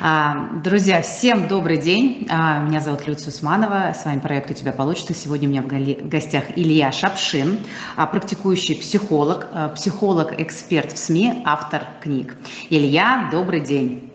А, 0.00 0.50
друзья, 0.62 1.02
всем 1.02 1.48
добрый 1.48 1.76
день. 1.76 2.28
А, 2.30 2.62
меня 2.62 2.78
зовут 2.78 3.08
Люция 3.08 3.30
Усманова. 3.30 3.92
С 3.92 4.04
вами 4.04 4.20
проект 4.20 4.48
«У 4.48 4.54
тебя 4.54 4.70
получится». 4.70 5.12
Сегодня 5.12 5.48
у 5.48 5.50
меня 5.50 5.62
в 5.62 6.08
гостях 6.08 6.44
Илья 6.54 6.92
Шапшин, 6.92 7.58
а, 7.96 8.06
практикующий 8.06 8.76
психолог, 8.76 9.48
психолог-эксперт 9.74 10.92
в 10.92 10.98
СМИ, 10.98 11.42
автор 11.44 11.82
книг. 12.00 12.36
Илья, 12.70 13.28
добрый 13.32 13.60
день. 13.60 14.12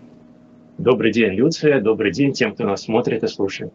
Добрый 0.78 1.12
день, 1.12 1.34
Люция. 1.34 1.82
Добрый 1.82 2.14
день 2.14 2.32
тем, 2.32 2.54
кто 2.54 2.64
нас 2.64 2.84
смотрит 2.84 3.22
и 3.24 3.28
слушает. 3.28 3.74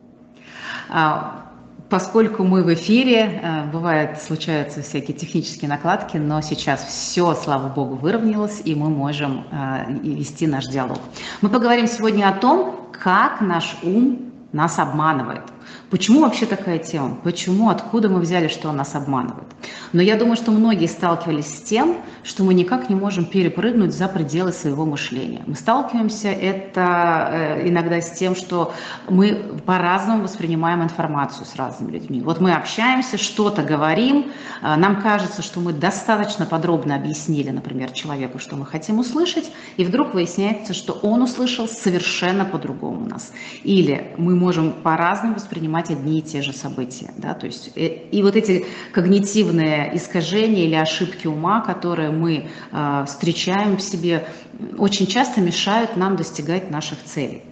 Поскольку 1.88 2.44
мы 2.44 2.62
в 2.62 2.74
эфире, 2.74 3.40
э, 3.42 3.64
бывает, 3.72 4.20
случаются 4.20 4.82
всякие 4.82 5.16
технические 5.16 5.70
накладки, 5.70 6.18
но 6.18 6.42
сейчас 6.42 6.84
все, 6.84 7.34
слава 7.34 7.68
богу, 7.68 7.94
выровнялось, 7.94 8.60
и 8.64 8.74
мы 8.74 8.90
можем 8.90 9.46
э, 9.50 9.92
вести 10.02 10.46
наш 10.46 10.66
диалог. 10.66 10.98
Мы 11.40 11.48
поговорим 11.48 11.86
сегодня 11.86 12.28
о 12.28 12.32
том, 12.32 12.90
как 12.92 13.40
наш 13.40 13.78
ум 13.82 14.32
нас 14.52 14.78
обманывает. 14.78 15.44
Почему 15.90 16.20
вообще 16.20 16.44
такая 16.44 16.78
тема? 16.78 17.16
Почему, 17.24 17.70
откуда 17.70 18.10
мы 18.10 18.20
взяли, 18.20 18.48
что 18.48 18.68
он 18.68 18.76
нас 18.76 18.94
обманывает? 18.94 19.46
Но 19.94 20.02
я 20.02 20.16
думаю, 20.16 20.36
что 20.36 20.50
многие 20.50 20.86
сталкивались 20.86 21.46
с 21.46 21.62
тем, 21.62 21.96
что 22.22 22.44
мы 22.44 22.52
никак 22.52 22.90
не 22.90 22.94
можем 22.94 23.24
перепрыгнуть 23.24 23.94
за 23.94 24.06
пределы 24.06 24.52
своего 24.52 24.84
мышления. 24.84 25.42
Мы 25.46 25.54
сталкиваемся 25.54 26.28
это 26.28 27.28
э, 27.32 27.68
иногда 27.68 28.02
с 28.02 28.10
тем, 28.10 28.36
что 28.36 28.74
мы 29.08 29.34
по-разному 29.64 30.24
воспринимаем 30.24 30.82
информацию 30.82 31.46
с 31.46 31.56
разными 31.56 31.92
людьми. 31.92 32.20
Вот 32.20 32.38
мы 32.38 32.52
общаемся, 32.52 33.16
что-то 33.16 33.62
говорим, 33.62 34.30
э, 34.62 34.76
нам 34.76 35.00
кажется, 35.00 35.40
что 35.40 35.60
мы 35.60 35.72
достаточно 35.72 36.44
подробно 36.44 36.96
объяснили, 36.96 37.48
например, 37.48 37.92
человеку, 37.92 38.38
что 38.38 38.56
мы 38.56 38.66
хотим 38.66 38.98
услышать, 38.98 39.50
и 39.78 39.84
вдруг 39.86 40.12
выясняется, 40.12 40.74
что 40.74 40.92
он 40.92 41.22
услышал 41.22 41.66
совершенно 41.66 42.44
по-другому 42.44 43.06
нас. 43.06 43.32
Или 43.62 44.12
мы 44.18 44.36
можем 44.36 44.72
по-разному 44.72 45.36
воспринимать 45.36 45.77
одни 45.90 46.18
и 46.18 46.22
те 46.22 46.42
же 46.42 46.52
события. 46.52 47.10
Да? 47.16 47.34
То 47.34 47.46
есть, 47.46 47.70
и, 47.74 47.80
э, 47.80 48.08
и 48.10 48.22
вот 48.22 48.36
эти 48.36 48.66
когнитивные 48.92 49.96
искажения 49.96 50.64
или 50.64 50.74
ошибки 50.74 51.26
ума, 51.26 51.60
которые 51.60 52.10
мы 52.10 52.48
э, 52.72 53.04
встречаем 53.06 53.76
в 53.76 53.82
себе, 53.82 54.28
очень 54.76 55.06
часто 55.06 55.40
мешают 55.40 55.96
нам 55.96 56.16
достигать 56.16 56.70
наших 56.70 57.02
целей. 57.04 57.42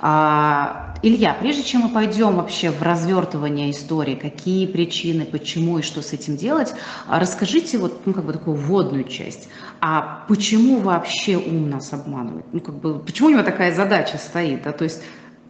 А, 0.00 0.94
Илья, 1.02 1.36
прежде 1.38 1.62
чем 1.62 1.82
мы 1.82 1.88
пойдем 1.90 2.36
вообще 2.36 2.70
в 2.70 2.82
развертывание 2.82 3.70
истории, 3.70 4.14
какие 4.14 4.66
причины, 4.66 5.24
почему 5.24 5.78
и 5.78 5.82
что 5.82 6.02
с 6.02 6.12
этим 6.12 6.36
делать, 6.36 6.74
а 7.06 7.18
расскажите 7.18 7.78
вот 7.78 8.06
ну, 8.06 8.12
как 8.12 8.24
бы 8.24 8.32
такую 8.32 8.56
вводную 8.56 9.04
часть. 9.04 9.48
А 9.80 10.24
почему 10.28 10.80
вообще 10.80 11.36
ум 11.36 11.70
нас 11.70 11.92
обманывает? 11.92 12.46
Ну, 12.52 12.60
как 12.60 12.74
бы, 12.76 12.98
почему 12.98 13.28
у 13.28 13.30
него 13.32 13.42
такая 13.42 13.74
задача 13.74 14.18
стоит? 14.18 14.62
Да? 14.62 14.72
То 14.72 14.84
есть 14.84 15.02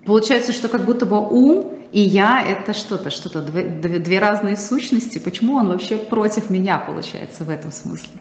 Получается, 0.04 0.52
что 0.52 0.68
как 0.68 0.84
будто 0.84 1.06
бы 1.06 1.18
ум 1.18 1.72
и 1.94 2.00
я– 2.00 2.42
это 2.46 2.72
что-то, 2.72 3.10
что-то, 3.10 3.40
две, 3.40 3.98
две 3.98 4.18
разные 4.18 4.56
сущности. 4.56 5.18
Почему 5.18 5.54
он 5.54 5.68
вообще 5.68 5.96
против 5.96 6.50
меня, 6.50 6.78
получается, 6.78 7.44
в 7.44 7.50
этом 7.50 7.70
смысле? 7.70 8.20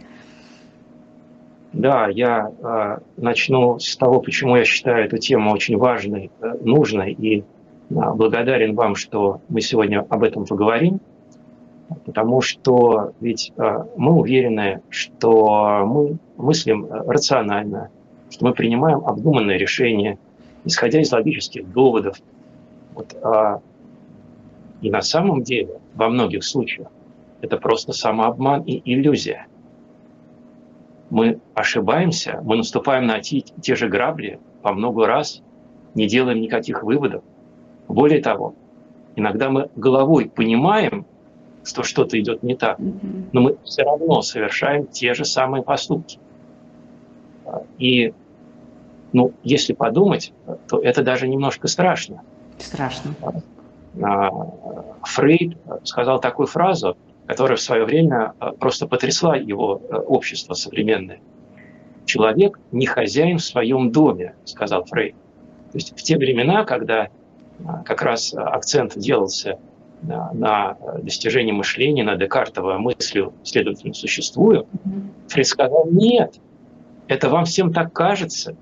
Да, 1.73 2.07
я 2.07 2.51
э, 2.51 2.97
начну 3.17 3.79
с 3.79 3.97
того, 3.97 4.21
почему 4.21 4.55
я 4.57 4.63
считаю 4.63 5.05
эту 5.05 5.17
тему 5.17 5.51
очень 5.51 5.77
важной, 5.77 6.29
э, 6.39 6.53
нужной, 6.61 7.13
и 7.13 7.39
э, 7.39 7.43
благодарен 7.89 8.75
вам, 8.75 8.95
что 8.95 9.41
мы 9.49 9.61
сегодня 9.61 10.05
об 10.07 10.23
этом 10.23 10.45
поговорим, 10.45 10.99
потому 12.05 12.41
что 12.41 13.13
ведь 13.21 13.51
э, 13.57 13.83
мы 13.97 14.13
уверены, 14.13 14.81
что 14.89 15.83
мы 15.87 16.17
мыслим 16.37 16.85
рационально, 16.89 17.89
что 18.29 18.45
мы 18.45 18.53
принимаем 18.53 18.99
обдуманные 19.05 19.57
решения– 19.57 20.19
исходя 20.65 21.01
из 21.01 21.11
логических 21.11 21.71
доводов. 21.71 22.17
Вот, 22.95 23.15
а, 23.21 23.61
и 24.81 24.89
на 24.89 25.01
самом 25.01 25.43
деле, 25.43 25.79
во 25.95 26.09
многих 26.09 26.43
случаях, 26.43 26.87
это 27.41 27.57
просто 27.57 27.93
самообман 27.93 28.63
и 28.63 28.81
иллюзия. 28.85 29.47
Мы 31.09 31.39
ошибаемся, 31.53 32.41
мы 32.43 32.57
наступаем 32.57 33.05
на 33.05 33.19
те, 33.19 33.41
те 33.41 33.75
же 33.75 33.87
грабли 33.87 34.39
по 34.61 34.73
много 34.73 35.05
раз, 35.05 35.41
не 35.93 36.07
делаем 36.07 36.41
никаких 36.41 36.83
выводов. 36.83 37.23
Более 37.87 38.21
того, 38.21 38.55
иногда 39.15 39.49
мы 39.49 39.69
головой 39.75 40.31
понимаем, 40.33 41.05
что 41.63 41.83
что-то 41.83 42.19
идет 42.19 42.43
не 42.43 42.55
так, 42.55 42.77
но 43.31 43.41
мы 43.41 43.57
все 43.63 43.83
равно 43.83 44.21
совершаем 44.21 44.87
те 44.87 45.13
же 45.13 45.23
самые 45.23 45.63
поступки. 45.63 46.19
И 47.77 48.13
ну, 49.13 49.31
если 49.43 49.73
подумать, 49.73 50.33
то 50.67 50.79
это 50.79 51.03
даже 51.03 51.27
немножко 51.27 51.67
страшно. 51.67 52.23
Страшно. 52.57 53.13
А, 54.01 54.29
Фрейд 55.03 55.57
сказал 55.83 56.19
такую 56.19 56.47
фразу, 56.47 56.97
которая 57.27 57.57
в 57.57 57.61
свое 57.61 57.85
время 57.85 58.33
а, 58.39 58.51
просто 58.51 58.87
потрясла 58.87 59.35
его 59.35 59.81
а, 59.89 59.99
общество 59.99 60.53
современное. 60.53 61.19
Человек 62.05 62.59
не 62.71 62.85
хозяин 62.85 63.37
в 63.37 63.43
своем 63.43 63.91
доме, 63.91 64.35
сказал 64.45 64.83
Фрейд. 64.85 65.15
То 65.71 65.77
есть 65.77 65.97
в 65.97 66.03
те 66.03 66.17
времена, 66.17 66.65
когда 66.65 67.09
как 67.85 68.01
раз 68.01 68.33
акцент 68.33 68.97
делался 68.97 69.57
на 70.01 70.75
достижении 71.01 71.53
мышления, 71.53 72.03
на 72.03 72.15
декартово 72.15 72.77
мыслью, 72.77 73.33
следовательно, 73.43 73.93
существую, 73.93 74.67
Фрейд 75.29 75.47
сказал, 75.47 75.87
нет, 75.89 76.35
это 77.07 77.29
вам 77.29 77.45
всем 77.45 77.71
так 77.71 77.93
кажется, 77.93 78.55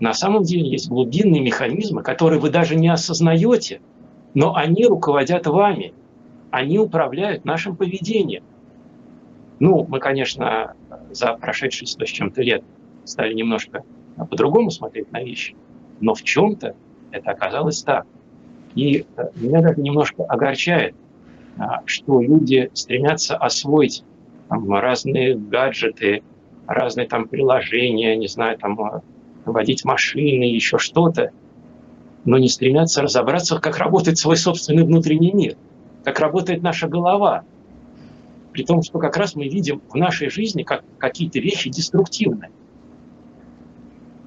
на 0.00 0.14
самом 0.14 0.44
деле 0.44 0.68
есть 0.68 0.88
глубинные 0.88 1.42
механизмы, 1.42 2.02
которые 2.02 2.40
вы 2.40 2.50
даже 2.50 2.76
не 2.76 2.88
осознаете, 2.88 3.80
но 4.34 4.54
они 4.54 4.86
руководят 4.86 5.46
вами, 5.46 5.92
они 6.50 6.78
управляют 6.78 7.44
нашим 7.44 7.76
поведением. 7.76 8.44
Ну, 9.58 9.84
мы, 9.88 9.98
конечно, 9.98 10.74
за 11.10 11.34
прошедшие 11.34 11.88
сто 11.88 12.06
с 12.06 12.08
чем-то 12.08 12.42
лет 12.42 12.62
стали 13.04 13.34
немножко 13.34 13.82
по-другому 14.16 14.70
смотреть 14.70 15.10
на 15.10 15.22
вещи, 15.22 15.56
но 16.00 16.14
в 16.14 16.22
чем-то 16.22 16.76
это 17.10 17.30
оказалось 17.30 17.82
так. 17.82 18.06
И 18.74 19.06
э, 19.16 19.30
меня 19.36 19.62
даже 19.62 19.80
немножко 19.80 20.24
огорчает, 20.24 20.94
а, 21.58 21.82
что 21.86 22.20
люди 22.20 22.70
стремятся 22.74 23.36
освоить 23.36 24.04
там, 24.48 24.72
разные 24.72 25.36
гаджеты, 25.36 26.22
разные 26.66 27.08
там 27.08 27.26
приложения, 27.26 28.14
не 28.16 28.28
знаю, 28.28 28.58
там 28.58 28.80
а, 28.80 29.02
водить 29.52 29.84
машины, 29.84 30.44
еще 30.44 30.78
что-то, 30.78 31.30
но 32.24 32.38
не 32.38 32.48
стремятся 32.48 33.02
разобраться, 33.02 33.58
как 33.58 33.78
работает 33.78 34.18
свой 34.18 34.36
собственный 34.36 34.84
внутренний 34.84 35.32
мир, 35.32 35.56
как 36.04 36.20
работает 36.20 36.62
наша 36.62 36.88
голова. 36.88 37.44
При 38.52 38.64
том, 38.64 38.82
что 38.82 38.98
как 38.98 39.16
раз 39.16 39.34
мы 39.34 39.48
видим 39.48 39.82
в 39.88 39.94
нашей 39.94 40.30
жизни 40.30 40.62
как 40.62 40.82
какие-то 40.98 41.38
вещи 41.38 41.70
деструктивные. 41.70 42.50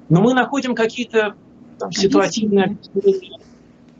Но 0.08 0.20
мы 0.20 0.34
находим 0.34 0.74
какие-то 0.74 1.34
там, 1.78 1.92
ситуативные 1.92 2.78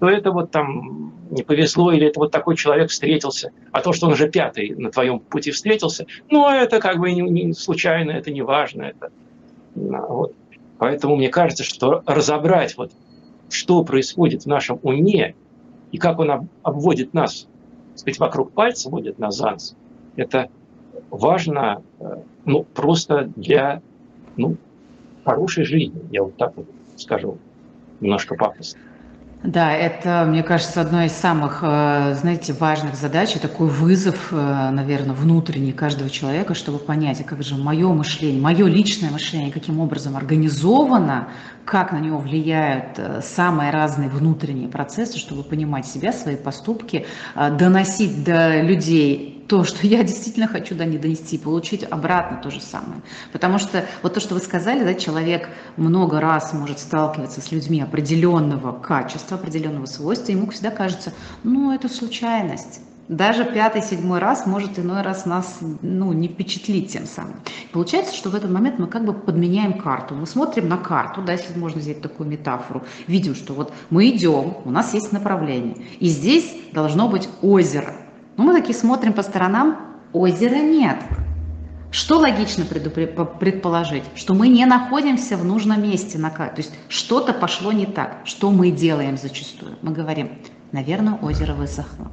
то 0.02 0.08
это 0.08 0.32
вот 0.32 0.50
там 0.50 1.12
не 1.30 1.44
повезло, 1.44 1.92
или 1.92 2.08
это 2.08 2.18
вот 2.18 2.32
такой 2.32 2.56
человек 2.56 2.90
встретился, 2.90 3.52
а 3.70 3.80
то, 3.80 3.92
что 3.92 4.08
он 4.08 4.14
уже 4.14 4.28
пятый 4.28 4.74
на 4.74 4.90
твоем 4.90 5.20
пути 5.20 5.52
встретился, 5.52 6.06
ну, 6.28 6.50
это 6.50 6.80
как 6.80 6.98
бы 6.98 7.12
не, 7.12 7.20
не 7.20 7.52
случайно, 7.52 8.10
это 8.10 8.32
не 8.32 8.42
важно, 8.42 8.82
это 8.82 9.12
вот. 9.76 10.34
Поэтому 10.82 11.14
мне 11.14 11.28
кажется, 11.28 11.62
что 11.62 12.02
разобрать, 12.06 12.76
вот, 12.76 12.90
что 13.48 13.84
происходит 13.84 14.42
в 14.42 14.46
нашем 14.46 14.80
уме 14.82 15.36
и 15.92 15.96
как 15.96 16.18
он 16.18 16.48
обводит 16.64 17.14
нас, 17.14 17.46
так 17.90 18.00
сказать, 18.00 18.18
вокруг 18.18 18.50
пальца, 18.50 18.90
водит 18.90 19.16
нас 19.20 19.36
за 19.36 19.56
это 20.16 20.50
важно 21.08 21.84
э, 22.00 22.22
ну, 22.46 22.64
просто 22.64 23.30
для 23.36 23.80
ну, 24.36 24.56
хорошей 25.24 25.62
жизни, 25.62 26.02
я 26.10 26.24
вот 26.24 26.36
так 26.36 26.56
вот 26.56 26.66
скажу, 26.96 27.38
немножко 28.00 28.34
пафосно. 28.34 28.80
Да, 29.42 29.72
это, 29.72 30.24
мне 30.28 30.44
кажется, 30.44 30.80
одной 30.80 31.06
из 31.06 31.12
самых, 31.14 31.64
э, 31.64 32.14
знаете, 32.14 32.52
важных 32.52 32.94
задач, 32.94 33.32
такой 33.40 33.66
вызов, 33.66 34.28
э, 34.30 34.70
наверное, 34.70 35.16
внутренний 35.16 35.72
каждого 35.72 36.08
человека, 36.08 36.54
чтобы 36.54 36.78
понять, 36.78 37.20
а 37.20 37.24
как 37.24 37.42
же 37.42 37.56
мое 37.56 37.92
мышление, 37.92 38.40
мое 38.40 38.68
личное 38.68 39.10
мышление, 39.10 39.50
каким 39.50 39.80
образом 39.80 40.16
организовано, 40.16 41.30
как 41.64 41.90
на 41.90 41.98
него 41.98 42.18
влияют 42.18 42.96
э, 42.98 43.20
самые 43.20 43.72
разные 43.72 44.08
внутренние 44.08 44.68
процессы, 44.68 45.18
чтобы 45.18 45.42
понимать 45.42 45.86
себя, 45.86 46.12
свои 46.12 46.36
поступки, 46.36 47.06
доносить 47.34 48.22
до 48.22 48.60
людей 48.60 49.31
то, 49.52 49.64
что 49.64 49.86
я 49.86 50.02
действительно 50.02 50.48
хочу 50.48 50.74
до 50.74 50.86
них 50.86 51.02
донести, 51.02 51.36
получить 51.36 51.84
обратно 51.84 52.38
то 52.42 52.50
же 52.50 52.62
самое. 52.62 53.02
Потому 53.32 53.58
что 53.58 53.84
вот 54.02 54.14
то, 54.14 54.18
что 54.18 54.32
вы 54.32 54.40
сказали, 54.40 54.82
да, 54.82 54.94
человек 54.94 55.46
много 55.76 56.22
раз 56.22 56.54
может 56.54 56.78
сталкиваться 56.78 57.42
с 57.42 57.52
людьми 57.52 57.82
определенного 57.82 58.72
качества, 58.72 59.36
определенного 59.36 59.84
свойства, 59.84 60.32
ему 60.32 60.48
всегда 60.48 60.70
кажется, 60.70 61.12
ну, 61.42 61.70
это 61.70 61.90
случайность, 61.90 62.80
Даже 63.08 63.44
пятый, 63.44 63.82
седьмой 63.82 64.20
раз 64.20 64.46
может 64.46 64.78
иной 64.78 65.02
раз 65.02 65.26
нас 65.26 65.58
ну, 65.82 66.14
не 66.14 66.28
впечатлить 66.28 66.90
тем 66.90 67.04
самым. 67.04 67.34
Получается, 67.72 68.16
что 68.16 68.30
в 68.30 68.34
этот 68.34 68.50
момент 68.50 68.78
мы 68.78 68.86
как 68.86 69.04
бы 69.04 69.12
подменяем 69.12 69.74
карту. 69.74 70.14
Мы 70.14 70.26
смотрим 70.26 70.66
на 70.70 70.78
карту, 70.78 71.20
да, 71.20 71.32
если 71.32 71.58
можно 71.58 71.78
взять 71.78 72.00
такую 72.00 72.26
метафору, 72.26 72.84
видим, 73.06 73.34
что 73.34 73.52
вот 73.52 73.74
мы 73.90 74.08
идем, 74.08 74.56
у 74.64 74.70
нас 74.70 74.94
есть 74.94 75.12
направление, 75.12 75.76
и 76.00 76.08
здесь 76.08 76.56
должно 76.72 77.06
быть 77.06 77.28
озеро. 77.42 77.92
Мы 78.36 78.52
такие 78.52 78.74
смотрим 78.74 79.12
по 79.12 79.22
сторонам, 79.22 79.78
озера 80.12 80.56
нет. 80.56 80.96
Что 81.90 82.18
логично 82.18 82.64
предположить? 82.64 84.04
Что 84.14 84.34
мы 84.34 84.48
не 84.48 84.64
находимся 84.64 85.36
в 85.36 85.44
нужном 85.44 85.82
месте 85.82 86.16
на. 86.18 86.30
То 86.30 86.54
есть 86.56 86.72
что-то 86.88 87.34
пошло 87.34 87.70
не 87.72 87.84
так. 87.84 88.22
Что 88.24 88.50
мы 88.50 88.70
делаем 88.70 89.18
зачастую? 89.18 89.76
Мы 89.82 89.92
говорим, 89.92 90.38
наверное, 90.72 91.18
озеро 91.20 91.52
высохло. 91.52 92.10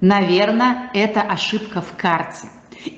Наверное, 0.00 0.90
это 0.94 1.22
ошибка 1.22 1.80
в 1.80 1.96
карте. 1.96 2.48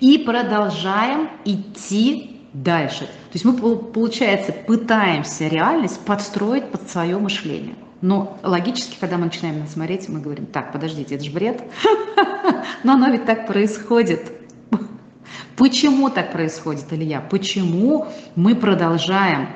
И 0.00 0.16
продолжаем 0.16 1.28
идти 1.44 2.48
дальше. 2.54 3.00
То 3.00 3.34
есть 3.34 3.44
мы, 3.44 3.52
получается, 3.52 4.52
пытаемся 4.52 5.48
реальность 5.48 6.00
подстроить 6.06 6.70
под 6.70 6.88
свое 6.88 7.18
мышление. 7.18 7.74
Но 8.04 8.38
логически, 8.42 8.98
когда 9.00 9.16
мы 9.16 9.24
начинаем 9.24 9.66
смотреть, 9.66 10.10
мы 10.10 10.20
говорим, 10.20 10.44
так, 10.44 10.72
подождите, 10.72 11.14
это 11.14 11.24
же 11.24 11.30
бред. 11.30 11.62
Но 12.84 12.92
оно 12.92 13.08
ведь 13.08 13.24
так 13.24 13.46
происходит. 13.46 14.30
Почему 15.56 16.10
так 16.10 16.30
происходит, 16.30 16.92
Илья? 16.92 17.22
Почему 17.22 18.08
мы 18.36 18.56
продолжаем 18.56 19.48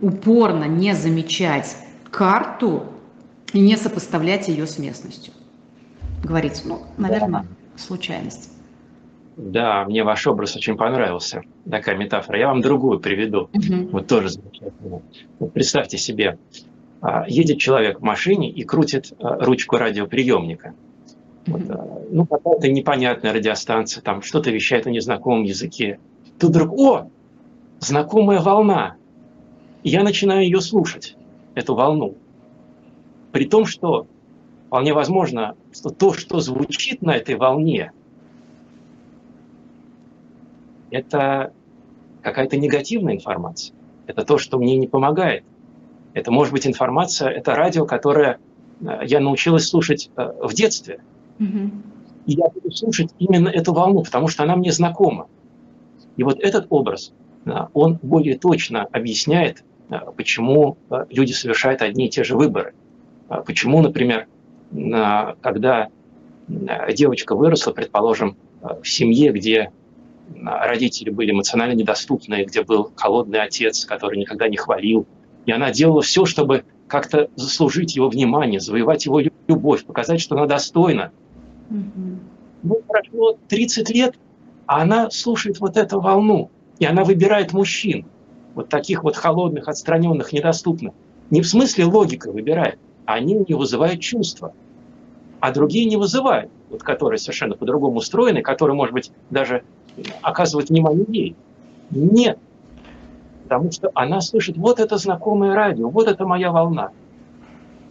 упорно 0.00 0.66
не 0.66 0.94
замечать 0.94 1.76
карту 2.12 2.84
и 3.52 3.58
не 3.58 3.76
сопоставлять 3.76 4.46
ее 4.46 4.68
с 4.68 4.78
местностью? 4.78 5.32
говорить. 6.22 6.62
Ну, 6.64 6.82
наверное, 6.98 7.42
да. 7.42 7.46
случайность. 7.76 8.52
Да, 9.36 9.84
мне 9.84 10.04
ваш 10.04 10.26
образ 10.28 10.54
очень 10.54 10.76
понравился. 10.76 11.42
Такая 11.68 11.96
метафора. 11.96 12.38
Я 12.38 12.48
вам 12.48 12.60
другую 12.60 13.00
приведу. 13.00 13.50
Угу. 13.52 13.88
Вот 13.90 14.06
тоже 14.06 14.28
замечательно. 14.28 15.02
Вот 15.40 15.52
представьте 15.52 15.98
себе, 15.98 16.38
едет 17.28 17.58
человек 17.58 18.00
в 18.00 18.02
машине 18.02 18.50
и 18.50 18.64
крутит 18.64 19.12
а, 19.18 19.36
ручку 19.44 19.76
радиоприемника. 19.76 20.74
Вот, 21.46 21.62
а, 21.68 22.02
ну, 22.10 22.26
какая-то 22.26 22.68
непонятная 22.68 23.32
радиостанция, 23.32 24.02
там 24.02 24.22
что-то 24.22 24.50
вещает 24.50 24.86
на 24.86 24.90
незнакомом 24.90 25.44
языке. 25.44 25.98
Тут 26.38 26.50
вдруг, 26.50 26.72
о, 26.78 27.10
знакомая 27.80 28.40
волна. 28.40 28.96
И 29.82 29.90
я 29.90 30.02
начинаю 30.02 30.42
ее 30.42 30.60
слушать, 30.60 31.16
эту 31.54 31.74
волну. 31.74 32.16
При 33.32 33.44
том, 33.44 33.66
что 33.66 34.06
Вполне 34.66 34.92
возможно, 34.92 35.56
что 35.72 35.90
то, 35.90 36.12
что 36.12 36.40
звучит 36.40 37.00
на 37.00 37.16
этой 37.16 37.36
волне, 37.36 37.92
это 40.90 41.52
какая-то 42.22 42.56
негативная 42.56 43.14
информация. 43.14 43.76
Это 44.08 44.24
то, 44.24 44.38
что 44.38 44.58
мне 44.58 44.76
не 44.76 44.88
помогает. 44.88 45.44
Это 46.16 46.30
может 46.30 46.50
быть 46.50 46.66
информация, 46.66 47.28
это 47.28 47.54
радио, 47.54 47.84
которое 47.84 48.38
э, 48.80 49.00
я 49.04 49.20
научилась 49.20 49.68
слушать 49.68 50.10
э, 50.16 50.32
в 50.42 50.54
детстве. 50.54 51.00
Mm-hmm. 51.38 51.70
И 52.24 52.32
я 52.32 52.48
буду 52.48 52.70
слушать 52.70 53.10
именно 53.18 53.50
эту 53.50 53.74
волну, 53.74 54.02
потому 54.02 54.28
что 54.28 54.42
она 54.42 54.56
мне 54.56 54.72
знакома. 54.72 55.28
И 56.16 56.22
вот 56.22 56.40
этот 56.40 56.68
образ, 56.70 57.12
э, 57.44 57.50
он 57.74 57.98
более 58.00 58.38
точно 58.38 58.84
объясняет, 58.84 59.62
почему 60.16 60.78
люди 61.10 61.32
совершают 61.32 61.82
одни 61.82 62.06
и 62.06 62.08
те 62.08 62.24
же 62.24 62.34
выборы. 62.34 62.74
Почему, 63.44 63.82
например, 63.82 64.26
когда 65.40 65.90
девочка 66.92 67.36
выросла, 67.36 67.70
предположим, 67.70 68.36
в 68.62 68.84
семье, 68.84 69.30
где 69.30 69.70
родители 70.42 71.10
были 71.10 71.30
эмоционально 71.30 71.74
недоступны, 71.74 72.42
где 72.44 72.64
был 72.64 72.90
холодный 72.96 73.42
отец, 73.42 73.84
который 73.84 74.18
никогда 74.18 74.48
не 74.48 74.56
хвалил, 74.56 75.06
и 75.46 75.52
она 75.52 75.70
делала 75.70 76.02
все, 76.02 76.24
чтобы 76.24 76.64
как-то 76.88 77.30
заслужить 77.36 77.96
его 77.96 78.08
внимание, 78.08 78.60
завоевать 78.60 79.06
его 79.06 79.20
любовь, 79.48 79.84
показать, 79.84 80.20
что 80.20 80.36
она 80.36 80.46
достойна. 80.46 81.12
Mm-hmm. 81.70 82.18
Ну, 82.64 82.82
прошло 82.86 83.38
30 83.48 83.90
лет, 83.90 84.16
а 84.66 84.82
она 84.82 85.10
слушает 85.10 85.60
вот 85.60 85.76
эту 85.76 86.00
волну, 86.00 86.50
и 86.78 86.84
она 86.84 87.04
выбирает 87.04 87.52
мужчин, 87.52 88.06
вот 88.54 88.68
таких 88.68 89.04
вот 89.04 89.16
холодных, 89.16 89.68
отстраненных, 89.68 90.32
недоступных. 90.32 90.92
Не 91.30 91.42
в 91.42 91.48
смысле 91.48 91.84
логика 91.84 92.30
выбирает, 92.30 92.78
они 93.04 93.36
у 93.36 93.40
нее 93.40 93.56
вызывают 93.56 94.00
чувства, 94.00 94.52
а 95.40 95.52
другие 95.52 95.84
не 95.84 95.96
вызывают, 95.96 96.50
вот, 96.70 96.82
которые 96.82 97.18
совершенно 97.18 97.56
по-другому 97.56 97.98
устроены, 97.98 98.42
которые, 98.42 98.76
может 98.76 98.94
быть, 98.94 99.12
даже 99.30 99.62
оказывают 100.22 100.70
внимание 100.70 101.06
ей. 101.08 101.36
Нет, 101.90 102.38
потому 103.46 103.70
что 103.70 103.92
она 103.94 104.20
слышит, 104.20 104.56
вот 104.56 104.80
это 104.80 104.96
знакомое 104.96 105.54
радио, 105.54 105.88
вот 105.88 106.08
это 106.08 106.26
моя 106.26 106.50
волна. 106.50 106.90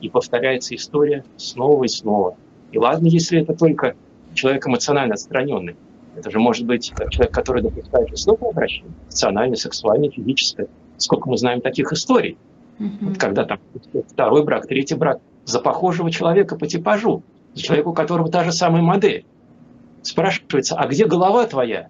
И 0.02 0.10
повторяется 0.10 0.75
история 0.75 1.24
снова 1.38 1.86
и 1.86 1.88
снова. 1.88 2.36
И 2.74 2.78
ладно, 2.78 3.07
если 3.07 3.42
это 3.42 3.56
только 3.56 3.96
человек 4.34 4.68
эмоционально 4.68 5.13
отстраненный. 5.13 5.78
Это 6.18 6.30
же 6.30 6.40
может 6.40 6.66
быть 6.66 6.94
человек, 7.10 7.34
который 7.34 7.62
допускает 7.62 8.10
жестокое 8.10 8.50
обращение, 8.50 8.92
эмоциональное, 9.06 9.56
сексуальное, 9.56 10.10
физическое. 10.10 10.68
Сколько 10.98 11.30
мы 11.30 11.38
знаем 11.38 11.62
таких 11.62 11.94
историй. 11.94 12.38
Mm-hmm. 12.80 12.98
Вот 13.02 13.18
когда 13.18 13.46
там 13.46 13.60
второй 14.10 14.44
брак, 14.44 14.68
третий 14.68 14.96
брак 14.96 15.19
за 15.46 15.62
похожего 15.62 16.12
человека 16.12 16.57
по 16.57 16.68
типажу, 16.68 17.24
за 17.54 17.62
человека, 17.62 17.88
у 17.88 17.94
которого 17.94 18.30
та 18.30 18.44
же 18.44 18.52
самая 18.52 18.81
модель. 18.81 19.25
Спрашивается, 20.02 20.75
а 20.75 20.86
где 20.88 21.06
голова 21.06 21.46
твоя? 21.48 21.88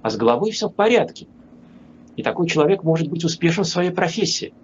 А 0.00 0.08
с 0.08 0.16
головой 0.16 0.50
все 0.52 0.70
в 0.70 0.74
порядке. 0.74 1.26
И 2.16 2.22
такой 2.22 2.48
человек 2.48 2.82
может 2.82 3.08
быть 3.08 3.24
успешен 3.24 3.64
в 3.64 3.68
своей 3.68 3.90
профессии. 3.90 4.54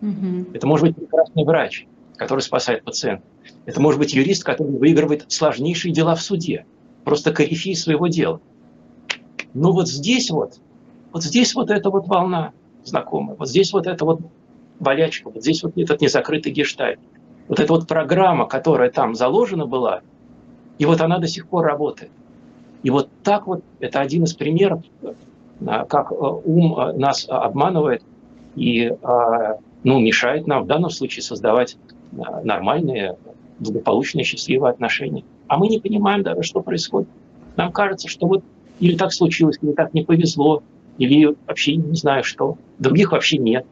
Mm-hmm. 0.00 0.54
Это 0.54 0.66
может 0.66 0.86
быть 0.86 0.96
прекрасный 0.96 1.44
врач, 1.44 1.86
который 2.16 2.40
спасает 2.40 2.84
пациента. 2.84 3.24
Это 3.64 3.80
может 3.80 3.98
быть 3.98 4.14
юрист, 4.14 4.44
который 4.44 4.76
выигрывает 4.76 5.24
сложнейшие 5.28 5.92
дела 5.92 6.14
в 6.14 6.22
суде. 6.22 6.66
Просто 7.04 7.32
корифей 7.32 7.74
своего 7.74 8.06
дела. 8.08 8.40
Но 9.54 9.72
вот 9.72 9.88
здесь 9.88 10.30
вот, 10.30 10.60
вот 11.12 11.22
здесь 11.22 11.54
вот 11.54 11.70
эта 11.70 11.90
вот 11.90 12.06
волна 12.06 12.52
знакомая, 12.84 13.36
вот 13.36 13.48
здесь 13.48 13.72
вот 13.72 13.86
эта 13.86 14.04
вот 14.04 14.20
болячка, 14.80 15.30
вот 15.30 15.42
здесь 15.42 15.62
вот 15.62 15.76
этот 15.76 16.00
незакрытый 16.00 16.52
гештальт. 16.52 16.98
Вот 17.48 17.60
эта 17.60 17.72
вот 17.72 17.86
программа, 17.86 18.46
которая 18.46 18.90
там 18.90 19.14
заложена 19.14 19.66
была, 19.66 20.00
и 20.78 20.86
вот 20.86 21.00
она 21.00 21.18
до 21.18 21.28
сих 21.28 21.46
пор 21.46 21.64
работает. 21.64 22.10
И 22.82 22.90
вот 22.90 23.08
так 23.22 23.46
вот, 23.46 23.62
это 23.80 24.00
один 24.00 24.24
из 24.24 24.34
примеров, 24.34 24.82
как 25.60 26.12
а, 26.12 26.14
ум 26.14 26.74
а, 26.76 26.92
нас 26.92 27.26
обманывает 27.28 28.02
и 28.56 28.92
ну, 29.82 29.98
мешает 29.98 30.46
нам 30.46 30.62
в 30.62 30.66
данном 30.66 30.90
случае 30.90 31.22
создавать 31.22 31.76
нормальные, 32.12 33.16
благополучные, 33.58 34.24
счастливые 34.24 34.70
отношения. 34.70 35.24
А 35.48 35.58
мы 35.58 35.66
не 35.66 35.80
понимаем 35.80 36.22
даже, 36.22 36.42
что 36.42 36.62
происходит. 36.62 37.08
Нам 37.56 37.72
кажется, 37.72 38.08
что 38.08 38.28
вот 38.28 38.44
или 38.78 38.96
так 38.96 39.12
случилось, 39.12 39.58
или 39.60 39.72
так 39.72 39.92
не 39.92 40.04
повезло, 40.04 40.62
или 40.98 41.36
вообще 41.46 41.74
не 41.76 41.96
знаю 41.96 42.22
что. 42.22 42.56
Других 42.78 43.10
вообще 43.10 43.38
нет 43.38 43.66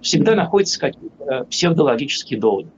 всегда 0.00 0.34
находятся 0.34 0.80
какие-то 0.80 1.44
псевдологические 1.44 2.40
доводы. 2.40 2.68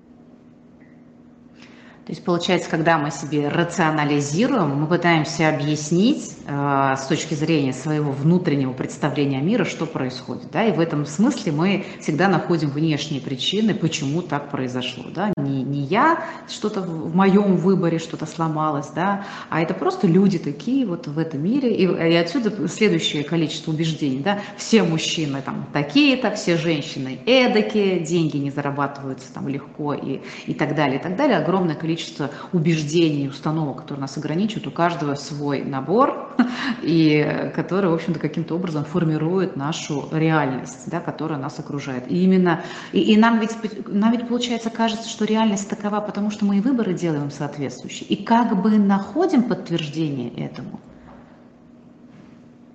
То 2.04 2.10
есть 2.10 2.24
получается, 2.24 2.68
когда 2.68 2.98
мы 2.98 3.12
себе 3.12 3.48
рационализируем, 3.48 4.70
мы 4.74 4.88
пытаемся 4.88 5.48
объяснить 5.48 6.36
э, 6.48 6.94
с 6.98 7.06
точки 7.06 7.34
зрения 7.34 7.72
своего 7.72 8.10
внутреннего 8.10 8.72
представления 8.72 9.38
о 9.38 9.40
мире, 9.40 9.64
что 9.64 9.86
происходит. 9.86 10.50
Да? 10.50 10.64
И 10.64 10.72
в 10.72 10.80
этом 10.80 11.06
смысле 11.06 11.52
мы 11.52 11.84
всегда 12.00 12.26
находим 12.26 12.70
внешние 12.70 13.20
причины, 13.20 13.72
почему 13.72 14.20
так 14.20 14.50
произошло. 14.50 15.04
Да? 15.14 15.32
Не, 15.36 15.62
не 15.62 15.82
я, 15.82 16.24
что-то 16.48 16.80
в 16.80 17.14
моем 17.14 17.56
выборе 17.56 18.00
что-то 18.00 18.26
сломалось, 18.26 18.88
да? 18.88 19.24
а 19.48 19.62
это 19.62 19.72
просто 19.72 20.08
люди 20.08 20.40
такие 20.40 20.84
вот 20.84 21.06
в 21.06 21.16
этом 21.16 21.44
мире. 21.44 21.72
И, 21.72 21.84
и 21.84 22.14
отсюда 22.16 22.66
следующее 22.66 23.22
количество 23.22 23.70
убеждений. 23.70 24.18
Да? 24.24 24.40
Все 24.56 24.82
мужчины 24.82 25.40
там 25.40 25.68
такие-то, 25.72 26.32
все 26.32 26.56
женщины 26.56 27.20
эдакие, 27.26 28.00
деньги 28.00 28.38
не 28.38 28.50
зарабатываются 28.50 29.32
там 29.32 29.46
легко 29.46 29.94
и, 29.94 30.20
и 30.46 30.54
так 30.54 30.74
далее, 30.74 30.98
и 30.98 31.02
так 31.02 31.14
далее. 31.14 31.36
Огромное 31.38 31.76
количество 31.76 31.91
количество 31.92 32.30
убеждений, 32.52 33.28
установок, 33.28 33.82
которые 33.82 34.00
нас 34.00 34.16
ограничивают, 34.16 34.66
у 34.66 34.70
каждого 34.70 35.14
свой 35.14 35.62
набор, 35.62 36.34
и 36.82 37.52
который, 37.54 37.90
в 37.90 37.94
общем-то, 37.94 38.18
каким-то 38.18 38.54
образом 38.54 38.84
формирует 38.84 39.56
нашу 39.56 40.08
реальность, 40.10 40.88
да, 40.90 41.00
которая 41.00 41.38
нас 41.38 41.58
окружает. 41.58 42.10
И 42.10 42.24
именно, 42.24 42.62
и, 42.92 43.00
и 43.00 43.16
нам, 43.18 43.40
ведь, 43.40 43.52
нам 43.88 44.12
ведь, 44.12 44.26
получается, 44.26 44.70
кажется, 44.70 45.06
что 45.08 45.26
реальность 45.26 45.68
такова, 45.68 46.00
потому 46.00 46.30
что 46.30 46.46
мы 46.46 46.58
и 46.58 46.60
выборы 46.60 46.94
делаем 46.94 47.30
соответствующие, 47.30 48.08
и 48.08 48.24
как 48.24 48.62
бы 48.62 48.78
находим 48.78 49.42
подтверждение 49.42 50.30
этому. 50.30 50.80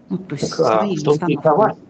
Ну, 0.09 0.19
то 0.19 0.35
есть 0.35 0.55
так, 0.55 0.83
а, 0.83 0.85
в 0.85 1.03
том-то 1.03 1.25
и 1.25 1.35
коварство. 1.35 1.83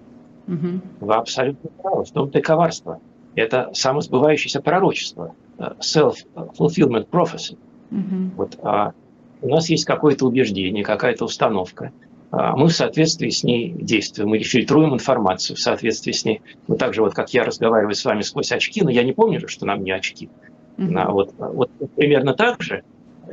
Угу. 0.48 0.82
Вы 1.02 1.14
абсолютно 1.14 1.70
правы. 1.82 2.06
В 2.06 2.12
том-то 2.12 2.40
и 2.40 2.42
коварство. 2.42 3.00
Это 3.36 3.70
самосбывающееся 3.74 4.62
пророчество 4.62 5.36
self-fulfillment 5.58 7.10
prophecy. 7.10 7.58
Угу. 7.92 8.32
Вот, 8.36 8.58
а, 8.64 8.94
у 9.42 9.50
нас 9.50 9.70
есть 9.70 9.86
какое-то 9.86 10.26
убеждение, 10.26 10.84
какая-то 10.84 11.26
установка. 11.26 11.92
А, 12.32 12.56
мы 12.56 12.68
в 12.68 12.74
соответствии 12.74 13.30
с 13.30 13.44
ней 13.44 13.72
действуем 13.72 14.34
или 14.36 14.44
фильтруем 14.44 14.94
информацию 14.94 15.56
в 15.56 15.60
соответствии 15.60 16.12
с 16.12 16.26
ней. 16.26 16.42
Ну, 16.68 16.76
так 16.76 16.94
же, 16.94 17.02
вот 17.02 17.14
как 17.14 17.34
я 17.34 17.44
разговариваю 17.44 17.96
с 17.96 18.04
вами 18.04 18.22
сквозь 18.22 18.52
очки, 18.52 18.82
но 18.84 18.90
я 18.90 19.04
не 19.04 19.14
помню, 19.14 19.48
что 19.48 19.66
нам 19.66 19.84
не 19.84 19.92
очки. 19.92 20.30
Mm-hmm. 20.78 21.00
А, 21.00 21.12
вот, 21.12 21.34
вот 21.38 21.72
примерно 21.96 22.34
так 22.34 22.62
же 22.62 22.84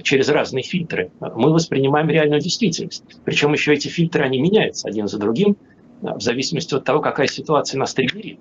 через 0.03 0.29
разные 0.29 0.65
фильтры 0.65 1.11
мы 1.21 1.53
воспринимаем 1.53 2.09
реальную 2.09 2.41
действительность. 2.41 3.05
Причем 3.25 3.53
еще 3.53 3.73
эти 3.73 3.89
фильтры, 3.89 4.25
они 4.25 4.41
меняются 4.41 4.89
один 4.89 5.07
за 5.07 5.19
другим 5.19 5.57
в 6.01 6.21
зависимости 6.21 6.75
от 6.75 6.85
того, 6.85 7.01
какая 7.01 7.29
ситуация 7.29 7.79
нас 7.79 7.95
триггерит. 7.95 8.41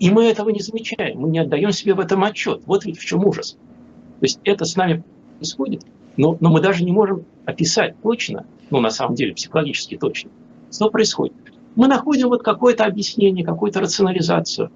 И 0.00 0.10
мы 0.10 0.24
этого 0.24 0.48
не 0.48 0.60
замечаем, 0.60 1.20
мы 1.20 1.28
не 1.28 1.38
отдаем 1.38 1.72
себе 1.72 1.94
в 1.94 2.00
этом 2.00 2.24
отчет. 2.24 2.62
Вот 2.66 2.86
ведь 2.86 2.98
в 2.98 3.04
чем 3.04 3.24
ужас. 3.24 3.52
То 3.52 4.24
есть 4.24 4.40
это 4.44 4.64
с 4.64 4.74
нами 4.74 5.04
происходит, 5.36 5.84
но, 6.16 6.36
но 6.40 6.50
мы 6.50 6.60
даже 6.60 6.84
не 6.84 6.92
можем 6.92 7.24
описать 7.44 7.94
точно, 8.02 8.46
ну 8.70 8.80
на 8.80 8.90
самом 8.90 9.14
деле 9.14 9.34
психологически 9.34 9.96
точно, 9.96 10.30
что 10.72 10.90
происходит. 10.90 11.34
Мы 11.76 11.86
находим 11.86 12.28
вот 12.28 12.42
какое-то 12.42 12.84
объяснение, 12.84 13.44
какую-то 13.44 13.80
рационализацию. 13.80 14.70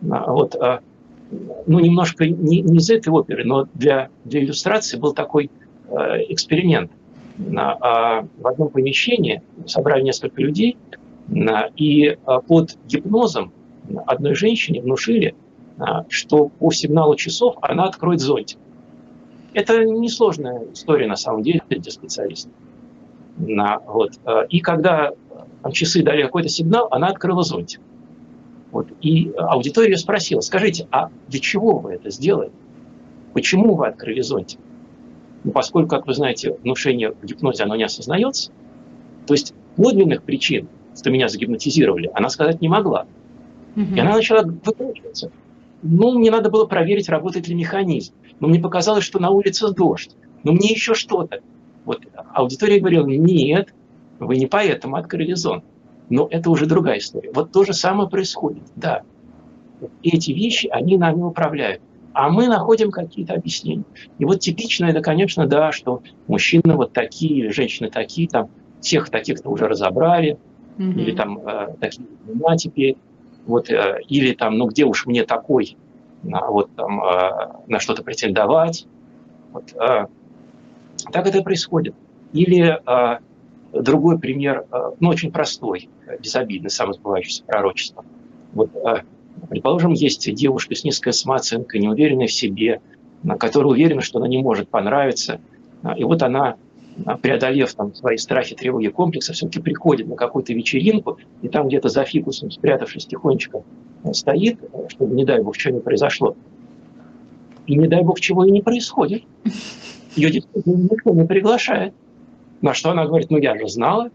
Вот, 0.00 0.54
а, 0.56 0.80
ну, 1.66 1.80
немножко 1.80 2.26
не, 2.26 2.60
не 2.60 2.76
из 2.76 2.90
этой 2.90 3.08
оперы, 3.08 3.44
но 3.44 3.66
для, 3.74 4.10
для 4.24 4.44
иллюстрации 4.44 4.98
был 4.98 5.14
такой 5.14 5.50
э, 5.88 5.94
эксперимент. 6.28 6.90
А, 7.56 8.26
в 8.38 8.46
одном 8.46 8.68
помещении 8.68 9.42
собрали 9.66 10.02
несколько 10.02 10.40
людей, 10.42 10.76
и 11.76 12.18
а, 12.26 12.40
под 12.40 12.76
гипнозом 12.86 13.52
одной 14.06 14.34
женщине 14.34 14.80
внушили, 14.80 15.34
что 16.08 16.48
по 16.48 16.70
сигналу 16.70 17.16
часов 17.16 17.56
она 17.60 17.84
откроет 17.84 18.20
зонтик. 18.20 18.58
Это 19.54 19.84
несложная 19.84 20.66
история 20.72 21.06
на 21.06 21.16
самом 21.16 21.42
деле 21.42 21.62
для 21.68 21.90
специалистов. 21.90 22.52
На, 23.36 23.78
вот. 23.78 24.12
Э, 24.24 24.46
и 24.48 24.60
когда 24.60 25.12
там, 25.62 25.72
часы 25.72 26.02
дали 26.02 26.22
какой-то 26.22 26.48
сигнал, 26.48 26.88
она 26.90 27.08
открыла 27.08 27.42
зонтик. 27.42 27.80
Вот. 28.72 28.88
И 29.00 29.32
аудитория 29.36 29.96
спросила, 29.96 30.40
скажите, 30.40 30.88
а 30.90 31.08
для 31.28 31.40
чего 31.40 31.78
вы 31.78 31.92
это 31.92 32.10
сделали? 32.10 32.50
Почему 33.32 33.76
вы 33.76 33.86
открыли 33.86 34.20
зонтик? 34.20 34.58
Ну, 35.44 35.52
поскольку, 35.52 35.90
как 35.90 36.06
вы 36.06 36.14
знаете, 36.14 36.56
внушение 36.62 37.12
в 37.12 37.24
гипнозе, 37.24 37.64
оно 37.64 37.76
не 37.76 37.84
осознается, 37.84 38.50
то 39.26 39.34
есть 39.34 39.54
подлинных 39.76 40.22
причин, 40.22 40.68
что 40.96 41.10
меня 41.10 41.28
загипнотизировали, 41.28 42.10
она 42.14 42.28
сказать 42.28 42.60
не 42.60 42.68
могла. 42.68 43.06
Угу. 43.76 43.94
И 43.94 44.00
она 44.00 44.14
начала 44.14 44.42
выкручиваться. 44.42 45.30
Ну, 45.82 46.18
мне 46.18 46.30
надо 46.30 46.50
было 46.50 46.64
проверить, 46.64 47.08
работает 47.08 47.48
ли 47.48 47.54
механизм. 47.54 48.14
Но 48.40 48.48
мне 48.48 48.58
показалось, 48.60 49.04
что 49.04 49.20
на 49.20 49.30
улице 49.30 49.70
дождь. 49.72 50.16
Но 50.42 50.52
мне 50.52 50.68
еще 50.70 50.94
что-то. 50.94 51.40
Вот 51.84 52.02
аудитория 52.32 52.80
говорила, 52.80 53.06
нет, 53.06 53.74
вы 54.18 54.36
не 54.36 54.46
поэтому 54.46 54.96
открыли 54.96 55.34
зон. 55.34 55.62
Но 56.08 56.28
это 56.30 56.50
уже 56.50 56.66
другая 56.66 56.98
история. 56.98 57.30
Вот 57.32 57.52
то 57.52 57.64
же 57.64 57.72
самое 57.72 58.08
происходит, 58.08 58.62
да. 58.76 59.02
эти 60.02 60.32
вещи, 60.32 60.68
они 60.68 60.96
нами 60.96 61.22
управляют. 61.22 61.80
А 62.12 62.30
мы 62.30 62.46
находим 62.46 62.90
какие-то 62.90 63.34
объяснения. 63.34 63.84
И 64.18 64.24
вот 64.24 64.40
типично 64.40 64.86
это, 64.86 65.00
конечно, 65.00 65.46
да, 65.46 65.72
что 65.72 66.02
мужчины 66.28 66.74
вот 66.74 66.92
такие, 66.92 67.50
женщины 67.50 67.90
такие, 67.90 68.28
там, 68.28 68.50
всех 68.80 69.10
таких-то 69.10 69.50
уже 69.50 69.66
разобрали, 69.66 70.38
mm-hmm. 70.78 70.92
или 70.92 71.12
там 71.12 71.38
э, 71.38 71.74
такие 71.80 72.06
имена 72.28 72.56
теперь, 72.56 72.96
вот, 73.46 73.70
э, 73.70 74.00
или 74.08 74.32
там, 74.34 74.56
ну 74.56 74.66
где 74.66 74.84
уж 74.84 75.06
мне 75.06 75.24
такой, 75.24 75.76
вот 76.22 76.74
там 76.74 77.02
э, 77.02 77.48
на 77.66 77.78
что-то 77.78 78.02
претендовать. 78.02 78.86
Вот, 79.52 79.72
э, 79.74 80.06
так 81.12 81.26
это 81.26 81.42
происходит. 81.42 81.94
Или 82.32 82.80
другой 83.72 84.18
пример, 84.18 84.66
ну, 84.98 85.08
очень 85.08 85.30
простой, 85.30 85.88
безобидный, 86.20 86.70
самосбывающийся 86.70 87.44
пророчество. 87.44 88.04
Вот, 88.54 88.70
предположим, 89.48 89.92
есть 89.92 90.32
девушка 90.34 90.74
с 90.74 90.82
низкой 90.82 91.12
самооценкой, 91.12 91.80
неуверенная 91.80 92.26
в 92.26 92.32
себе, 92.32 92.80
которая 93.38 93.70
уверена, 93.70 94.00
что 94.00 94.18
она 94.18 94.26
не 94.26 94.42
может 94.42 94.68
понравиться. 94.68 95.40
И 95.96 96.02
вот 96.02 96.22
она, 96.22 96.56
преодолев 97.22 97.74
там, 97.74 97.94
свои 97.94 98.16
страхи, 98.16 98.54
тревоги, 98.54 98.88
комплексы, 98.88 99.32
все-таки 99.32 99.60
приходит 99.60 100.06
на 100.06 100.16
какую-то 100.16 100.52
вечеринку, 100.52 101.18
и 101.42 101.48
там 101.48 101.68
где-то 101.68 101.88
за 101.88 102.04
фикусом, 102.04 102.50
спрятавшись 102.50 103.06
тихонечко, 103.06 103.62
стоит, 104.12 104.58
чтобы, 104.88 105.14
не 105.14 105.24
дай 105.24 105.42
бог, 105.42 105.56
что 105.56 105.70
не 105.70 105.80
произошло. 105.80 106.36
И 107.66 107.76
не 107.76 107.88
дай 107.88 108.02
бог, 108.02 108.20
чего 108.20 108.44
и 108.44 108.50
не 108.50 108.60
происходит. 108.60 109.24
Ее 110.16 110.30
действительно 110.30 110.76
никто 110.76 111.10
не 111.10 111.26
приглашает. 111.26 111.94
На 112.60 112.74
что 112.74 112.90
она 112.90 113.06
говорит, 113.06 113.30
ну 113.30 113.38
я 113.38 113.58
же 113.58 113.68
знала. 113.68 114.10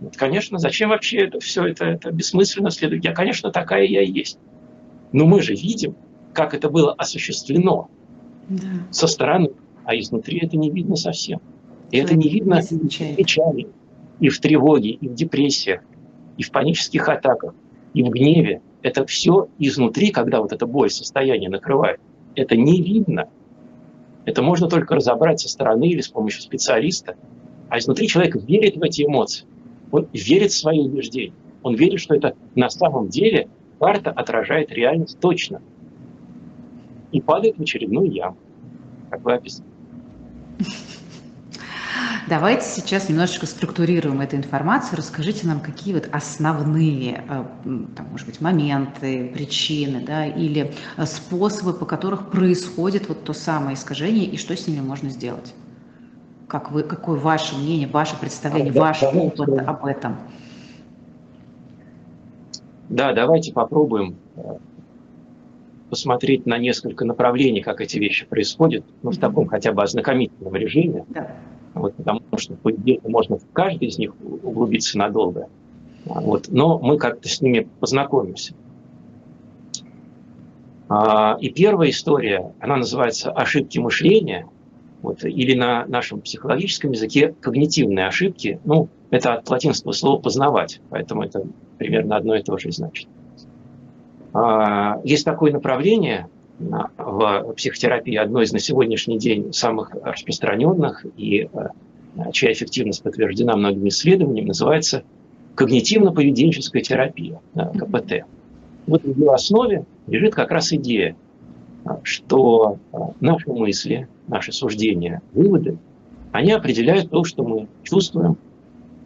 Вот, 0.00 0.16
конечно, 0.16 0.58
зачем 0.58 0.90
вообще 0.90 1.18
это 1.18 1.40
все 1.40 1.64
это, 1.66 1.84
это 1.86 2.10
бессмысленно 2.10 2.70
следует? 2.70 3.04
Я, 3.04 3.12
конечно, 3.12 3.50
такая 3.50 3.84
я 3.84 4.02
и 4.02 4.10
есть. 4.10 4.38
Но 5.12 5.26
мы 5.26 5.42
же 5.42 5.54
видим, 5.54 5.96
как 6.32 6.54
это 6.54 6.68
было 6.68 6.92
осуществлено 6.92 7.88
да. 8.48 8.66
со 8.90 9.06
стороны, 9.06 9.52
а 9.84 9.96
изнутри 9.96 10.40
это 10.42 10.56
не 10.56 10.70
видно 10.70 10.96
совсем. 10.96 11.40
И 11.92 11.98
это 11.98 12.16
не 12.16 12.28
видно 12.28 12.62
в 12.62 12.68
печали, 13.16 13.68
и 14.18 14.28
в 14.30 14.40
тревоге, 14.40 14.90
и 14.90 15.08
в 15.08 15.14
депрессиях, 15.14 15.82
и 16.38 16.42
в 16.42 16.50
панических 16.50 17.06
атаках, 17.08 17.54
и 17.92 18.02
в 18.02 18.08
гневе. 18.08 18.62
Это 18.80 19.04
все 19.06 19.48
изнутри, 19.58 20.10
когда 20.10 20.40
вот 20.40 20.52
эта 20.52 20.66
боль, 20.66 20.90
состояние 20.90 21.50
накрывает. 21.50 22.00
Это 22.34 22.56
не 22.56 22.80
видно. 22.82 23.28
Это 24.24 24.42
можно 24.42 24.68
только 24.68 24.94
разобрать 24.94 25.40
со 25.40 25.50
стороны 25.50 25.84
или 25.84 26.00
с 26.00 26.08
помощью 26.08 26.40
специалиста. 26.40 27.14
А 27.68 27.78
изнутри 27.78 28.08
человек 28.08 28.36
верит 28.36 28.76
в 28.76 28.82
эти 28.82 29.04
эмоции. 29.04 29.44
Он 29.90 30.08
верит 30.14 30.50
в 30.50 30.58
свои 30.58 30.80
убеждения. 30.80 31.34
Он 31.62 31.74
верит, 31.74 32.00
что 32.00 32.14
это 32.14 32.34
на 32.54 32.70
самом 32.70 33.08
деле 33.08 33.48
карта 33.78 34.10
отражает 34.10 34.72
реальность 34.72 35.20
точно. 35.20 35.60
И 37.12 37.20
падает 37.20 37.58
в 37.58 37.60
очередную 37.60 38.10
яму, 38.10 38.38
как 39.10 39.22
вы 39.24 39.34
описали. 39.34 39.68
Давайте 42.28 42.64
сейчас 42.64 43.08
немножечко 43.08 43.46
структурируем 43.46 44.20
эту 44.20 44.36
информацию. 44.36 44.96
Расскажите 44.96 45.46
нам, 45.46 45.60
какие 45.60 45.94
вот 45.94 46.08
основные, 46.12 47.24
э, 47.28 47.44
там, 47.64 48.06
может 48.10 48.26
быть, 48.26 48.40
моменты, 48.40 49.30
причины, 49.34 50.04
да, 50.06 50.26
или 50.26 50.72
э, 50.96 51.06
способы, 51.06 51.72
по 51.72 51.84
которых 51.84 52.30
происходит 52.30 53.08
вот 53.08 53.24
то 53.24 53.32
самое 53.32 53.74
искажение, 53.74 54.26
и 54.26 54.36
что 54.36 54.56
с 54.56 54.68
ними 54.68 54.80
можно 54.80 55.10
сделать? 55.10 55.52
Как 56.46 56.70
вы, 56.70 56.84
какое 56.84 57.18
ваше 57.18 57.56
мнение, 57.56 57.88
ваше 57.88 58.16
представление, 58.18 58.72
а, 58.72 58.80
ваш 58.80 59.00
да, 59.00 59.10
опыт 59.10 59.54
да. 59.54 59.62
об 59.62 59.84
этом? 59.84 60.16
Да, 62.88 63.12
давайте 63.12 63.52
попробуем 63.52 64.16
посмотреть 65.92 66.46
на 66.46 66.56
несколько 66.56 67.04
направлений, 67.04 67.60
как 67.60 67.82
эти 67.82 67.98
вещи 67.98 68.24
происходят, 68.24 68.82
ну, 69.02 69.10
в 69.10 69.18
таком 69.18 69.46
хотя 69.46 69.72
бы 69.72 69.82
ознакомительном 69.82 70.54
режиме. 70.54 71.04
Да. 71.10 71.36
Вот, 71.74 71.94
потому 71.96 72.22
что, 72.38 72.54
по 72.54 72.72
идее, 72.72 72.98
можно 73.04 73.36
в 73.36 73.42
каждый 73.52 73.88
из 73.88 73.98
них 73.98 74.14
углубиться 74.42 74.96
надолго. 74.96 75.50
Вот, 76.06 76.48
но 76.48 76.78
мы 76.78 76.96
как-то 76.96 77.28
с 77.28 77.42
ними 77.42 77.68
познакомимся. 77.78 78.54
А, 80.88 81.36
и 81.38 81.50
первая 81.50 81.90
история, 81.90 82.54
она 82.58 82.76
называется 82.76 83.30
«Ошибки 83.30 83.78
мышления», 83.78 84.46
вот, 85.02 85.22
или 85.24 85.54
на 85.54 85.84
нашем 85.88 86.22
психологическом 86.22 86.92
языке 86.92 87.34
когнитивные 87.38 88.06
ошибки. 88.06 88.60
Ну, 88.64 88.88
это 89.10 89.34
от 89.34 89.50
латинского 89.50 89.92
слова 89.92 90.22
«познавать», 90.22 90.80
поэтому 90.88 91.22
это 91.22 91.44
примерно 91.76 92.16
одно 92.16 92.34
и 92.34 92.42
то 92.42 92.56
же 92.56 92.72
значит. 92.72 93.08
А, 94.32 95.00
есть 95.04 95.24
такое 95.24 95.52
направление– 95.52 96.28
в 96.98 97.54
психотерапии 97.56 98.16
одно 98.16 98.42
из 98.42 98.52
на 98.52 98.58
сегодняшний 98.58 99.18
день 99.18 99.52
самых 99.52 99.92
распространенных 100.02 101.04
и 101.16 101.48
э, 101.52 101.68
чья 102.32 102.52
эффективность 102.52 103.02
подтверждена 103.02 103.56
многими 103.56 103.88
исследованиями, 103.88 104.48
называется 104.48 105.04
когнитивно-поведенческая 105.56 106.80
терапия, 106.80 107.40
КПТ. 107.54 108.24
Вот 108.86 109.02
в 109.02 109.18
ее 109.18 109.32
основе 109.32 109.84
лежит 110.06 110.34
как 110.34 110.50
раз 110.50 110.72
идея, 110.72 111.14
что 112.02 112.78
наши 113.20 113.50
мысли, 113.50 114.08
наши 114.28 114.52
суждения, 114.52 115.20
выводы, 115.32 115.78
они 116.32 116.52
определяют 116.52 117.10
то, 117.10 117.24
что 117.24 117.44
мы 117.44 117.68
чувствуем, 117.82 118.38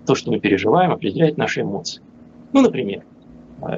то, 0.06 0.14
что 0.14 0.30
мы 0.30 0.38
переживаем, 0.38 0.92
определяет 0.92 1.36
наши 1.36 1.62
эмоции. 1.62 2.00
Ну, 2.52 2.60
например, 2.62 3.02
а 3.02 3.15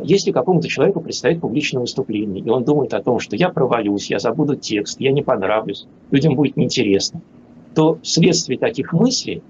если 0.02 0.32
какому-то 0.32 0.68
человеку 0.68 1.00
предстоит 1.00 1.40
публичное 1.40 1.80
выступление, 1.80 2.42
и 2.42 2.48
он 2.50 2.64
думает 2.64 2.94
о 2.94 3.02
том, 3.02 3.20
что 3.20 3.36
я 3.36 3.48
провалюсь, 3.48 4.10
я 4.10 4.18
забуду 4.18 4.56
текст, 4.56 5.00
я 5.00 5.12
не 5.12 5.22
понравлюсь, 5.22 5.86
людям 6.10 6.34
будет 6.34 6.56
неинтересно, 6.56 7.20
то 7.74 7.98
вследствие 8.02 8.58
таких 8.58 8.92
мыслей 8.92 9.42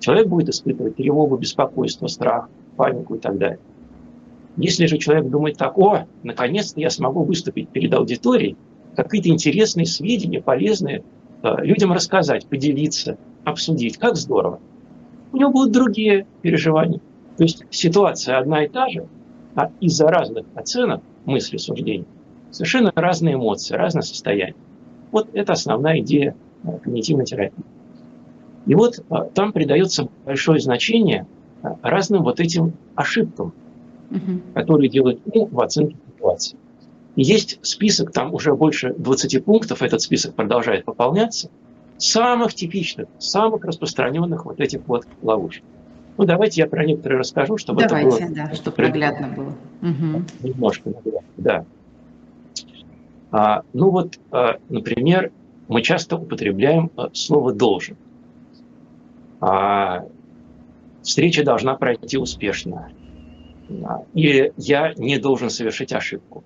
человек 0.00 0.26
будет 0.26 0.48
испытывать 0.48 0.96
тревогу, 0.96 1.36
беспокойство, 1.36 2.08
страх, 2.08 2.48
панику 2.76 3.14
и 3.14 3.18
так 3.18 3.38
далее. 3.38 3.60
Если 4.56 4.86
же 4.86 4.98
человек 4.98 5.30
думает 5.30 5.56
так, 5.56 5.78
о, 5.78 6.06
наконец-то 6.24 6.80
я 6.80 6.90
смогу 6.90 7.22
выступить 7.22 7.68
перед 7.68 7.94
аудиторией, 7.94 8.56
какие-то 8.96 9.28
интересные 9.28 9.86
сведения, 9.86 10.42
полезные, 10.42 11.04
людям 11.42 11.92
рассказать, 11.92 12.46
поделиться, 12.46 13.16
обсудить, 13.44 13.98
как 13.98 14.16
здорово, 14.16 14.58
у 15.32 15.36
него 15.36 15.52
будут 15.52 15.72
другие 15.72 16.26
переживания. 16.42 17.00
То 17.36 17.44
есть 17.44 17.64
ситуация 17.70 18.38
одна 18.38 18.64
и 18.64 18.68
та 18.68 18.88
же, 18.88 19.06
а 19.54 19.70
из-за 19.80 20.08
разных 20.08 20.46
оценок, 20.54 21.02
мысли, 21.24 21.56
суждений, 21.56 22.06
совершенно 22.50 22.92
разные 22.94 23.34
эмоции, 23.34 23.74
разное 23.74 24.02
состояние. 24.02 24.56
Вот 25.12 25.28
это 25.32 25.52
основная 25.52 26.00
идея 26.00 26.36
э, 26.62 26.78
когнитивной 26.78 27.24
терапии. 27.24 27.64
И 28.66 28.74
вот 28.74 28.98
э, 28.98 29.14
там 29.34 29.52
придается 29.52 30.08
большое 30.24 30.60
значение 30.60 31.26
э, 31.62 31.68
разным 31.82 32.22
вот 32.22 32.40
этим 32.40 32.74
ошибкам, 32.94 33.52
угу. 34.10 34.40
которые 34.54 34.88
делают 34.88 35.20
ум 35.32 35.48
в 35.50 35.60
оценке 35.60 35.96
ситуации. 36.14 36.56
И 37.16 37.22
есть 37.22 37.58
список, 37.62 38.12
там 38.12 38.32
уже 38.32 38.54
больше 38.54 38.94
20 38.94 39.44
пунктов, 39.44 39.82
этот 39.82 40.00
список 40.00 40.34
продолжает 40.34 40.84
пополняться, 40.84 41.50
самых 41.98 42.54
типичных, 42.54 43.08
самых 43.18 43.64
распространенных 43.64 44.46
вот 44.46 44.60
этих 44.60 44.80
вот 44.86 45.06
ловушек. 45.22 45.64
Ну, 46.20 46.26
давайте 46.26 46.60
я 46.60 46.66
про 46.66 46.84
некоторые 46.84 47.20
расскажу, 47.20 47.56
чтобы 47.56 47.80
давайте, 47.80 48.24
это 48.24 48.26
было... 48.26 48.34
да, 48.34 48.54
чтобы 48.54 48.82
наглядно 48.82 49.28
было. 49.28 49.54
Угу. 49.80 50.22
Немножко 50.42 50.92
да. 51.38 51.64
А, 53.30 53.62
ну 53.72 53.88
вот, 53.88 54.18
а, 54.30 54.58
например, 54.68 55.32
мы 55.68 55.80
часто 55.80 56.16
употребляем 56.16 56.90
а, 56.94 57.08
слово 57.14 57.54
«должен». 57.54 57.96
А, 59.40 60.04
встреча 61.00 61.42
должна 61.42 61.74
пройти 61.76 62.18
успешно. 62.18 62.90
А, 63.82 64.02
или 64.12 64.52
я 64.58 64.92
не 64.98 65.16
должен 65.16 65.48
совершить 65.48 65.94
ошибку. 65.94 66.44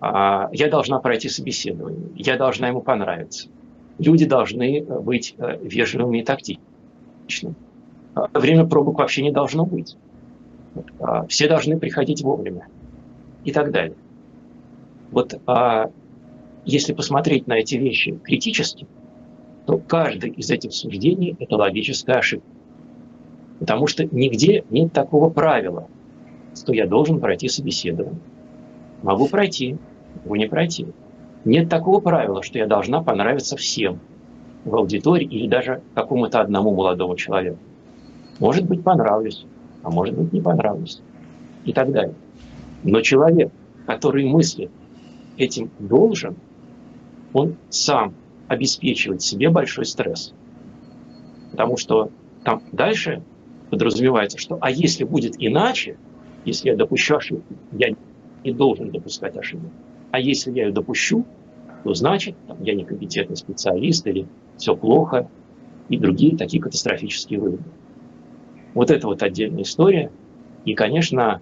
А, 0.00 0.50
я 0.52 0.70
должна 0.70 1.00
пройти 1.00 1.28
собеседование. 1.28 2.12
Я 2.14 2.36
должна 2.36 2.68
ему 2.68 2.80
понравиться. 2.80 3.48
Люди 3.98 4.24
должны 4.24 4.82
быть 4.82 5.34
э, 5.36 5.58
вежливыми 5.64 6.18
и 6.18 6.22
тактичными. 6.22 7.56
Время 8.14 8.66
пробок 8.66 8.98
вообще 8.98 9.22
не 9.22 9.32
должно 9.32 9.64
быть. 9.64 9.96
Все 11.28 11.48
должны 11.48 11.78
приходить 11.78 12.22
вовремя. 12.22 12.68
И 13.44 13.52
так 13.52 13.70
далее. 13.70 13.96
Вот 15.10 15.40
если 16.64 16.92
посмотреть 16.92 17.46
на 17.46 17.54
эти 17.54 17.76
вещи 17.76 18.18
критически, 18.22 18.86
то 19.66 19.78
каждый 19.78 20.30
из 20.30 20.50
этих 20.50 20.72
суждений– 20.72 21.36
это 21.38 21.56
логическая 21.56 22.18
ошибка. 22.18 22.46
Потому 23.58 23.86
что 23.86 24.04
нигде 24.04 24.64
нет 24.70 24.92
такого 24.92 25.30
правила, 25.30 25.86
что 26.54 26.72
я 26.72 26.86
должен 26.86 27.20
пройти 27.20 27.48
собеседование. 27.48 28.20
Могу 29.02 29.26
пройти, 29.28 29.76
могу 30.24 30.36
не 30.36 30.46
пройти. 30.46 30.86
Нет 31.44 31.68
такого 31.68 32.00
правила, 32.00 32.42
что 32.42 32.58
я 32.58 32.66
должна 32.66 33.02
понравиться 33.02 33.56
всем 33.56 34.00
в 34.64 34.74
аудитории 34.76 35.26
или 35.26 35.48
даже 35.48 35.82
какому-то 35.94 36.40
одному 36.40 36.74
молодому 36.74 37.16
человеку. 37.16 37.58
Может 38.40 38.66
быть, 38.66 38.82
понравлюсь, 38.82 39.46
а 39.82 39.90
может 39.90 40.16
быть, 40.16 40.32
не 40.32 40.40
понравлюсь. 40.40 41.00
И 41.64 41.72
так 41.72 41.92
далее. 41.92 42.14
Но 42.82 43.00
человек, 43.00 43.52
который 43.86 44.26
мыслит 44.26 44.70
этим 45.36 45.70
должен– 45.78 46.34
он 47.32 47.56
сам 47.68 48.14
обеспечивает 48.48 49.22
себе 49.22 49.50
большой 49.50 49.84
стресс. 49.84 50.34
Потому 51.52 51.76
что 51.76 52.10
там 52.44 52.62
дальше 52.72 53.22
подразумевается, 53.70 54.38
что 54.38 54.58
а 54.60 54.70
если 54.70 55.04
будет 55.04 55.34
иначе, 55.38 55.96
если 56.44 56.70
я 56.70 56.76
допущу 56.76 57.16
ошибку, 57.16 57.54
я 57.72 57.94
не 58.44 58.52
должен 58.52 58.90
допускать 58.90 59.36
ошибку. 59.36 59.70
А 60.10 60.18
если 60.18 60.50
я 60.52 60.66
ее 60.66 60.72
допущу, 60.72 61.24
то 61.84 61.94
значит, 61.94 62.34
там, 62.46 62.62
я 62.62 62.74
некомпетентный 62.74 63.36
специалист 63.36 64.06
или 64.06 64.26
все 64.56 64.76
плохо, 64.76 65.28
и 65.88 65.96
другие 65.96 66.36
такие 66.36 66.62
катастрофические 66.62 67.40
выводы. 67.40 67.64
Вот 68.74 68.90
это 68.90 69.06
вот 69.06 69.22
отдельная 69.22 69.62
история. 69.62 70.10
И, 70.64 70.74
конечно, 70.74 71.40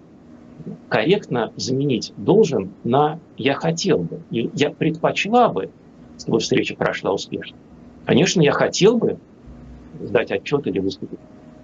корректно 0.87 1.51
заменить 1.55 2.13
должен 2.17 2.71
на 2.83 3.19
я 3.37 3.53
хотел 3.53 3.99
бы. 3.99 4.21
И 4.31 4.49
я 4.53 4.71
предпочла 4.71 5.49
бы, 5.49 5.69
чтобы 6.17 6.39
встреча 6.39 6.75
прошла 6.75 7.13
успешно. 7.13 7.57
Конечно, 8.05 8.41
я 8.41 8.51
хотел 8.51 8.97
бы 8.97 9.17
сдать 10.01 10.31
отчет 10.31 10.67
или 10.67 10.79
выступить 10.79 11.19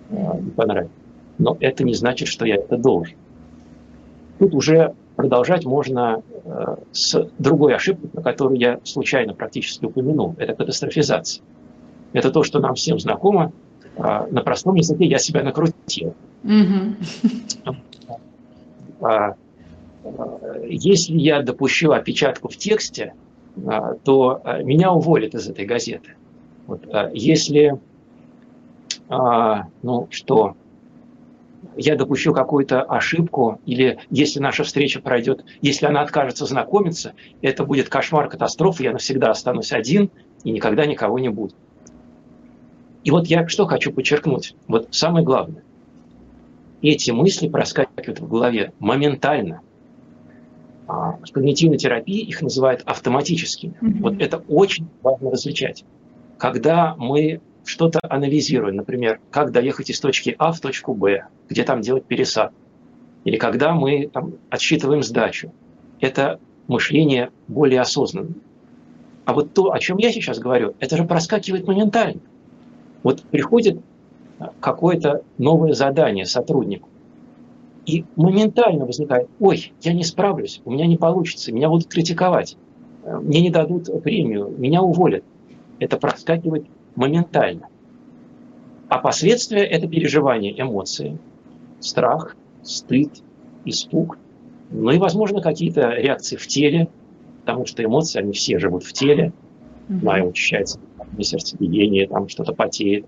не 0.10 0.52
понравилось. 0.52 0.92
Но 1.38 1.58
это 1.60 1.84
не 1.84 1.94
значит, 1.94 2.28
что 2.28 2.46
я 2.46 2.56
это 2.56 2.78
должен. 2.78 3.18
Тут 4.40 4.54
уже 4.54 4.94
продолжать 5.16 5.66
можно 5.66 6.22
э, 6.44 6.76
с 6.92 7.30
другой 7.40 7.76
ошибкой, 7.76 8.10
на 8.14 8.22
которую 8.22 8.60
я 8.60 8.80
случайно 8.84 9.34
практически 9.34 9.86
упомянул. 9.86 10.36
Это 10.38 10.54
катастрофизация. 10.54 11.44
Это 12.14 12.32
то, 12.32 12.44
что 12.44 12.60
нам 12.60 12.76
всем 12.76 13.00
знакомо. 13.00 13.52
Э, 13.98 14.28
на 14.30 14.42
простом 14.42 14.76
языке 14.76 15.06
я 15.06 15.18
себя 15.18 15.44
накрутил. 15.44 16.16
Mm-hmm. 16.44 16.96
Если 20.68 21.18
я 21.18 21.42
допущу 21.42 21.92
опечатку 21.92 22.48
в 22.50 22.58
тексте, 22.58 23.14
а, 23.66 23.96
то 24.04 24.42
а, 24.44 24.62
меня 24.62 24.92
уволят 24.92 25.34
из 25.34 25.48
этой 25.50 25.66
газеты. 25.66 26.12
Вот, 26.68 26.86
а, 26.94 27.10
если, 27.14 27.80
ну 29.10 30.08
что, 30.12 30.56
я 31.76 31.96
допущу 31.96 32.34
какую-то 32.34 32.84
ошибку, 32.84 33.60
или 33.66 34.00
если 34.10 34.40
наша 34.40 34.64
встреча 34.64 35.00
пройдет, 35.00 35.44
если 35.62 35.86
она 35.86 36.02
откажется 36.02 36.46
знакомиться, 36.46 37.14
это 37.42 37.64
будет 37.64 37.90
кошмар, 37.90 38.30
катастрофа, 38.30 38.84
я 38.84 38.92
навсегда 38.92 39.32
останусь 39.32 39.72
один 39.72 40.10
и 40.44 40.52
никогда 40.52 40.86
никого 40.86 41.20
не 41.20 41.30
буду. 41.30 41.54
И 43.06 43.12
вот 43.12 43.28
я 43.28 43.48
что 43.48 43.66
хочу 43.66 43.94
подчеркнуть, 43.94 44.54
вот 44.68 44.90
самое 44.92 45.24
главное, 45.24 45.64
эти 46.82 47.12
мысли 47.12 47.48
проскакивают 47.48 48.20
в 48.20 48.28
голове 48.28 48.74
моментально– 48.80 49.62
в 50.88 51.32
когнитивной 51.32 51.78
терапии 51.78 52.20
их 52.20 52.42
называют 52.42 52.82
автоматическими. 52.86 53.74
Mm-hmm. 53.82 54.00
Вот 54.02 54.22
это 54.22 54.38
очень 54.48 54.88
важно 55.02 55.32
различать. 55.32 55.84
Когда 56.38 56.96
мы 56.96 57.42
что-то 57.64 58.00
анализируем, 58.04 58.76
например, 58.76 59.20
как 59.32 59.52
доехать 59.52 59.90
из 59.90 60.00
точки 60.00 60.36
А 60.38 60.52
в 60.52 60.60
точку 60.60 60.94
Б, 60.94 61.26
где 61.50 61.64
там 61.64 61.82
делать 61.82 62.06
пересад, 62.06 62.54
или 63.24 63.38
когда 63.38 63.74
мы 63.74 64.08
там, 64.08 64.36
отсчитываем 64.50 65.02
сдачу, 65.02 65.52
это 66.00 66.40
мышление 66.68 67.32
более 67.48 67.82
осознанное. 67.82 68.36
А 69.26 69.34
вот 69.34 69.54
то, 69.54 69.72
о 69.72 69.80
чем 69.80 69.98
я 69.98 70.12
сейчас 70.12 70.38
говорю, 70.38 70.76
это 70.80 70.98
же 70.98 71.06
проскакивает 71.06 71.66
моментально. 71.66 72.22
Вот 73.06 73.22
приходит 73.22 73.82
какое-то 74.60 75.22
новое 75.38 75.74
задание 75.74 76.26
сотруднику, 76.26 76.90
и 77.86 78.04
моментально 78.16 78.86
возникает, 78.86 79.30
ой, 79.40 79.74
я 79.84 79.94
не 79.94 80.04
справлюсь, 80.04 80.60
у 80.66 80.72
меня 80.72 80.88
не 80.88 80.98
получится, 80.98 81.54
меня 81.54 81.70
будут 81.70 81.88
критиковать, 81.88 82.58
э, 83.04 83.20
мне 83.20 83.42
не 83.42 83.52
дадут 83.52 83.92
премию, 84.02 84.52
меня 84.58 84.82
уволят. 84.82 85.24
Это 85.78 85.98
проскакивает 85.98 86.66
моментально. 86.96 87.68
А 88.90 88.98
последствия– 88.98 89.64
это 89.64 89.88
переживание, 89.88 90.60
эмоции, 90.60 91.20
страх, 91.80 92.36
стыд, 92.64 93.22
испуг, 93.66 94.18
ну 94.72 94.90
и, 94.90 94.98
возможно, 94.98 95.42
какие-то 95.42 95.92
реакции 95.92 96.38
в 96.38 96.48
теле, 96.48 96.88
потому 97.42 97.68
что 97.68 97.84
эмоции, 97.84 98.18
они 98.18 98.32
все 98.32 98.58
живут 98.58 98.84
в 98.84 98.94
теле, 98.94 99.32
mm-hmm. 99.90 100.00
Учащается 101.16 101.56
сердцебиение, 101.56 102.08
там 102.08 102.28
что-то 102.28 102.54
потеет. 102.54 103.06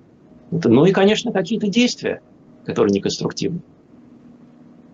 Ну 0.52 0.86
и, 0.86 0.92
конечно, 0.92 1.32
какие-то 1.32 1.68
действия, 1.68 2.22
которые 2.66 2.94
неконструктивны. 2.94 3.62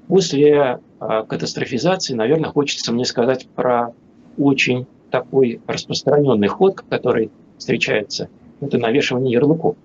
После 0.08 0.80
а, 1.00 1.24
катастрофизации, 1.24 2.14
наверное, 2.14 2.50
хочется 2.50 2.92
мне 2.92 3.06
сказать 3.06 3.48
про 3.56 3.94
очень 4.38 4.88
такой 5.12 5.62
распространенный 5.68 6.48
ход, 6.48 6.82
который 6.90 7.32
встречается. 7.58 8.30
Это 8.60 8.78
навешивание 8.78 9.34
ярлыков. 9.34 9.76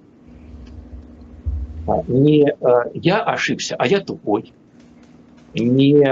А, 1.86 2.02
не 2.08 2.50
а, 2.50 2.90
я 2.94 3.22
ошибся, 3.22 3.76
а 3.78 3.86
я 3.86 4.00
тупой. 4.00 4.52
Не 5.54 6.06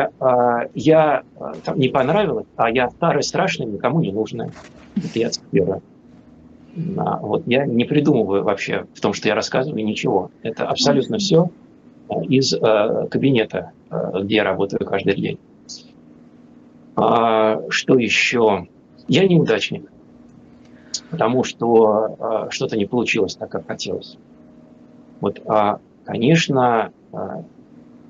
я 0.74 1.22
там, 1.64 1.78
не 1.78 1.88
понравилось, 1.88 2.46
а 2.56 2.70
я 2.70 2.88
старая, 2.90 3.20
страшная, 3.22 3.66
никому 3.66 4.00
не 4.00 4.10
нужная. 4.10 4.50
Это 4.96 5.18
я 5.18 5.28
цитирую. 5.28 5.82
Вот 6.76 7.44
я 7.46 7.64
не 7.64 7.84
придумываю 7.84 8.44
вообще 8.44 8.86
в 8.94 9.00
том, 9.00 9.14
что 9.14 9.28
я 9.28 9.34
рассказываю, 9.34 9.84
ничего. 9.84 10.30
Это 10.42 10.68
абсолютно 10.68 11.18
все 11.18 11.50
из 12.28 12.52
э, 12.52 13.06
кабинета, 13.10 13.72
э, 13.90 14.22
где 14.22 14.36
я 14.36 14.44
работаю 14.44 14.86
каждый 14.86 15.14
день. 15.16 15.38
А, 16.94 17.60
что 17.68 17.98
еще? 17.98 18.68
Я 19.08 19.26
неудачник, 19.26 19.90
потому 21.10 21.44
что 21.44 22.16
э, 22.18 22.50
что-то 22.50 22.76
не 22.76 22.86
получилось 22.86 23.36
так, 23.36 23.50
как 23.50 23.66
хотелось. 23.66 24.18
Вот, 25.20 25.40
а, 25.46 25.80
конечно, 26.04 26.92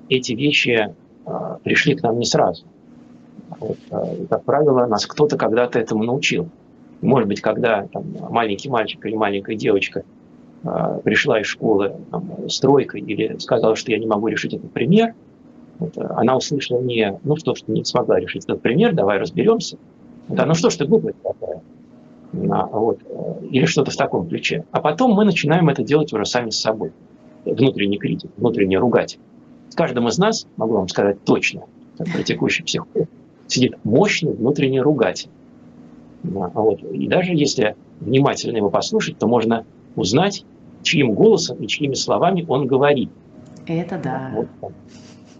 эти 0.09 0.33
вещи 0.33 0.93
пришли 1.63 1.95
к 1.95 2.03
нам 2.03 2.19
не 2.19 2.25
сразу. 2.25 2.65
Вот, 3.59 3.77
как 4.29 4.43
правило, 4.43 4.85
нас 4.85 5.05
кто-то 5.05 5.37
когда-то 5.37 5.79
этому 5.79 6.03
научил. 6.03 6.49
Может 7.01 7.27
быть, 7.29 7.41
когда 7.41 7.87
там, 7.87 8.05
маленький 8.29 8.69
мальчик 8.69 9.05
или 9.05 9.15
маленькая 9.15 9.55
девочка 9.55 10.03
э, 10.63 10.99
пришла 11.03 11.39
из 11.39 11.45
школы 11.45 11.95
там, 12.11 12.49
с 12.49 12.59
тройкой 12.59 13.01
или 13.01 13.37
сказала, 13.39 13.75
что 13.75 13.91
я 13.91 13.99
не 13.99 14.07
могу 14.07 14.27
решить 14.27 14.53
этот 14.53 14.71
пример, 14.71 15.13
вот, 15.79 15.97
она 15.97 16.35
услышала 16.35 16.81
не, 16.81 17.19
ну 17.23 17.35
что, 17.35 17.53
что 17.55 17.71
не 17.71 17.83
смогла 17.83 18.19
решить 18.19 18.45
этот 18.45 18.61
пример, 18.61 18.93
давай 18.93 19.19
разберемся. 19.19 19.77
Да, 20.27 20.45
ну 20.45 20.55
что 20.55 20.69
ж 20.69 20.75
ты 20.75 20.85
глупая 20.85 21.13
такая. 21.23 21.61
А, 22.51 22.65
вот, 22.65 22.99
или 23.49 23.65
что-то 23.65 23.91
в 23.91 23.95
таком 23.95 24.27
ключе. 24.27 24.65
А 24.71 24.81
потом 24.81 25.13
мы 25.13 25.23
начинаем 25.23 25.69
это 25.69 25.83
делать 25.83 26.11
уже 26.13 26.25
сами 26.25 26.49
с 26.49 26.59
собой. 26.59 26.91
Внутренний 27.45 27.97
критик, 27.97 28.31
внутренний 28.37 28.77
ругатель. 28.77 29.19
В 29.69 29.75
каждом 29.75 30.07
из 30.07 30.17
нас, 30.17 30.47
могу 30.57 30.73
вам 30.73 30.89
сказать 30.89 31.23
точно, 31.23 31.63
как 31.97 32.07
практикующий 32.11 32.65
психолог, 32.65 33.07
сидит 33.47 33.75
мощный 33.83 34.33
внутренний 34.33 34.81
ругатель. 34.81 35.29
А 36.35 36.61
вот. 36.61 36.81
И 36.83 37.07
даже 37.07 37.33
если 37.33 37.75
внимательно 37.99 38.57
его 38.57 38.69
послушать, 38.69 39.17
то 39.17 39.27
можно 39.27 39.65
узнать, 39.95 40.45
чьим 40.83 41.13
голосом 41.13 41.57
и 41.57 41.67
чьими 41.67 41.93
словами 41.93 42.45
он 42.47 42.67
говорит. 42.67 43.09
Это 43.65 43.97
да. 43.97 44.31
Вот, 44.33 44.71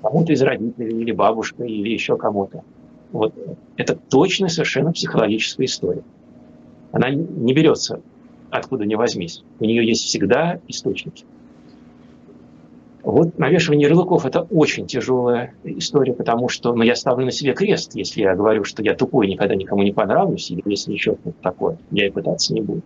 кому-то 0.02 0.34
из 0.34 0.42
родителей, 0.42 1.02
или 1.02 1.12
бабушка, 1.12 1.64
или 1.64 1.90
еще 1.90 2.18
кому-то. 2.18 2.64
Вот. 3.12 3.34
Это 3.78 3.96
точно 3.96 4.50
совершенно 4.50 4.92
психологическая 4.92 5.66
история. 5.66 6.04
Она 6.92 7.10
не 7.10 7.54
берется 7.54 8.02
откуда 8.50 8.86
ни 8.86 8.96
возьмись. 8.96 9.44
У 9.60 9.66
нее 9.66 9.86
есть 9.86 10.04
всегда 10.04 10.60
источники. 10.68 11.26
Вот 13.08 13.40
навешивание 13.40 13.88
ярлыков– 13.88 14.26
это 14.26 14.42
очень 14.42 14.86
тяжелая 14.86 15.54
история, 15.64 16.12
потому 16.12 16.50
что 16.50 16.74
ну, 16.74 16.84
я 16.84 16.94
ставлю 16.94 17.24
на 17.24 17.32
себе 17.32 17.54
крест, 17.54 17.96
если 17.96 18.20
я 18.20 18.36
говорю, 18.36 18.66
что 18.66 18.84
я 18.84 18.96
тупой, 18.96 19.28
никогда 19.28 19.56
никому 19.56 19.82
не 19.82 19.94
понравлюсь, 19.94 20.52
или 20.52 20.62
если 20.66 20.92
еще 20.92 21.14
что-то 21.14 21.38
такое, 21.42 21.78
я 21.92 22.08
и 22.08 22.10
пытаться 22.10 22.54
не 22.54 22.60
буду. 22.60 22.82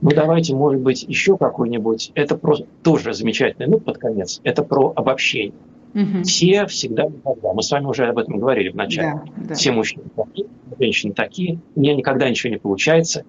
Ну, 0.00 0.10
давайте, 0.10 0.52
может 0.56 0.80
быть, 0.80 1.04
еще 1.04 1.36
какой-нибудь. 1.36 2.10
Это 2.16 2.36
просто 2.36 2.66
тоже 2.82 3.14
замечательный, 3.14 3.68
ну, 3.68 3.78
под 3.78 3.98
конец. 3.98 4.40
Это 4.42 4.64
про 4.64 4.92
обобщение. 4.96 5.54
Угу. 5.94 6.24
Все 6.24 6.66
всегда 6.66 7.04
никогда. 7.04 7.52
Мы 7.52 7.62
с 7.62 7.70
вами 7.70 7.86
уже 7.86 8.06
об 8.06 8.18
этом 8.18 8.38
говорили 8.38 8.70
в 8.70 8.74
начале. 8.74 9.22
Да, 9.36 9.44
да. 9.50 9.54
Все 9.54 9.70
мужчины 9.70 10.02
такие, 10.16 10.48
женщины 10.76 11.12
такие. 11.12 11.60
У 11.76 11.80
меня 11.80 11.94
никогда 11.94 12.28
ничего 12.28 12.50
не 12.50 12.58
получается. 12.58 13.24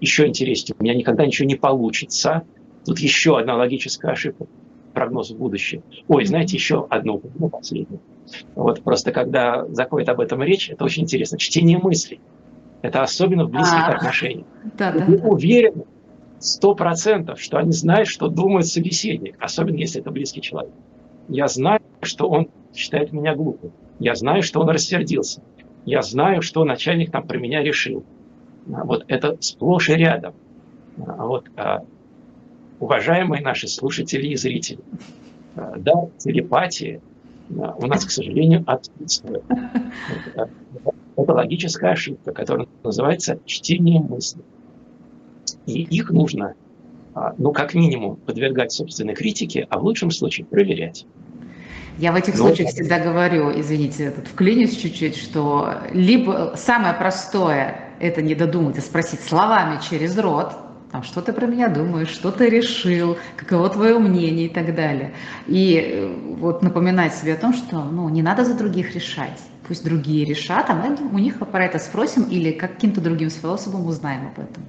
Еще 0.00 0.26
интереснее, 0.26 0.74
у 0.76 0.82
меня 0.82 0.94
никогда 0.94 1.24
ничего 1.24 1.46
не 1.46 1.54
получится. 1.54 2.42
Тут 2.84 2.98
еще 2.98 3.38
одна 3.38 3.56
логическая 3.56 4.12
ошибка. 4.12 4.46
Прогноз 4.92 5.30
в 5.30 5.36
будущее. 5.36 5.82
Ой, 6.06 6.24
знаете, 6.24 6.56
еще 6.56 6.86
одну, 6.88 7.20
ну, 7.38 7.48
последнюю. 7.48 8.00
Вот 8.54 8.82
просто 8.82 9.12
когда 9.12 9.66
заходит 9.68 10.08
об 10.08 10.20
этом 10.20 10.42
речь, 10.42 10.70
это 10.70 10.84
очень 10.84 11.02
интересно. 11.02 11.38
Чтение 11.38 11.78
мыслей. 11.78 12.20
Это 12.82 13.02
особенно 13.02 13.44
в 13.44 13.50
близких 13.50 13.88
а, 13.88 13.92
отношениях. 13.92 14.46
Да, 14.78 14.92
да, 14.92 15.04
да. 15.04 15.26
уверены 15.26 15.84
сто 16.38 16.74
процентов, 16.74 17.40
что 17.40 17.56
они 17.56 17.72
знают, 17.72 18.08
что 18.08 18.28
думает 18.28 18.66
собеседник, 18.66 19.36
особенно 19.40 19.76
если 19.76 20.00
это 20.00 20.10
близкий 20.10 20.42
человек. 20.42 20.72
Я 21.28 21.48
знаю, 21.48 21.80
что 22.02 22.28
он 22.28 22.48
считает 22.74 23.12
меня 23.12 23.34
глупым. 23.34 23.72
Я 23.98 24.14
знаю, 24.14 24.42
что 24.42 24.60
он 24.60 24.68
рассердился. 24.68 25.42
Я 25.86 26.02
знаю, 26.02 26.42
что 26.42 26.64
начальник 26.64 27.10
там 27.10 27.26
про 27.26 27.38
меня 27.38 27.62
решил. 27.62 28.04
Вот 28.66 29.04
это 29.08 29.36
сплошь 29.40 29.88
и 29.88 29.94
рядом. 29.94 30.34
Вот 30.96 31.46
а, 31.56 31.84
уважаемые 32.84 33.40
наши 33.40 33.66
слушатели 33.66 34.26
и 34.26 34.36
зрители, 34.36 34.80
э, 35.56 35.72
да, 35.78 35.92
телепатия 36.18 37.00
э, 37.48 37.52
у 37.54 37.86
нас, 37.86 38.04
к 38.04 38.10
сожалению, 38.10 38.62
отсутствует. 38.66 39.42
Это 41.16 41.32
логическая 41.32 41.92
ошибка, 41.92 42.32
которая 42.32 42.66
называется 42.82 43.38
чтение 43.46 44.00
мыслей. 44.00 44.44
И 45.64 45.82
их 45.82 46.10
нужно, 46.10 46.54
а, 47.14 47.34
ну, 47.38 47.52
как 47.52 47.74
минимум, 47.74 48.16
подвергать 48.16 48.72
собственной 48.72 49.14
критике, 49.14 49.66
а 49.70 49.78
в 49.78 49.84
лучшем 49.84 50.10
случае 50.10 50.44
проверять. 50.44 51.06
Я 51.96 52.12
в 52.12 52.16
этих 52.16 52.36
Но... 52.36 52.48
случаях 52.48 52.70
всегда 52.70 52.98
говорю, 52.98 53.50
извините, 53.58 54.10
тут 54.10 54.26
вклинюсь 54.26 54.76
чуть-чуть, 54.76 55.16
что 55.16 55.74
либо 55.92 56.54
самое 56.56 56.92
простое– 56.94 57.92
это 58.00 58.20
не 58.20 58.34
додумать, 58.34 58.76
а 58.76 58.80
спросить 58.80 59.20
словами 59.20 59.80
через 59.88 60.18
рот, 60.18 60.63
там, 60.94 61.02
что 61.02 61.20
ты 61.22 61.32
про 61.32 61.46
меня 61.46 61.68
думаешь, 61.68 62.08
что 62.08 62.30
ты 62.30 62.48
решил, 62.48 63.16
каково 63.36 63.68
твое 63.68 63.98
мнение 63.98 64.46
и 64.46 64.48
так 64.48 64.76
далее. 64.76 65.12
И 65.48 65.74
э, 65.76 66.36
вот 66.36 66.62
напоминать 66.62 67.12
себе 67.12 67.34
о 67.34 67.36
том, 67.36 67.52
что 67.52 67.82
ну, 67.82 68.08
не 68.08 68.22
надо 68.22 68.44
за 68.44 68.56
других 68.56 68.94
решать. 68.94 69.40
Пусть 69.66 69.84
другие 69.84 70.24
решат, 70.24 70.70
а 70.70 70.74
мы 70.74 70.96
у 71.12 71.18
них 71.18 71.40
про 71.40 71.64
это 71.64 71.80
спросим 71.80 72.28
или 72.30 72.52
каким-то 72.52 73.00
другим 73.00 73.28
способом 73.30 73.88
узнаем 73.88 74.28
об 74.28 74.34
этом. 74.34 74.62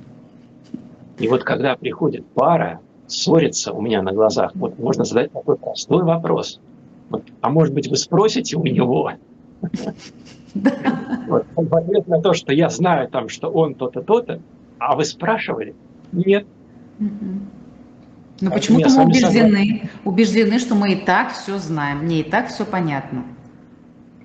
И 1.19 1.27
вот 1.27 1.43
когда 1.43 1.75
приходит 1.75 2.25
пара, 2.33 2.79
ссорится 3.05 3.71
у 3.71 3.79
меня 3.79 4.01
на 4.01 4.11
глазах, 4.11 4.49
вот 4.55 4.79
можно 4.79 5.03
задать 5.03 5.31
такой 5.31 5.57
простой 5.57 6.03
вопрос. 6.03 6.59
Вот, 7.11 7.21
а 7.41 7.51
может 7.51 7.75
быть, 7.75 7.87
вы 7.87 7.97
спросите 7.97 8.57
у 8.57 8.63
него? 8.63 9.11
Вот, 11.27 11.45
в 11.55 11.75
ответ 11.75 12.07
на 12.07 12.19
то, 12.19 12.33
что 12.33 12.51
я 12.51 12.69
знаю 12.69 13.09
там, 13.09 13.29
что 13.29 13.49
он 13.49 13.75
то-то, 13.75 14.01
то-то, 14.01 14.39
а 14.79 14.95
вы 14.95 15.05
спрашивали, 15.05 15.75
нет. 16.11 16.45
Но 18.41 18.51
почему-то 18.51 18.89
мы 18.89 19.05
убеждены, 19.05 19.89
убеждены, 20.03 20.59
что 20.59 20.75
мы 20.75 20.93
и 20.93 20.95
так 20.95 21.33
все 21.33 21.57
знаем, 21.57 21.99
мне 21.99 22.19
и 22.19 22.23
так 22.23 22.49
все 22.49 22.65
понятно. 22.65 23.23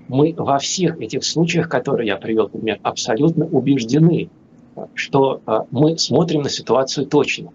Мы 0.09 0.35
во 0.37 0.59
всех 0.59 1.01
этих 1.01 1.23
случаях, 1.25 1.69
которые 1.69 2.09
я 2.09 2.17
привел 2.17 2.49
пример, 2.49 2.81
абсолютно 2.83 3.47
убеждены, 3.47 4.29
что 4.95 5.41
а, 5.47 5.67
мы 5.71 5.97
смотрим 5.99 6.43
на 6.43 6.49
ситуацию 6.49 7.07
точно, 7.07 7.51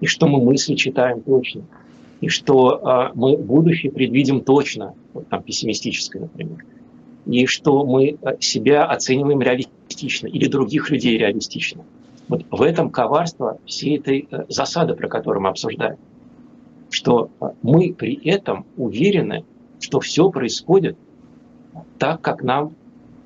и 0.00 0.06
что 0.06 0.26
мы 0.26 0.44
мысли 0.44 0.74
читаем 0.74 1.20
точно, 1.20 1.62
и 2.20 2.28
что 2.28 2.80
а, 2.84 3.12
мы 3.14 3.36
будущее 3.36 3.92
предвидим 3.92 4.40
точно, 4.40 4.94
вот 5.14 5.28
там 5.28 5.42
пессимистическое, 5.44 6.22
например, 6.22 6.64
и 7.26 7.46
что 7.46 7.84
мы 7.84 8.16
а, 8.22 8.36
себя 8.40 8.84
оцениваем 8.84 9.40
реалистично 9.40 10.26
или 10.26 10.48
других 10.48 10.90
людей 10.90 11.16
реалистично. 11.18 11.84
Вот 12.32 12.46
в 12.50 12.62
этом 12.62 12.88
коварство 12.88 13.58
всей 13.66 13.98
этой 13.98 14.26
э, 14.30 14.46
засады, 14.48 14.94
про 14.94 15.06
которую 15.06 15.42
мы 15.42 15.50
обсуждаем. 15.50 15.98
Что 16.88 17.28
э, 17.42 17.50
мы 17.60 17.92
при 17.92 18.14
этом 18.26 18.64
уверены, 18.78 19.44
что 19.80 20.00
все 20.00 20.30
происходит 20.30 20.96
так, 21.98 22.22
как 22.22 22.42
нам, 22.42 22.74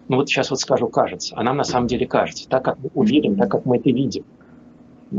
ну 0.08 0.16
вот 0.16 0.28
сейчас 0.28 0.50
вот 0.50 0.58
скажу, 0.58 0.88
кажется, 0.88 1.36
а 1.36 1.44
нам 1.44 1.56
на 1.56 1.62
самом 1.62 1.86
деле 1.86 2.08
кажется, 2.08 2.48
так, 2.48 2.64
как 2.64 2.78
мы 2.80 2.90
уверены, 2.94 3.36
так, 3.36 3.48
как 3.48 3.64
мы 3.64 3.76
это 3.76 3.90
видим. 3.90 4.24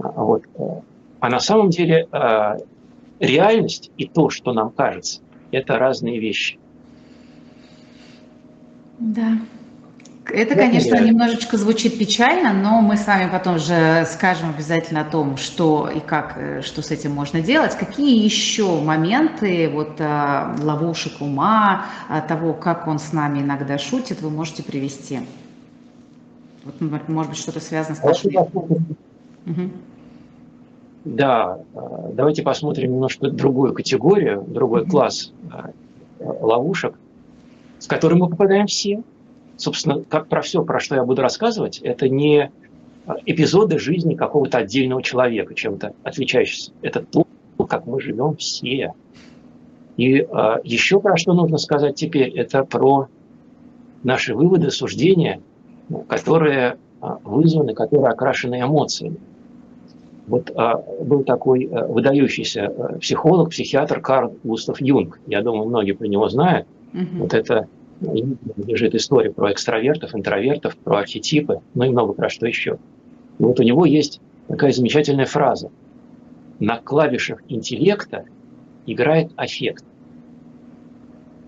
А 0.04 0.22
вот. 0.22 0.44
Э, 0.56 0.82
а 1.22 1.30
на 1.30 1.40
самом 1.40 1.70
деле 1.70 2.10
реальность 3.20 3.90
и 3.98 4.06
то, 4.06 4.30
что 4.30 4.52
нам 4.52 4.70
кажется, 4.70 5.22
это 5.52 5.80
разные 5.80 6.20
вещи. 6.20 6.60
Да. 9.00 9.38
Это, 10.30 10.56
конечно, 10.56 10.96
немножечко 10.96 11.58
звучит 11.58 11.98
печально, 11.98 12.54
но 12.54 12.82
мы 12.82 12.98
с 12.98 13.08
вами 13.08 13.30
потом 13.32 13.60
же 13.60 14.06
скажем 14.12 14.50
обязательно 14.50 15.02
о 15.02 15.06
том, 15.06 15.38
что 15.38 15.90
и 15.90 16.00
как, 16.00 16.38
э, 16.38 16.62
что 16.62 16.82
с 16.82 16.92
этим 16.92 17.12
можно 17.12 17.42
делать. 17.42 17.76
Какие 17.76 18.24
еще 18.24 18.82
моменты 18.82 19.70
вот 19.70 20.00
э, 20.00 20.56
ловушек 20.62 21.22
ума, 21.22 21.86
э, 22.10 22.22
того, 22.28 22.54
как 22.54 22.88
он 22.88 23.00
с 23.00 23.14
нами 23.14 23.40
иногда 23.40 23.78
шутит, 23.78 24.22
вы 24.22 24.30
можете 24.30 24.64
привести? 24.64 25.20
Вот, 26.66 27.08
может 27.08 27.32
быть, 27.32 27.40
что-то 27.40 27.60
связано 27.60 27.96
с. 27.96 28.26
Угу. 28.26 29.72
Да, 31.06 31.60
давайте 32.14 32.44
посмотрим 32.44 32.92
немножко 32.92 33.30
другую 33.30 33.74
категорию, 33.74 34.44
другой 34.46 34.82
угу. 34.82 34.92
класс 34.92 35.32
ловушек, 36.20 36.96
с 37.80 37.88
которым 37.88 38.20
мы 38.20 38.30
попадаем 38.30 38.68
все 38.68 39.04
собственно, 39.58 40.04
как 40.04 40.28
про 40.28 40.42
все, 40.42 40.64
про 40.64 40.80
что 40.80 40.96
я 40.96 41.04
буду 41.04 41.22
рассказывать, 41.22 41.80
это 41.80 42.08
не 42.10 42.52
эпизоды 43.26 43.80
жизни 43.80 44.16
какого-то 44.16 44.60
отдельного 44.60 45.02
человека, 45.02 45.54
чем-то 45.54 45.94
отличающегося. 46.04 46.72
Это 46.82 47.02
то, 47.02 47.26
как 47.68 47.86
мы 47.86 48.02
живем 48.02 48.36
все. 48.36 48.94
И 49.96 50.22
а, 50.22 50.60
еще 50.64 51.00
про 51.00 51.18
что 51.18 51.34
нужно 51.34 51.58
сказать 51.58 51.96
теперь, 51.96 52.30
это 52.30 52.64
про 52.64 53.08
наши 54.04 54.36
выводы, 54.36 54.70
суждения, 54.72 55.42
которые 56.08 56.78
а, 57.02 57.18
вызваны, 57.24 57.74
которые 57.74 58.10
окрашены 58.10 58.62
эмоциями. 58.62 59.18
Вот 60.28 60.52
а, 60.56 60.84
был 61.02 61.24
такой 61.24 61.70
а, 61.72 61.88
выдающийся 61.88 62.68
а, 62.68 63.00
психолог, 63.00 63.50
психиатр 63.50 64.02
Карл 64.02 64.36
Густав 64.44 64.82
Юнг. 64.82 65.20
Я 65.26 65.42
думаю, 65.42 65.68
многие 65.68 65.94
про 65.94 66.06
него 66.06 66.28
знают. 66.30 66.68
Угу. 66.94 67.22
Вот 67.22 67.34
это 67.34 67.68
лежит 68.02 68.96
история 68.96 69.32
про 69.32 69.52
экстравертов, 69.52 70.16
интровертов, 70.16 70.78
про 70.78 71.00
архетипы, 71.00 71.62
ну 71.74 71.86
и 71.86 71.90
много 71.90 72.14
про 72.14 72.30
что 72.30 72.46
еще. 72.46 72.78
И 73.40 73.44
вот 73.44 73.60
у 73.60 73.64
него 73.64 73.86
есть 73.86 74.22
такая 74.48 74.72
замечательная 74.72 75.26
фраза. 75.26 75.72
На 76.60 76.78
клавишах 76.78 77.42
интеллекта 77.48 78.26
играет 78.86 79.32
аффект. 79.36 79.84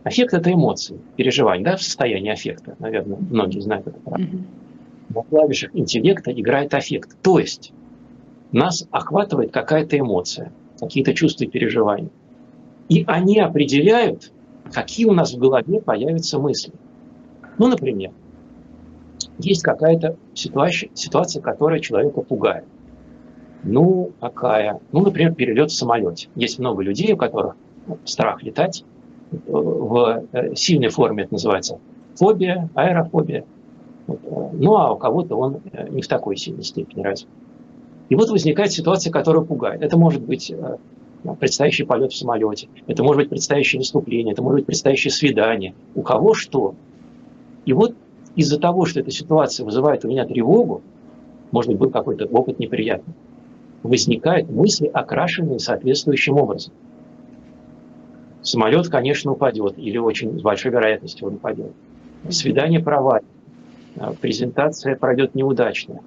Аффект– 0.03 0.33
это 0.35 0.51
эмоции, 0.53 0.99
переживания, 1.17 1.65
да, 1.65 1.75
в 1.75 1.83
состоянии 1.83 2.31
аффекта. 2.31 2.75
Наверное, 2.79 3.17
многие 3.17 3.59
знают 3.59 3.87
это 3.87 3.99
правда. 3.99 4.27
на 5.09 5.23
клавишах 5.23 5.71
интеллекта 5.73 6.31
играет 6.31 6.73
аффект. 6.73 7.15
То 7.21 7.39
есть 7.39 7.73
нас 8.51 8.87
охватывает 8.91 9.51
какая-то 9.51 9.97
эмоция, 9.99 10.51
какие-то 10.79 11.13
чувства 11.13 11.45
и 11.45 11.47
переживания. 11.47 12.09
И 12.87 13.03
они 13.07 13.39
определяют, 13.39 14.31
какие 14.73 15.05
у 15.05 15.13
нас 15.13 15.33
в 15.33 15.37
голове 15.37 15.81
появятся 15.81 16.39
мысли. 16.39 16.73
Ну, 17.57 17.67
например, 17.67 18.11
есть 19.37 19.63
какая-то 19.63 20.17
ситуация, 20.33 20.89
ситуация, 20.93 21.41
которая 21.41 21.79
человека 21.79 22.21
пугает. 22.21 22.65
Ну, 23.63 24.11
какая? 24.19 24.79
Ну, 24.91 25.01
например, 25.01 25.33
перелет 25.33 25.71
в 25.71 25.75
самолете. 25.75 26.29
Есть 26.35 26.59
много 26.59 26.81
людей, 26.81 27.13
у 27.13 27.17
которых 27.17 27.55
страх 28.05 28.43
летать. 28.43 28.85
В 29.45 30.23
э, 30.31 30.55
сильной 30.55 30.89
форме 30.89 31.23
это 31.23 31.33
называется 31.33 31.79
фобия, 32.15 32.69
аэрофобия. 32.73 33.45
Э, 34.07 34.13
ну, 34.53 34.75
а 34.75 34.91
у 34.93 34.97
кого-то 34.97 35.35
он 35.35 35.61
э, 35.71 35.87
не 35.89 36.01
в 36.01 36.07
такой 36.07 36.35
сильной 36.35 36.63
степени 36.63 37.03
развит. 37.03 37.29
И 38.09 38.15
вот 38.15 38.29
возникает 38.29 38.71
ситуация, 38.71 39.11
которая 39.11 39.43
пугает. 39.43 39.83
Это 39.83 39.97
может 39.97 40.23
быть 40.23 40.51
предстоящий 41.39 41.83
полет 41.83 42.11
в 42.11 42.17
самолете, 42.17 42.69
это 42.87 43.03
может 43.03 43.23
быть 43.23 43.29
предстоящее 43.29 43.79
выступление, 43.79 44.33
это 44.33 44.41
может 44.41 44.59
быть 44.59 44.65
предстоящее 44.65 45.11
свидание. 45.11 45.73
У 45.95 46.01
кого 46.01 46.33
что. 46.33 46.75
И 47.65 47.73
вот 47.73 47.95
из-за 48.35 48.59
того, 48.59 48.85
что 48.85 48.99
эта 48.99 49.11
ситуация 49.11 49.65
вызывает 49.65 50.05
у 50.05 50.07
меня 50.07 50.25
тревогу, 50.25 50.81
может 51.51 51.71
быть, 51.71 51.79
был 51.79 51.89
какой-то 51.89 52.25
опыт 52.25 52.59
неприятный, 52.59 53.13
возникают 53.83 54.49
мысли, 54.49 54.87
окрашенные 54.87 55.59
соответствующим 55.59 56.37
образом. 56.37 56.73
Самолет, 58.41 58.87
конечно, 58.87 59.31
упадет, 59.31 59.77
или 59.77 59.97
очень 59.97 60.39
с 60.39 60.41
большой 60.41 60.71
вероятностью 60.71 61.27
он 61.27 61.35
упадет. 61.35 61.71
Свидание 62.29 62.79
провалит, 62.79 63.25
а, 63.97 64.13
презентация 64.13 64.95
пройдет 64.95 65.35
неудачно, 65.35 65.99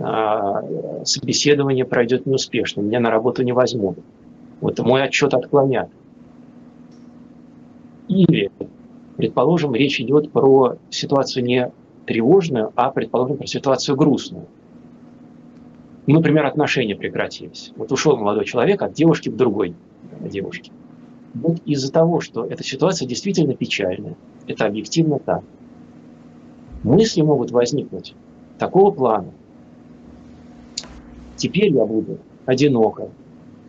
а, 0.00 0.62
собеседование 1.04 1.84
пройдет 1.84 2.26
неуспешно, 2.26 2.80
меня 2.80 3.00
на 3.00 3.10
работу 3.10 3.42
не 3.42 3.52
возьмут. 3.52 3.98
Вот 4.60 4.78
мой 4.78 5.02
отчет 5.02 5.34
отклонят. 5.34 5.90
Или, 8.08 8.50
предположим, 9.16 9.74
речь 9.74 10.00
идет 10.00 10.30
про 10.30 10.76
ситуацию 10.90 11.44
не 11.44 11.72
тревожную, 12.06 12.72
а, 12.76 12.90
предположим, 12.90 13.36
про 13.36 13.46
ситуацию 13.46 13.96
грустную. 13.96 14.46
Например, 16.06 16.46
отношения 16.46 16.94
прекратились. 16.94 17.72
Вот 17.76 17.90
ушел 17.90 18.16
молодой 18.16 18.44
человек 18.44 18.82
от 18.82 18.92
девушки 18.92 19.28
к 19.28 19.36
другой 19.36 19.74
девушке. 20.20 20.70
Вот 21.34 21.58
из-за 21.66 21.92
того, 21.92 22.20
что 22.20 22.44
эта 22.44 22.62
ситуация 22.62 23.08
действительно 23.08 23.54
печальная, 23.54 24.16
это 24.46 24.66
объективно 24.66 25.18
так, 25.18 25.42
мысли 26.84 27.22
могут 27.22 27.50
возникнуть 27.50 28.14
такого 28.58 28.92
плана. 28.92 29.32
Теперь 31.36 31.72
я 31.72 31.84
буду 31.84 32.18
одинока, 32.46 33.10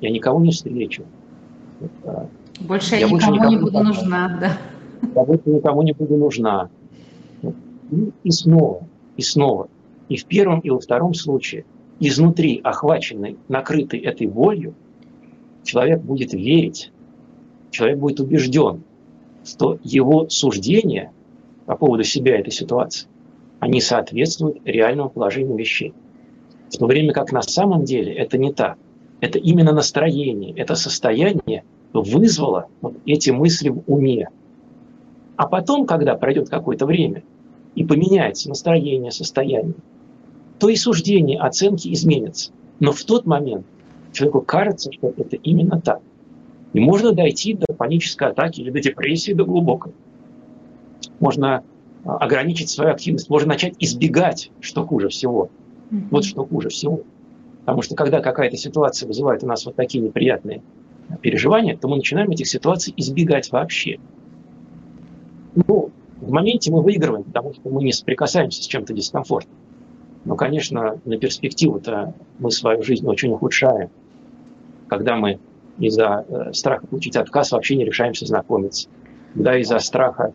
я 0.02 0.10
никого 0.10 0.40
не 0.40 0.52
встречу. 0.52 1.04
Больше 2.62 2.96
я, 2.96 3.02
я 3.02 3.10
никому, 3.10 3.36
никому 3.36 3.50
не 3.50 3.58
буду 3.58 3.84
нужна, 3.84 4.38
да. 4.42 4.58
Я 5.16 5.24
больше 5.24 5.50
никому 5.50 5.82
не 5.84 5.94
буду 5.94 6.18
нужна. 6.18 6.70
И, 7.44 8.12
и 8.24 8.32
снова, 8.32 8.88
и 9.16 9.22
снова. 9.22 9.70
И 10.10 10.18
в 10.18 10.26
первом, 10.26 10.60
и 10.62 10.70
во 10.70 10.80
втором 10.80 11.14
случае– 11.14 11.66
изнутри 12.00 12.62
охваченный, 12.64 13.38
накрытый 13.48 14.00
этой 14.00 14.28
болью, 14.28 14.74
человек 15.64 16.02
будет 16.02 16.34
верить, 16.34 16.92
человек 17.72 17.98
будет 17.98 18.20
убежден, 18.20 18.84
что 19.44 19.80
его 19.84 20.30
суждения 20.30 21.12
по 21.66 21.76
поводу 21.76 22.04
себя 22.04 22.40
этой 22.40 22.52
ситуации, 22.52 23.08
они 23.60 23.82
соответствуют 23.82 24.60
реальному 24.66 25.10
положению 25.10 25.58
вещей. 25.58 25.94
В 26.70 26.78
то 26.78 26.86
время 26.86 27.14
как 27.14 27.32
на 27.32 27.42
самом 27.42 27.84
деле 27.84 28.14
это 28.14 28.38
не 28.38 28.54
так. 28.54 28.78
Это 29.20 29.40
именно 29.40 29.72
настроение, 29.72 30.54
это 30.54 30.76
состояние 30.76 31.64
вызвало 31.94 32.68
вот 32.82 32.96
эти 33.06 33.32
мысли 33.32 33.70
в 33.70 33.84
уме. 33.88 34.30
А 35.36 35.48
потом, 35.48 35.86
когда 35.86 36.16
пройдет 36.16 36.50
какое-то 36.50 36.86
время 36.86 37.24
и 37.76 37.84
поменяется 37.84 38.50
настроение, 38.50 39.12
состояние, 39.12 39.76
то 40.60 40.70
и 40.70 40.76
суждение, 40.76 41.40
оценки 41.40 41.92
изменятся. 41.94 42.52
Но 42.80 42.92
в 42.92 43.04
тот 43.04 43.26
момент 43.26 43.66
человеку 44.12 44.42
кажется, 44.42 44.92
что 44.92 45.14
это 45.16 45.36
именно 45.38 45.80
так. 45.80 46.02
И 46.74 46.80
можно 46.80 47.12
дойти 47.12 47.54
до 47.54 47.74
панической 47.74 48.30
атаки 48.30 48.62
или 48.62 48.72
до 48.72 48.82
депрессии, 48.82 49.32
до 49.32 49.46
глубокой. 49.46 49.94
Можно 51.20 51.64
а, 52.04 52.18
ограничить 52.18 52.70
свою 52.70 52.92
активность, 52.92 53.30
можно 53.30 53.50
начать 53.50 53.76
избегать, 53.80 54.52
что 54.60 54.86
хуже 54.86 55.10
всего. 55.10 55.50
Вот 56.12 56.26
что 56.26 56.46
хуже 56.46 56.70
всего. 56.70 57.02
Потому 57.68 57.82
что 57.82 57.96
когда 57.96 58.22
какая-то 58.22 58.56
ситуация 58.56 59.08
вызывает 59.08 59.44
у 59.44 59.46
нас 59.46 59.66
вот 59.66 59.76
такие 59.76 60.02
неприятные 60.02 60.62
переживания, 61.22 61.76
то 61.76 61.90
мы 61.90 61.98
начинаем 61.98 62.32
этих 62.32 62.48
ситуаций 62.48 62.94
избегать 62.96 63.52
вообще. 63.52 64.00
Ну, 65.54 65.90
в 66.22 66.32
моменте 66.32 66.72
мы 66.72 66.82
выигрываем, 66.82 67.26
потому 67.26 67.54
что 67.54 67.70
мы 67.70 67.84
не 67.84 67.92
соприкасаемся 67.92 68.64
с 68.64 68.68
чем-то 68.68 68.94
дискомфортным. 68.94 69.54
Но, 70.24 70.38
конечно, 70.38 71.02
на 71.04 71.18
перспективу-то 71.18 72.14
мы 72.40 72.52
свою 72.52 72.84
жизнь 72.84 73.06
очень 73.06 73.34
ухудшаем, 73.34 73.90
когда 74.88 75.18
мы 75.18 75.38
из-за 75.78 76.24
э, 76.26 76.54
страха 76.54 76.88
получить 76.88 77.18
отказ 77.18 77.52
вообще 77.52 77.76
не 77.76 77.84
решаемся 77.84 78.26
знакомиться, 78.26 78.88
когда 79.34 79.60
из-за 79.60 79.80
страха 79.80 80.34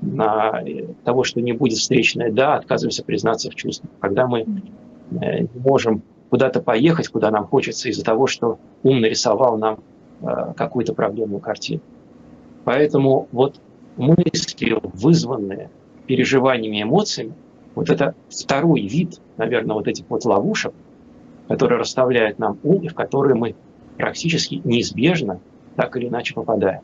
на 0.00 0.60
э, 0.66 0.88
того, 1.04 1.22
что 1.22 1.40
не 1.40 1.52
будет 1.52 1.78
встречное 1.78 2.32
«да», 2.32 2.56
отказываемся 2.56 3.04
признаться 3.04 3.52
в 3.52 3.54
чувствах, 3.54 3.92
когда 4.00 4.26
мы 4.26 4.40
э, 4.40 5.42
не 5.42 5.60
можем 5.64 6.02
куда-то 6.32 6.62
поехать, 6.62 7.08
куда 7.08 7.30
нам 7.30 7.46
хочется, 7.46 7.90
из-за 7.90 8.02
того, 8.02 8.26
что 8.26 8.58
ум 8.82 9.02
нарисовал 9.02 9.58
нам 9.58 9.80
какую-то 10.56 10.94
проблемную 10.94 11.40
картину. 11.40 11.82
Поэтому 12.64 13.28
вот 13.32 13.60
мысли, 13.98 14.78
вызванные 14.82 15.68
переживаниями, 16.06 16.84
эмоциями, 16.84 17.34
вот 17.74 17.90
это 17.90 18.14
второй 18.30 18.80
вид, 18.80 19.20
наверное, 19.36 19.74
вот 19.74 19.88
этих 19.88 20.06
вот 20.08 20.24
ловушек, 20.24 20.72
которые 21.48 21.78
расставляют 21.78 22.38
нам 22.38 22.58
ум, 22.62 22.80
и 22.80 22.88
в 22.88 22.94
которые 22.94 23.34
мы 23.34 23.54
практически 23.98 24.62
неизбежно 24.64 25.38
так 25.76 25.94
или 25.98 26.08
иначе 26.08 26.32
попадаем. 26.32 26.80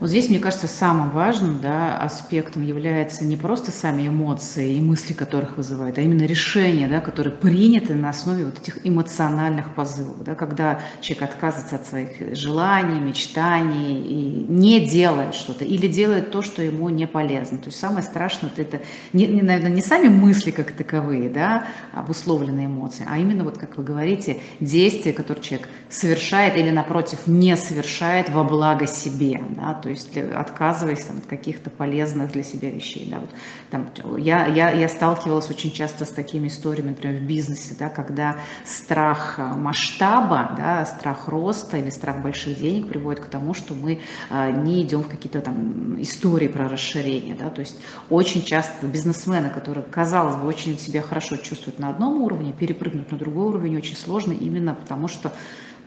Вот 0.00 0.08
здесь, 0.08 0.30
мне 0.30 0.38
кажется, 0.38 0.66
самым 0.66 1.10
важным 1.10 1.60
да, 1.60 1.98
аспектом 1.98 2.62
является 2.62 3.22
не 3.22 3.36
просто 3.36 3.70
сами 3.70 4.08
эмоции 4.08 4.76
и 4.76 4.80
мысли, 4.80 5.12
которых 5.12 5.58
вызывают, 5.58 5.98
а 5.98 6.00
именно 6.00 6.22
решения, 6.22 6.88
да, 6.88 7.00
которые 7.00 7.34
приняты 7.34 7.94
на 7.94 8.08
основе 8.08 8.46
вот 8.46 8.58
этих 8.58 8.78
эмоциональных 8.86 9.74
позывов. 9.74 10.24
Да, 10.24 10.34
когда 10.34 10.80
человек 11.02 11.30
отказывается 11.30 11.76
от 11.76 11.86
своих 11.86 12.34
желаний, 12.34 12.98
мечтаний 12.98 14.00
и 14.00 14.46
не 14.50 14.80
делает 14.88 15.34
что-то, 15.34 15.66
или 15.66 15.86
делает 15.86 16.30
то, 16.30 16.40
что 16.40 16.62
ему 16.62 16.88
не 16.88 17.06
полезно. 17.06 17.58
То 17.58 17.66
есть 17.66 17.78
самое 17.78 18.02
страшное 18.02 18.48
вот 18.48 18.58
это, 18.58 18.80
не, 19.12 19.26
не, 19.26 19.42
наверное, 19.42 19.70
не 19.70 19.82
сами 19.82 20.08
мысли 20.08 20.50
как 20.50 20.72
таковые, 20.72 21.28
да, 21.28 21.66
обусловленные 21.92 22.68
эмоции, 22.68 23.06
а 23.06 23.18
именно, 23.18 23.44
вот 23.44 23.58
как 23.58 23.76
вы 23.76 23.84
говорите, 23.84 24.40
действия, 24.60 25.12
которые 25.12 25.44
человек 25.44 25.68
совершает 25.90 26.56
или, 26.56 26.70
напротив, 26.70 27.26
не 27.26 27.54
совершает 27.54 28.30
во 28.30 28.44
благо 28.44 28.86
себе. 28.86 29.42
Да, 29.50 29.74
то 29.74 29.89
есть 29.90 30.16
отказываясь 30.16 31.04
там, 31.04 31.18
от 31.18 31.26
каких-то 31.26 31.70
полезных 31.70 32.32
для 32.32 32.42
себя 32.42 32.70
вещей. 32.70 33.08
Да, 33.10 33.20
вот, 33.20 33.30
там, 33.70 34.18
я, 34.18 34.46
я, 34.46 34.70
я 34.70 34.88
сталкивалась 34.88 35.50
очень 35.50 35.72
часто 35.72 36.04
с 36.04 36.10
такими 36.10 36.48
историями, 36.48 36.90
например, 36.90 37.20
в 37.20 37.24
бизнесе, 37.24 37.74
да, 37.78 37.88
когда 37.88 38.36
страх 38.64 39.38
э, 39.38 39.42
масштаба, 39.42 40.54
да, 40.56 40.86
страх 40.86 41.28
роста 41.28 41.76
или 41.76 41.90
страх 41.90 42.22
больших 42.22 42.58
денег 42.58 42.88
приводит 42.88 43.20
к 43.24 43.26
тому, 43.26 43.54
что 43.54 43.74
мы 43.74 44.00
а, 44.28 44.50
не 44.50 44.82
идем 44.82 45.02
в 45.02 45.08
какие-то 45.08 45.40
там 45.40 46.00
истории 46.00 46.48
про 46.48 46.68
расширение. 46.68 47.34
Да, 47.34 47.50
то 47.50 47.60
есть 47.60 47.78
очень 48.08 48.42
часто 48.44 48.86
бизнесмены, 48.86 49.50
которые, 49.50 49.84
казалось 49.84 50.36
бы, 50.36 50.46
очень 50.46 50.78
себя 50.78 51.02
хорошо 51.02 51.36
чувствуют 51.36 51.78
на 51.78 51.90
одном 51.90 52.22
уровне, 52.22 52.52
перепрыгнуть 52.52 53.10
на 53.10 53.18
другой 53.18 53.46
уровень 53.46 53.76
очень 53.76 53.96
сложно 53.96 54.32
именно 54.32 54.74
потому, 54.74 55.08
что 55.08 55.32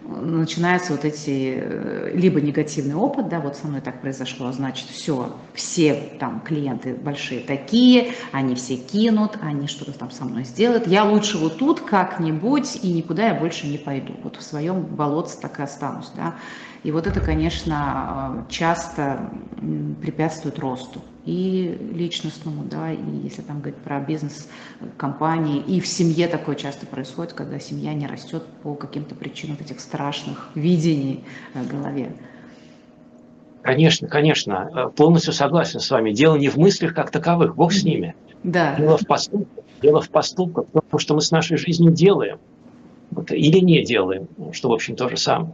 начинаются 0.06 0.94
вот 0.94 1.06
эти, 1.06 1.58
э, 1.62 2.12
либо 2.14 2.42
негативный 2.42 2.96
опыт, 2.96 3.30
да, 3.30 3.40
вот 3.40 3.56
со 3.56 3.68
мной 3.68 3.82
так 3.82 4.02
произошло, 4.02 4.52
значит, 4.52 4.88
все, 4.90 5.36
все 5.54 5.94
там 6.20 6.42
клиенты 6.42 6.94
большие 6.94 7.42
такие, 7.42 8.14
они 8.32 8.56
все 8.56 8.76
кинут, 8.78 9.38
они 9.42 9.68
что-то 9.68 9.94
там 9.94 10.12
со 10.12 10.26
мной 10.26 10.44
сделают, 10.44 10.88
я 10.88 11.04
лучше 11.04 11.38
вот 11.38 11.58
тут 11.58 11.82
как-нибудь 11.82 12.80
и 12.82 12.92
никуда 12.92 13.28
я 13.30 13.34
больше 13.34 13.68
не 13.68 13.78
пойду, 13.78 14.14
вот 14.24 14.38
в 14.38 14.42
своем 14.42 14.82
болотце 14.82 15.40
так 15.40 15.60
и 15.60 15.64
останусь, 15.64 16.12
да, 16.16 16.36
и 16.84 16.92
вот 16.92 17.08
это, 17.08 17.22
конечно, 17.22 18.46
часто 18.50 19.30
препятствует 20.02 20.60
росту 20.60 21.02
и 21.26 21.78
личностному, 21.94 22.64
да, 22.66 22.92
и 22.92 22.98
если 23.24 23.42
там 23.42 23.60
говорить 23.60 23.80
про 23.80 24.00
бизнес 24.00 24.50
компании, 24.98 25.62
и 25.66 25.80
в 25.80 25.88
семье 25.88 26.28
такое 26.28 26.56
часто 26.56 26.86
происходит, 26.86 27.34
когда 27.34 27.60
семья 27.60 27.94
не 27.94 28.08
растет 28.08 28.44
по 28.62 28.76
каким-то 28.76 29.16
причинам 29.16 29.58
этих 29.60 29.80
страшных 29.80 30.50
видений 30.56 31.24
в 31.54 31.68
голове. 31.68 32.12
Конечно, 33.62 34.10
конечно, 34.10 34.92
полностью 34.98 35.32
согласен 35.32 35.80
с 35.80 35.90
вами. 35.90 36.12
Дело 36.12 36.36
не 36.36 36.50
в 36.50 36.58
мыслях 36.58 36.94
как 36.94 37.12
таковых, 37.12 37.56
Бог 37.56 37.72
с 37.72 37.84
ними. 37.84 38.14
Да. 38.44 38.76
Дело 38.76 38.98
в 38.98 39.08
поступках. 39.08 39.64
Дело 39.82 40.02
в 40.02 40.10
поступках, 40.10 40.66
потому 40.68 41.00
что 41.00 41.14
мы 41.16 41.22
с 41.22 41.32
нашей 41.32 41.56
жизнью 41.56 41.94
делаем 41.94 42.40
вот, 43.12 43.32
или 43.32 43.60
не 43.60 43.84
делаем, 43.84 44.28
что, 44.52 44.70
в 44.70 44.74
общем, 44.74 44.98
то 44.98 45.08
же 45.08 45.16
самое. 45.18 45.54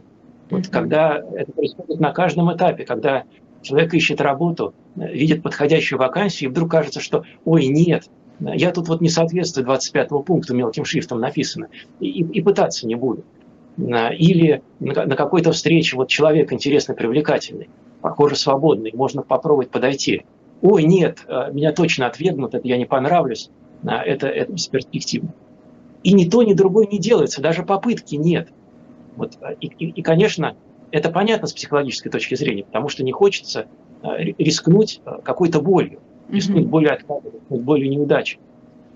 Вот 0.50 0.62
mm-hmm. 0.62 0.70
когда 0.70 1.22
это 1.36 1.52
происходит 1.52 2.00
на 2.00 2.12
каждом 2.12 2.52
этапе, 2.52 2.84
когда 2.84 3.24
человек 3.62 3.94
ищет 3.94 4.20
работу, 4.20 4.74
видит 4.96 5.42
подходящую 5.42 5.98
вакансию, 5.98 6.48
и 6.48 6.52
вдруг 6.52 6.70
кажется, 6.70 7.00
что 7.00 7.24
«Ой, 7.44 7.66
нет, 7.66 8.08
я 8.40 8.70
тут 8.72 8.88
вот 8.88 9.00
не 9.00 9.08
соответствую 9.08 9.64
25 9.64 10.08
пункту, 10.24 10.54
мелким 10.54 10.84
шрифтом 10.84 11.20
написано, 11.20 11.68
и, 12.00 12.22
и 12.22 12.40
пытаться 12.42 12.86
не 12.86 12.94
буду». 12.94 13.24
Или 13.78 14.62
на 14.78 15.16
какой-то 15.16 15.52
встрече 15.52 15.96
вот 15.96 16.08
человек 16.08 16.52
интересный, 16.52 16.94
привлекательный, 16.94 17.70
похоже, 18.02 18.36
свободный, 18.36 18.92
можно 18.94 19.22
попробовать 19.22 19.70
подойти. 19.70 20.24
«Ой, 20.62 20.84
нет, 20.84 21.24
э, 21.26 21.50
меня 21.52 21.72
точно 21.72 22.06
отвергнут, 22.06 22.54
это 22.54 22.68
я 22.68 22.76
не 22.76 22.84
понравлюсь, 22.84 23.50
это, 23.82 24.26
это 24.26 24.52
бесперспективно». 24.52 25.32
И 26.02 26.12
ни 26.12 26.28
то, 26.28 26.42
ни 26.42 26.54
другое 26.54 26.86
не 26.86 26.98
делается, 26.98 27.42
даже 27.42 27.62
попытки 27.62 28.16
нет. 28.16 28.48
Вот, 29.16 29.38
э, 29.40 29.54
и, 29.60 29.66
и, 29.66 29.90
и, 29.90 30.02
конечно, 30.02 30.56
это 30.90 31.10
понятно 31.10 31.46
с 31.46 31.52
психологической 31.52 32.10
точки 32.10 32.34
зрения, 32.34 32.64
потому 32.64 32.88
что 32.88 33.04
не 33.04 33.12
хочется 33.12 33.66
э, 34.02 34.22
рискнуть 34.38 35.00
э, 35.04 35.18
какой-то 35.22 35.60
болью, 35.60 36.00
рискнуть 36.28 36.64
mm-hmm. 36.64 36.68
болью 36.68 36.92
отказа, 36.94 37.30
рискнуть 37.32 37.62
болью 37.62 37.90
неудачи. 37.90 38.38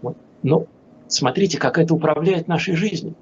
Вот. 0.03 0.17
Но 0.43 0.67
смотрите, 1.09 1.59
как 1.59 1.79
это 1.79 1.95
управляет 1.95 2.49
нашей 2.49 2.75
жизнью. 2.75 3.15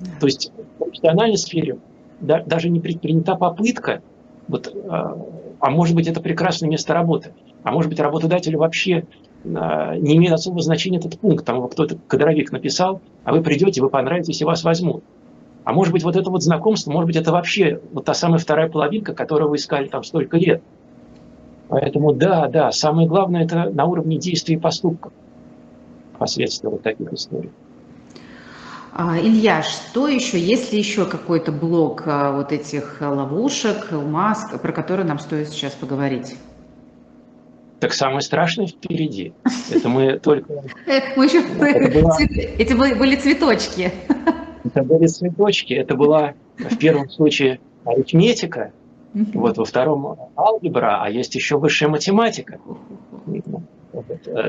Yeah. 0.00 0.06
То 0.20 0.26
есть 0.26 0.52
в 0.56 0.84
профессиональной 0.84 1.38
сфере 1.38 1.78
да, 2.20 2.42
даже 2.44 2.68
не 2.70 2.80
предпринята 2.80 3.34
попытка, 3.34 4.02
вот, 4.48 4.74
а, 4.88 5.18
а 5.60 5.70
может 5.70 5.94
быть 5.94 6.08
это 6.08 6.20
прекрасное 6.20 6.68
место 6.68 6.94
работы, 6.94 7.32
а 7.62 7.72
может 7.72 7.90
быть 7.90 8.00
работодателю 8.00 8.58
вообще 8.58 9.06
а, 9.44 9.96
не 9.96 10.16
имеет 10.16 10.32
особого 10.32 10.62
значения 10.62 10.98
этот 10.98 11.18
пункт, 11.18 11.44
там 11.44 11.68
кто-то 11.68 11.98
кадровик 12.06 12.52
написал, 12.52 13.00
а 13.24 13.32
вы 13.32 13.42
придете, 13.42 13.82
вы 13.82 13.90
понравитесь 13.90 14.40
и 14.40 14.44
вас 14.44 14.64
возьмут. 14.64 15.04
А 15.64 15.72
может 15.72 15.92
быть, 15.92 16.02
вот 16.02 16.16
это 16.16 16.28
вот 16.30 16.42
знакомство, 16.42 16.90
может 16.90 17.06
быть, 17.06 17.16
это 17.16 17.32
вообще 17.32 17.80
вот 17.92 18.04
та 18.04 18.14
самая 18.14 18.38
вторая 18.38 18.68
половинка, 18.68 19.14
которую 19.14 19.50
вы 19.50 19.56
искали 19.56 19.86
там 19.86 20.02
столько 20.02 20.36
лет. 20.36 20.62
Поэтому 21.68 22.12
да, 22.12 22.48
да, 22.48 22.70
самое 22.72 23.08
главное 23.08 23.44
это 23.44 23.70
на 23.70 23.84
уровне 23.84 24.18
действий 24.18 24.56
и 24.56 24.58
поступков 24.58 25.12
последствия 26.18 26.68
вот 26.70 26.82
таких 26.82 27.12
историй. 27.12 27.50
А, 28.92 29.18
Илья, 29.18 29.62
что 29.62 30.06
еще, 30.06 30.38
есть 30.38 30.72
ли 30.72 30.78
еще 30.78 31.06
какой-то 31.06 31.50
блок 31.50 32.02
а, 32.06 32.32
вот 32.32 32.52
этих 32.52 32.98
ловушек, 33.00 33.90
маск, 33.90 34.60
про 34.60 34.72
которые 34.72 35.06
нам 35.06 35.18
стоит 35.18 35.48
сейчас 35.48 35.72
поговорить? 35.72 36.36
Так 37.80 37.94
самое 37.94 38.20
страшное 38.20 38.66
впереди. 38.66 39.32
Это 39.70 39.88
мы 39.88 40.18
только... 40.18 40.52
Мы 41.16 41.24
еще... 41.24 41.40
Эти 42.58 42.74
были 42.74 43.16
цветочки. 43.16 43.92
Это 44.72 44.84
были 44.84 45.06
цветочки, 45.06 45.74
это 45.74 45.94
была 45.94 46.34
в 46.56 46.76
первом 46.78 47.10
случае 47.10 47.60
арифметика, 47.84 48.72
вот 49.12 49.58
во 49.58 49.64
втором 49.64 50.18
алгебра, 50.36 51.02
а 51.02 51.10
есть 51.10 51.34
еще 51.34 51.58
высшая 51.58 51.88
математика. 51.88 52.58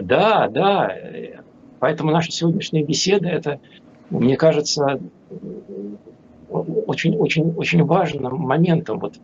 Да, 0.01 0.47
да. 0.47 0.95
Поэтому 1.79 2.11
наша 2.11 2.31
сегодняшняя 2.31 2.83
беседа 2.83 3.27
это, 3.27 3.59
мне 4.09 4.37
кажется, 4.37 5.01
очень, 6.49 7.17
очень, 7.17 7.53
очень 7.55 7.83
важным 7.83 8.37
моментом 8.37 8.99
вот 8.99 9.15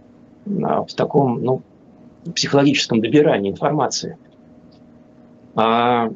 в 0.46 0.94
таком 0.96 1.42
ну, 1.42 1.62
психологическом 2.36 3.00
добирании 3.00 3.52
информации. 3.52 4.18
А 5.56 6.10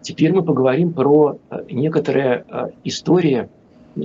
теперь 0.00 0.32
мы 0.32 0.42
поговорим 0.42 0.94
про 0.94 1.36
некоторые 1.68 2.46
истории 2.84 3.48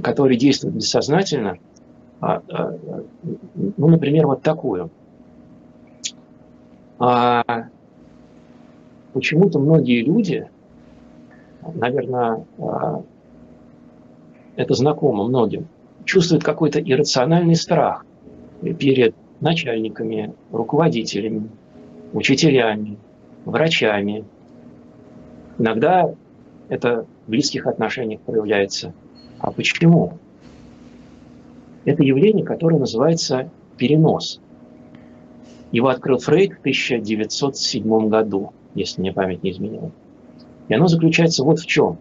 которые 0.02 0.38
действуют 0.38 0.76
бессознательно, 0.76 1.58
а, 2.22 2.42
а, 2.50 2.74
ну, 3.78 3.88
например, 3.88 4.28
вот 4.28 4.42
такую. 4.42 4.90
А, 6.98 7.44
почему-то 9.14 9.60
многие 9.60 10.02
люди, 10.02 10.50
наверное, 11.74 12.46
это 14.56 14.74
знакомо 14.74 15.26
многим, 15.26 15.68
чувствуют 16.06 16.44
какой-то 16.44 16.80
иррациональный 16.80 17.56
страх 17.56 18.06
перед 18.62 19.14
начальниками, 19.42 20.34
руководителями, 20.52 21.50
учителями, 22.14 22.98
врачами. 23.44 24.24
Иногда 25.58 26.14
это 26.70 27.06
в 27.26 27.30
близких 27.30 27.68
отношениях 27.68 28.22
проявляется– 28.22 28.94
а 29.40 29.52
почему? 29.52 30.18
Это 31.86 32.04
явление, 32.04 32.46
которое 32.46 32.80
называется 32.80 33.50
перенос. 33.78 34.40
Его 35.72 35.90
открыл 35.90 36.18
Фрейд 36.18 36.54
в 36.54 36.60
1907 36.60 38.10
году, 38.10 38.54
если 38.74 39.02
мне 39.02 39.14
память 39.14 39.44
не 39.44 39.52
изменяет. 39.52 39.92
И 40.68 40.74
оно 40.74 40.88
заключается 40.88 41.44
вот 41.44 41.60
в 41.60 41.66
чем. 41.66 41.98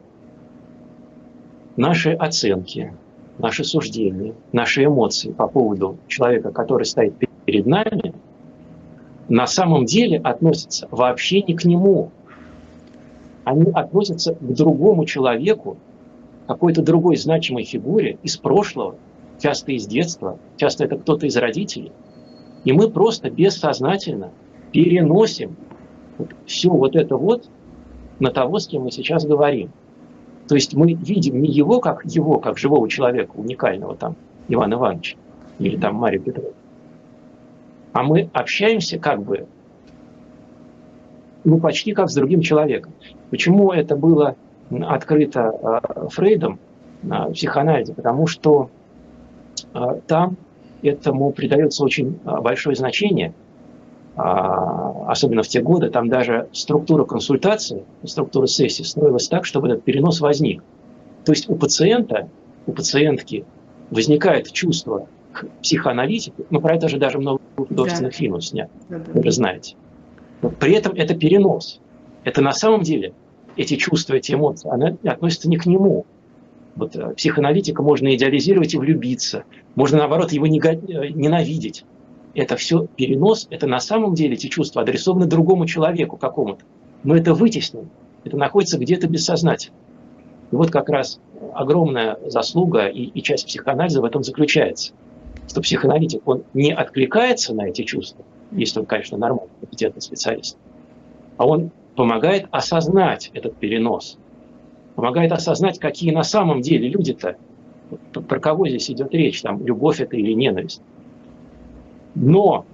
Наши 1.76 2.12
оценки, 2.12 2.94
наши 3.38 3.64
суждения, 3.64 4.34
наши 4.52 4.84
эмоции 4.84 5.32
по 5.32 5.48
поводу 5.48 5.98
человека, 6.06 6.50
который 6.52 6.84
стоит 6.84 7.14
перед 7.44 7.66
нами, 7.66 8.14
на 9.28 9.46
самом 9.46 9.86
деле 9.86 10.18
относятся 10.18 10.86
вообще 10.90 11.42
не 11.42 11.54
к 11.54 11.64
нему. 11.64 12.10
Они 13.44 13.70
относятся 13.72 14.34
к 14.34 14.54
другому 14.54 15.04
человеку, 15.04 15.76
какой-то 16.46 16.82
другой 16.82 17.16
значимой 17.16 17.64
фигуре 17.64 18.18
из 18.22 18.36
прошлого, 18.36 18.96
часто 19.38 19.72
из 19.72 19.86
детства, 19.86 20.38
часто 20.56 20.84
это 20.84 20.96
кто-то 20.96 21.26
из 21.26 21.36
родителей. 21.36 21.92
И 22.64 22.72
мы 22.72 22.90
просто 22.90 23.30
бессознательно 23.30 24.30
переносим 24.72 25.56
все 26.46 26.70
вот 26.70 26.96
это 26.96 27.16
вот 27.16 27.48
на 28.18 28.30
того, 28.30 28.58
с 28.58 28.66
кем 28.66 28.82
мы 28.82 28.90
сейчас 28.90 29.24
говорим. 29.26 29.70
То 30.48 30.54
есть 30.54 30.74
мы 30.74 30.92
видим 30.92 31.40
не 31.40 31.50
его 31.50 31.80
как 31.80 32.04
его, 32.04 32.38
как 32.38 32.58
живого 32.58 32.88
человека, 32.88 33.32
уникального 33.34 33.96
там 33.96 34.16
Ивана 34.48 34.74
Ивановича 34.74 35.16
или 35.58 35.76
там 35.76 35.94
Марию 35.96 36.22
Петровну, 36.22 36.52
а 37.92 38.02
мы 38.02 38.28
общаемся 38.32 38.98
как 38.98 39.22
бы 39.22 39.46
ну, 41.44 41.58
почти 41.58 41.92
как 41.92 42.10
с 42.10 42.14
другим 42.14 42.40
человеком. 42.40 42.92
Почему 43.30 43.72
это 43.72 43.96
было 43.96 44.36
открыто 44.82 45.52
э, 45.94 46.08
Фрейдом 46.10 46.58
в 47.02 47.32
психоанализе, 47.32 47.92
потому 47.94 48.26
что 48.26 48.70
э, 49.74 50.00
там 50.06 50.36
этому 50.82 51.32
придается 51.32 51.84
очень 51.84 52.18
э, 52.24 52.40
большое 52.40 52.76
значение, 52.76 53.34
особенно 54.16 55.42
в 55.42 55.48
те 55.48 55.60
годы, 55.60 55.90
там 55.90 56.08
даже 56.08 56.48
структура 56.52 57.04
консультации, 57.04 57.82
структура 58.04 58.46
сессии 58.46 58.84
строилась 58.84 59.26
так, 59.26 59.44
чтобы 59.44 59.66
этот 59.66 59.82
перенос 59.82 60.20
возник. 60.20 60.62
То 61.24 61.32
есть 61.32 61.50
у 61.50 61.56
пациента, 61.56 62.28
у 62.68 62.72
пациентки 62.72 63.44
возникает 63.90 64.52
чувство 64.52 65.08
к 65.32 65.48
психоаналитику, 65.62 66.46
ну, 66.50 66.60
про 66.60 66.76
это 66.76 66.88
же 66.88 66.98
даже 66.98 67.18
много 67.18 67.40
художественных 67.56 68.12
да. 68.12 68.16
фильмов 68.16 68.44
снят, 68.44 68.70
да, 68.88 68.98
да. 68.98 69.12
вы 69.12 69.24
же 69.24 69.32
знаете. 69.32 69.74
Но 70.42 70.50
при 70.50 70.74
этом 70.74 70.94
это 70.94 71.16
перенос. 71.16 71.80
Это 72.22 72.40
на 72.40 72.52
самом 72.52 72.82
деле 72.82 73.14
эти 73.56 73.76
чувства, 73.76 74.14
эти 74.14 74.32
эмоции, 74.32 74.70
она 74.70 74.96
относится 75.04 75.48
не 75.48 75.56
к 75.56 75.66
нему. 75.66 76.06
Вот 76.76 76.96
э, 76.96 77.14
психоаналитика 77.14 77.82
можно 77.82 78.14
идеализировать 78.14 78.74
и 78.74 78.78
влюбиться, 78.78 79.44
можно, 79.74 79.98
наоборот, 79.98 80.32
его 80.32 80.46
э, 80.46 80.50
ненавидеть. 80.50 81.84
Это 82.34 82.56
все 82.56 82.86
перенос, 82.96 83.46
это 83.50 83.66
на 83.66 83.78
самом 83.78 84.14
деле 84.14 84.34
эти 84.34 84.48
чувства 84.48 84.82
адресованы 84.82 85.26
другому 85.26 85.66
человеку 85.66 86.16
какому-то. 86.16 86.64
Но 87.04 87.16
это 87.16 87.32
вытеснено, 87.32 87.88
это 88.24 88.36
находится 88.36 88.78
где-то 88.78 89.06
бессознательно. 89.06 89.76
И 90.50 90.56
вот 90.56 90.70
как 90.70 90.88
раз 90.88 91.20
огромная 91.54 92.18
заслуга 92.26 92.86
и, 92.86 93.02
и 93.02 93.22
часть 93.22 93.46
психоанализа 93.46 94.00
в 94.00 94.04
этом 94.04 94.24
заключается. 94.24 94.92
Что 95.48 95.60
психоаналитик, 95.60 96.26
он 96.26 96.42
не 96.54 96.72
откликается 96.72 97.54
на 97.54 97.68
эти 97.68 97.82
чувства, 97.82 98.24
если 98.50 98.80
он, 98.80 98.86
конечно, 98.86 99.16
нормальный, 99.16 99.52
компетентный 99.60 100.02
специалист, 100.02 100.56
а 101.36 101.46
он 101.46 101.70
помогает 101.96 102.46
осознать 102.50 103.30
этот 103.34 103.56
перенос, 103.56 104.18
помогает 104.94 105.32
осознать, 105.32 105.78
какие 105.78 106.10
на 106.10 106.22
самом 106.22 106.60
деле 106.60 106.88
люди-то, 106.88 107.36
про 108.12 108.40
кого 108.40 108.68
здесь 108.68 108.90
идет 108.90 109.12
речь, 109.14 109.42
там, 109.42 109.64
любовь 109.64 110.00
это 110.00 110.16
или 110.16 110.32
ненависть. 110.32 110.82
Но 112.14 112.64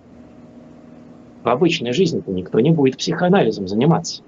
в 1.42 1.48
обычной 1.48 1.92
жизни-то 1.92 2.30
никто 2.30 2.60
не 2.60 2.70
будет 2.70 2.98
психоанализом 2.98 3.66
заниматься. 3.66 4.22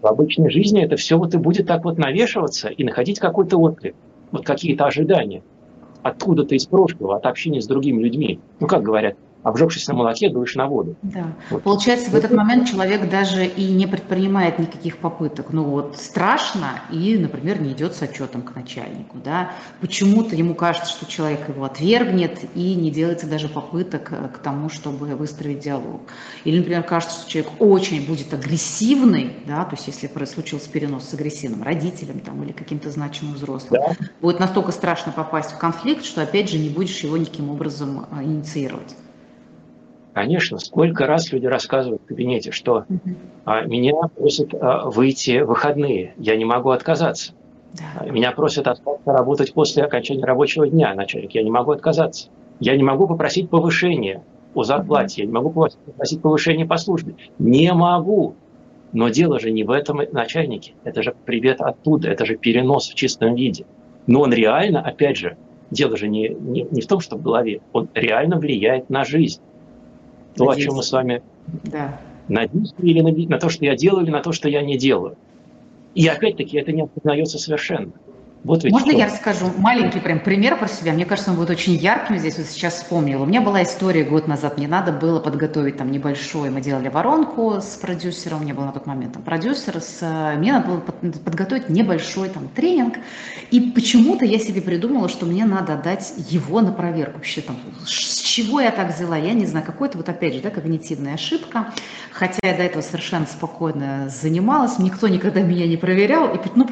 В 0.00 0.06
обычной 0.06 0.50
жизни 0.50 0.82
это 0.82 0.96
все 0.96 1.18
вот 1.18 1.34
и 1.34 1.38
будет 1.38 1.66
так 1.66 1.84
вот 1.84 1.98
навешиваться 1.98 2.68
и 2.68 2.84
находить 2.84 3.18
какой-то 3.18 3.58
отклик, 3.58 3.96
вот 4.30 4.44
какие-то 4.44 4.86
ожидания 4.86 5.42
откуда-то 6.02 6.54
из 6.54 6.66
прошлого, 6.66 7.16
от 7.16 7.26
общения 7.26 7.60
с 7.60 7.66
другими 7.66 8.02
людьми. 8.02 8.38
Ну, 8.60 8.68
как 8.68 8.82
говорят, 8.82 9.16
обжегшись 9.42 9.86
на 9.88 9.94
молоке, 9.94 10.30
дуешь 10.30 10.54
на 10.54 10.66
воду. 10.66 10.96
Да. 11.02 11.32
Вот. 11.50 11.62
Получается, 11.62 12.10
в 12.10 12.14
этот 12.14 12.32
момент 12.32 12.68
человек 12.68 13.08
даже 13.08 13.46
и 13.46 13.72
не 13.72 13.86
предпринимает 13.86 14.58
никаких 14.58 14.98
попыток. 14.98 15.52
Ну 15.52 15.64
вот 15.64 15.96
страшно 15.96 16.80
и, 16.90 17.16
например, 17.16 17.60
не 17.60 17.72
идет 17.72 17.94
с 17.94 18.02
отчетом 18.02 18.42
к 18.42 18.54
начальнику. 18.54 19.18
Да? 19.24 19.52
Почему-то 19.80 20.34
ему 20.34 20.54
кажется, 20.54 20.90
что 20.90 21.06
человек 21.06 21.48
его 21.48 21.64
отвергнет 21.64 22.40
и 22.54 22.74
не 22.74 22.90
делается 22.90 23.26
даже 23.26 23.48
попыток 23.48 24.12
э, 24.12 24.28
к 24.28 24.38
тому, 24.38 24.68
чтобы 24.68 25.06
выстроить 25.14 25.60
диалог. 25.60 26.02
Или, 26.44 26.58
например, 26.58 26.82
кажется, 26.82 27.20
что 27.20 27.30
человек 27.30 27.52
очень 27.58 28.06
будет 28.06 28.32
агрессивный, 28.34 29.36
да, 29.46 29.64
то 29.64 29.76
есть 29.76 29.86
если 29.86 30.08
случился 30.24 30.68
перенос 30.70 31.08
с 31.08 31.14
агрессивным 31.14 31.62
родителем 31.62 32.20
там, 32.20 32.42
или 32.42 32.52
каким-то 32.52 32.90
значимым 32.90 33.34
взрослым, 33.34 33.80
да. 33.80 33.96
будет 34.20 34.40
настолько 34.40 34.72
страшно 34.72 35.12
попасть 35.12 35.52
в 35.52 35.58
конфликт, 35.58 36.04
что 36.04 36.22
опять 36.22 36.50
же 36.50 36.58
не 36.58 36.68
будешь 36.68 37.00
его 37.00 37.16
никаким 37.16 37.50
образом 37.50 38.06
э, 38.10 38.24
инициировать. 38.24 38.94
Конечно, 40.18 40.58
сколько 40.58 41.06
раз 41.06 41.30
люди 41.30 41.46
рассказывают 41.46 42.02
в 42.02 42.06
кабинете, 42.06 42.50
что 42.50 42.86
а, 43.44 43.62
меня 43.62 43.94
просят 44.16 44.52
а, 44.52 44.90
выйти 44.90 45.42
в 45.42 45.46
выходные, 45.46 46.12
я 46.18 46.34
не 46.34 46.44
могу 46.44 46.70
отказаться. 46.70 47.34
Да. 47.74 48.04
Меня 48.04 48.32
просят 48.32 48.66
остаться 48.66 49.12
работать 49.12 49.54
после 49.54 49.84
окончания 49.84 50.24
рабочего 50.24 50.66
дня, 50.66 50.92
начальник, 50.92 51.36
я 51.36 51.44
не 51.44 51.52
могу 51.52 51.70
отказаться. 51.70 52.30
Я 52.58 52.76
не 52.76 52.82
могу 52.82 53.06
попросить 53.06 53.48
повышения 53.48 54.24
по 54.54 54.64
зарплате, 54.64 55.22
я 55.22 55.26
не 55.28 55.32
могу 55.32 55.50
попросить 55.50 56.20
повышения 56.20 56.66
по 56.66 56.78
службе. 56.78 57.14
Не 57.38 57.72
могу. 57.72 58.34
Но 58.92 59.10
дело 59.10 59.38
же 59.38 59.52
не 59.52 59.62
в 59.62 59.70
этом 59.70 60.00
начальнике. 60.10 60.72
Это 60.82 61.04
же 61.04 61.14
привет 61.26 61.60
оттуда, 61.60 62.08
это 62.10 62.26
же 62.26 62.34
перенос 62.34 62.88
в 62.88 62.96
чистом 62.96 63.36
виде. 63.36 63.66
Но 64.08 64.22
он 64.22 64.32
реально, 64.32 64.80
опять 64.80 65.16
же, 65.16 65.36
дело 65.70 65.96
же 65.96 66.08
не, 66.08 66.28
не, 66.28 66.66
не 66.68 66.80
в 66.80 66.88
том, 66.88 66.98
что 66.98 67.14
в 67.14 67.22
голове, 67.22 67.60
он 67.72 67.88
реально 67.94 68.36
влияет 68.40 68.90
на 68.90 69.04
жизнь 69.04 69.40
то, 70.38 70.48
о 70.48 70.56
чем 70.56 70.74
мы 70.74 70.82
с 70.82 70.92
вами 70.92 71.22
да. 71.64 72.00
на 72.28 72.46
действие 72.46 72.92
или 72.92 73.00
на, 73.00 73.28
на 73.28 73.38
то, 73.38 73.48
что 73.48 73.64
я 73.64 73.76
делаю, 73.76 74.04
или 74.04 74.10
на 74.10 74.22
то, 74.22 74.32
что 74.32 74.48
я 74.48 74.62
не 74.62 74.78
делаю. 74.78 75.16
И 75.94 76.06
опять-таки 76.06 76.56
это 76.56 76.72
не 76.72 76.82
осознается 76.82 77.38
совершенно. 77.38 77.92
Вот 78.44 78.62
Можно 78.64 78.90
что. 78.92 78.98
я 78.98 79.06
расскажу 79.06 79.50
маленький 79.58 79.98
прям 79.98 80.20
пример 80.20 80.56
про 80.56 80.68
себя? 80.68 80.92
Мне 80.92 81.04
кажется, 81.04 81.32
он 81.32 81.36
будет 81.36 81.50
очень 81.50 81.74
ярким 81.74 82.18
здесь. 82.18 82.38
Вот 82.38 82.46
сейчас 82.46 82.74
вспомнила. 82.74 83.24
У 83.24 83.26
меня 83.26 83.40
была 83.40 83.64
история 83.64 84.04
год 84.04 84.28
назад. 84.28 84.58
Мне 84.58 84.68
надо 84.68 84.92
было 84.92 85.18
подготовить 85.18 85.76
там 85.76 85.90
небольшой. 85.90 86.50
Мы 86.50 86.60
делали 86.60 86.88
воронку 86.88 87.60
с 87.60 87.76
продюсером. 87.76 88.40
У 88.40 88.42
меня 88.44 88.54
был 88.54 88.64
на 88.64 88.72
тот 88.72 88.86
момент 88.86 89.14
там 89.14 89.22
продюсер. 89.22 89.80
С, 89.80 90.00
мне 90.36 90.52
надо 90.52 90.68
было 90.68 90.78
подготовить 90.78 91.68
небольшой 91.68 92.28
там 92.28 92.48
тренинг. 92.48 92.98
И 93.50 93.60
почему-то 93.60 94.24
я 94.24 94.38
себе 94.38 94.62
придумала, 94.62 95.08
что 95.08 95.26
мне 95.26 95.44
надо 95.44 95.74
отдать 95.74 96.14
его 96.16 96.60
на 96.60 96.70
проверку. 96.70 97.16
Вообще 97.16 97.40
там, 97.40 97.56
с 97.84 98.20
чего 98.20 98.60
я 98.60 98.70
так 98.70 98.94
взяла, 98.94 99.16
я 99.16 99.32
не 99.32 99.46
знаю. 99.46 99.66
Какой-то 99.66 99.98
вот 99.98 100.08
опять 100.08 100.34
же, 100.34 100.40
да, 100.40 100.50
когнитивная 100.50 101.14
ошибка. 101.14 101.72
Хотя 102.12 102.38
я 102.42 102.56
до 102.56 102.62
этого 102.62 102.82
совершенно 102.82 103.26
спокойно 103.26 104.08
занималась. 104.08 104.78
Никто 104.78 105.08
никогда 105.08 105.40
меня 105.40 105.66
не 105.66 105.76
проверял. 105.76 106.32
И, 106.34 106.38
ну, 106.54 106.68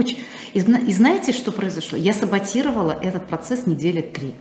и, 0.55 0.61
и 0.61 0.93
знаете, 0.93 1.33
что 1.33 1.56
произошло? 1.57 1.99
Я 1.99 2.13
саботировала 2.13 2.93
этот 2.93 3.27
процесс 3.27 3.67
недели 3.67 4.01
три. 4.03 4.35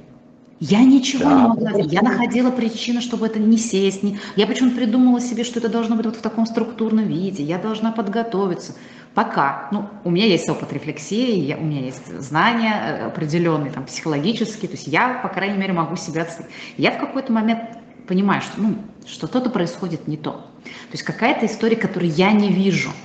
Я 0.60 0.84
ничего 0.84 1.24
да. 1.24 1.36
не 1.36 1.48
могла, 1.48 1.72
я 1.80 2.02
находила 2.02 2.50
причину, 2.50 3.02
чтобы 3.02 3.26
это 3.26 3.40
не 3.40 3.58
сесть. 3.58 4.04
Не... 4.04 4.20
Я 4.36 4.48
почему-то 4.48 4.78
придумала 4.78 5.20
себе, 5.20 5.44
что 5.44 5.60
это 5.60 5.68
должно 5.68 5.96
быть 5.96 6.06
вот 6.06 6.16
в 6.16 6.22
таком 6.22 6.46
структурном 6.46 7.08
виде, 7.08 7.44
я 7.44 7.58
должна 7.58 7.92
подготовиться. 7.92 8.74
Пока, 9.14 9.70
ну, 9.72 9.90
у 10.04 10.12
меня 10.12 10.26
есть 10.26 10.50
опыт 10.50 10.72
рефлексии, 10.72 11.40
я, 11.40 11.58
у 11.58 11.64
меня 11.64 11.82
есть 11.86 12.08
знания 12.20 12.74
э, 12.74 13.06
определенные, 13.08 13.72
там, 13.72 13.86
психологические, 13.86 14.70
то 14.70 14.76
есть 14.76 14.88
я, 14.88 15.20
по 15.24 15.30
крайней 15.30 15.58
мере, 15.58 15.74
могу 15.74 15.96
себя 15.96 16.24
отстать. 16.24 16.48
Я 16.78 16.92
в 16.92 17.00
какой-то 17.00 17.32
момент 17.32 17.62
понимаю, 18.08 18.42
что, 18.42 18.60
ну, 18.60 18.76
что 19.06 19.28
что-то 19.28 19.50
происходит 19.50 20.08
не 20.08 20.18
то. 20.18 20.32
То 20.64 20.92
есть 20.92 21.04
какая-то 21.04 21.46
история, 21.46 21.76
которую 21.76 22.12
я 22.12 22.32
не 22.32 22.50
вижу– 22.50 22.92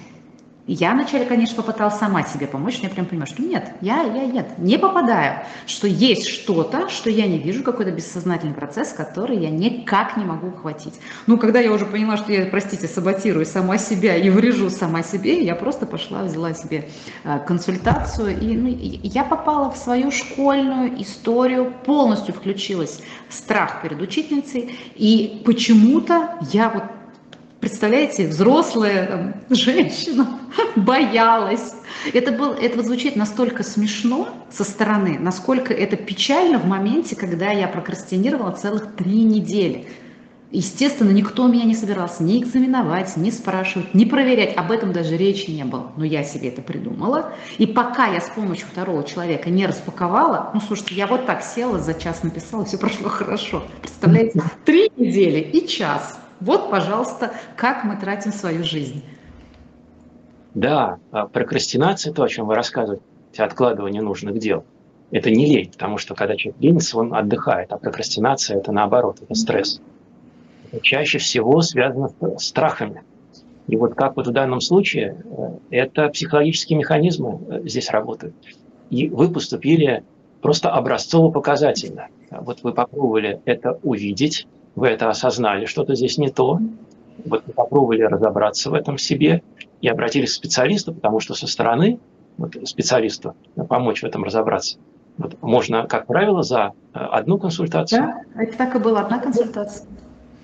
я 0.66 0.92
вначале, 0.92 1.26
конечно, 1.26 1.56
попыталась 1.56 1.98
сама 1.98 2.22
себе 2.22 2.46
помочь, 2.46 2.78
но 2.80 2.88
я 2.88 2.94
прям 2.94 3.06
понимаю, 3.06 3.26
что 3.26 3.42
нет, 3.42 3.72
я, 3.80 4.02
я 4.02 4.26
нет, 4.26 4.58
не 4.58 4.78
попадаю, 4.78 5.40
что 5.66 5.86
есть 5.86 6.28
что-то, 6.28 6.88
что 6.88 7.10
я 7.10 7.26
не 7.26 7.38
вижу, 7.38 7.62
какой-то 7.62 7.90
бессознательный 7.90 8.54
процесс, 8.54 8.92
который 8.92 9.38
я 9.38 9.50
никак 9.50 10.16
не 10.16 10.24
могу 10.24 10.48
ухватить. 10.48 10.94
Ну, 11.26 11.38
когда 11.38 11.60
я 11.60 11.72
уже 11.72 11.86
поняла, 11.86 12.16
что 12.16 12.32
я, 12.32 12.46
простите, 12.46 12.86
саботирую 12.86 13.46
сама 13.46 13.78
себя 13.78 14.16
и 14.16 14.30
врежу 14.30 14.70
сама 14.70 15.02
себе, 15.02 15.42
я 15.42 15.54
просто 15.54 15.86
пошла, 15.86 16.22
взяла 16.22 16.54
себе 16.54 16.88
э, 17.24 17.38
консультацию, 17.46 18.38
и 18.38 18.56
ну, 18.56 18.68
я 19.02 19.24
попала 19.24 19.70
в 19.70 19.76
свою 19.76 20.10
школьную 20.10 21.00
историю, 21.02 21.72
полностью 21.84 22.34
включилась 22.34 23.00
в 23.28 23.34
страх 23.34 23.82
перед 23.82 24.00
учительницей, 24.00 24.76
и 24.94 25.42
почему-то 25.44 26.38
я 26.52 26.68
вот 26.70 26.84
Представляете, 27.60 28.26
взрослая 28.26 29.06
там, 29.06 29.34
женщина 29.50 30.40
боялась. 30.76 31.74
Это, 32.14 32.32
был, 32.32 32.52
это 32.52 32.82
звучит 32.82 33.16
настолько 33.16 33.62
смешно 33.62 34.30
со 34.50 34.64
стороны, 34.64 35.18
насколько 35.18 35.74
это 35.74 35.96
печально 35.96 36.58
в 36.58 36.66
моменте, 36.66 37.16
когда 37.16 37.50
я 37.50 37.68
прокрастинировала 37.68 38.52
целых 38.52 38.96
три 38.96 39.22
недели. 39.24 39.86
Естественно, 40.52 41.10
никто 41.10 41.46
меня 41.46 41.64
не 41.64 41.76
собирался 41.76 42.24
ни 42.24 42.42
экзаменовать, 42.42 43.16
ни 43.16 43.30
спрашивать, 43.30 43.94
ни 43.94 44.04
проверять. 44.04 44.56
Об 44.56 44.72
этом 44.72 44.92
даже 44.92 45.16
речи 45.16 45.50
не 45.50 45.64
было. 45.64 45.92
Но 45.96 46.04
я 46.04 46.24
себе 46.24 46.48
это 46.48 46.60
придумала. 46.60 47.34
И 47.58 47.66
пока 47.66 48.06
я 48.06 48.20
с 48.20 48.30
помощью 48.30 48.66
второго 48.66 49.04
человека 49.04 49.48
не 49.48 49.66
распаковала, 49.66 50.50
ну, 50.52 50.60
слушайте, 50.60 50.96
я 50.96 51.06
вот 51.06 51.26
так 51.26 51.44
села, 51.44 51.78
за 51.78 51.94
час 51.94 52.24
написала, 52.24 52.64
все 52.64 52.78
прошло 52.78 53.08
хорошо. 53.08 53.62
Представляете, 53.80 54.42
три 54.64 54.90
недели 54.96 55.38
и 55.38 55.68
час. 55.68 56.18
Вот, 56.40 56.70
пожалуйста, 56.70 57.32
как 57.56 57.84
мы 57.84 57.96
тратим 57.96 58.32
свою 58.32 58.64
жизнь. 58.64 59.02
Да, 60.54 60.98
а 61.12 61.26
прокрастинация, 61.26 62.12
то, 62.12 62.22
о 62.22 62.28
чем 62.28 62.46
вы 62.46 62.54
рассказываете, 62.54 63.04
откладывание 63.38 64.02
нужных 64.02 64.38
дел, 64.38 64.64
это 65.10 65.30
не 65.30 65.46
лень, 65.46 65.70
потому 65.70 65.98
что 65.98 66.14
когда 66.14 66.36
человек 66.36 66.60
ленится, 66.60 66.98
он 66.98 67.14
отдыхает, 67.14 67.72
а 67.72 67.78
прокрастинация– 67.78 68.58
это 68.58 68.72
наоборот, 68.72 69.18
это 69.20 69.34
стресс. 69.34 69.80
Это 70.72 70.82
чаще 70.82 71.18
всего 71.18 71.60
связано 71.62 72.10
с 72.38 72.44
страхами. 72.44 73.02
И 73.66 73.76
вот 73.76 73.94
как 73.94 74.16
вот 74.16 74.26
в 74.26 74.32
данном 74.32 74.60
случае, 74.60 75.22
э, 75.24 75.76
это 75.76 76.08
психологические 76.08 76.78
механизмы 76.78 77.40
э, 77.48 77.68
здесь 77.68 77.90
работают. 77.90 78.34
И 78.88 79.08
вы 79.08 79.30
поступили 79.30 80.02
просто 80.40 80.70
образцово-показательно. 80.70 82.08
Вот 82.30 82.62
вы 82.62 82.72
попробовали 82.72 83.40
это 83.44 83.78
увидеть, 83.82 84.46
вы 84.74 84.88
это 84.88 85.08
осознали, 85.08 85.66
что-то 85.66 85.94
здесь 85.94 86.18
не 86.18 86.30
то, 86.30 86.58
вот 87.24 87.44
попробовали 87.54 88.02
разобраться 88.02 88.70
в 88.70 88.74
этом 88.74 88.98
себе 88.98 89.42
и 89.80 89.88
обратились 89.88 90.32
к 90.32 90.34
специалисту, 90.34 90.94
потому 90.94 91.20
что 91.20 91.34
со 91.34 91.46
стороны 91.46 91.98
вот, 92.36 92.56
специалисту 92.64 93.34
помочь 93.68 94.02
в 94.02 94.04
этом 94.04 94.24
разобраться. 94.24 94.78
Вот, 95.18 95.36
можно, 95.42 95.86
как 95.86 96.06
правило, 96.06 96.42
за 96.42 96.72
э, 96.94 96.98
одну 96.98 97.38
консультацию. 97.38 98.02
Да, 98.34 98.42
это 98.42 98.56
так 98.56 98.76
и 98.76 98.78
была 98.78 99.00
одна 99.02 99.18
консультация. 99.18 99.86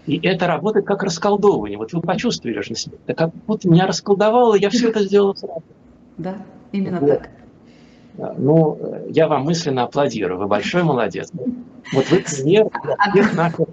И 0.07 0.21
это 0.25 0.47
работает 0.47 0.87
как 0.87 1.03
расколдовывание. 1.03 1.79
Вот 1.79 1.93
вы 1.93 2.01
почувствовали 2.01 2.61
же 2.61 2.71
на 2.71 2.77
себе. 2.77 2.99
Это 3.07 3.25
как 3.25 3.35
будто 3.47 3.69
меня 3.69 3.87
расколдовало, 3.87 4.55
я 4.55 4.71
все 4.71 4.91
это 4.91 5.03
сделала 5.03 5.35
сразу. 5.35 5.63
Да, 6.19 6.37
именно 6.73 7.01
вот. 7.01 7.09
так. 7.09 7.31
Ну, 8.39 8.79
я 9.09 9.29
вам 9.29 9.45
мысленно 9.45 9.85
аплодирую. 9.85 10.39
Вы 10.39 10.47
большой 10.47 10.85
молодец. 10.85 11.31
Вот 11.93 12.11
вы 12.11 12.19
пример 12.25 12.69
для 13.13 13.23
всех 13.23 13.37
наших 13.37 13.67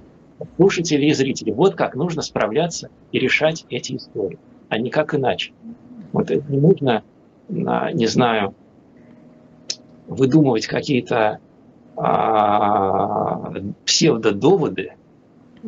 слушатели 0.55 1.05
и 1.05 1.13
зрители. 1.13 1.51
Вот 1.51 1.75
как 1.75 1.95
нужно 1.95 2.21
справляться 2.21 2.89
и 3.11 3.19
решать 3.19 3.65
эти 3.69 3.95
истории, 3.95 4.39
а 4.69 4.77
никак 4.77 5.15
иначе. 5.15 5.53
Вот 6.11 6.29
не 6.29 6.57
нужно, 6.57 7.03
а, 7.65 7.91
не 7.91 8.07
знаю, 8.07 8.53
выдумывать 10.07 10.67
какие-то 10.67 11.39
а, 11.95 13.53
псевдодоводы, 13.85 14.93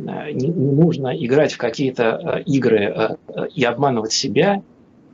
а, 0.07 0.31
не, 0.31 0.47
не 0.47 0.71
нужно 0.71 1.15
играть 1.15 1.53
в 1.53 1.57
какие-то 1.57 2.15
а, 2.15 2.39
игры 2.39 3.17
и 3.53 3.63
обманывать 3.63 4.11
себя. 4.11 4.61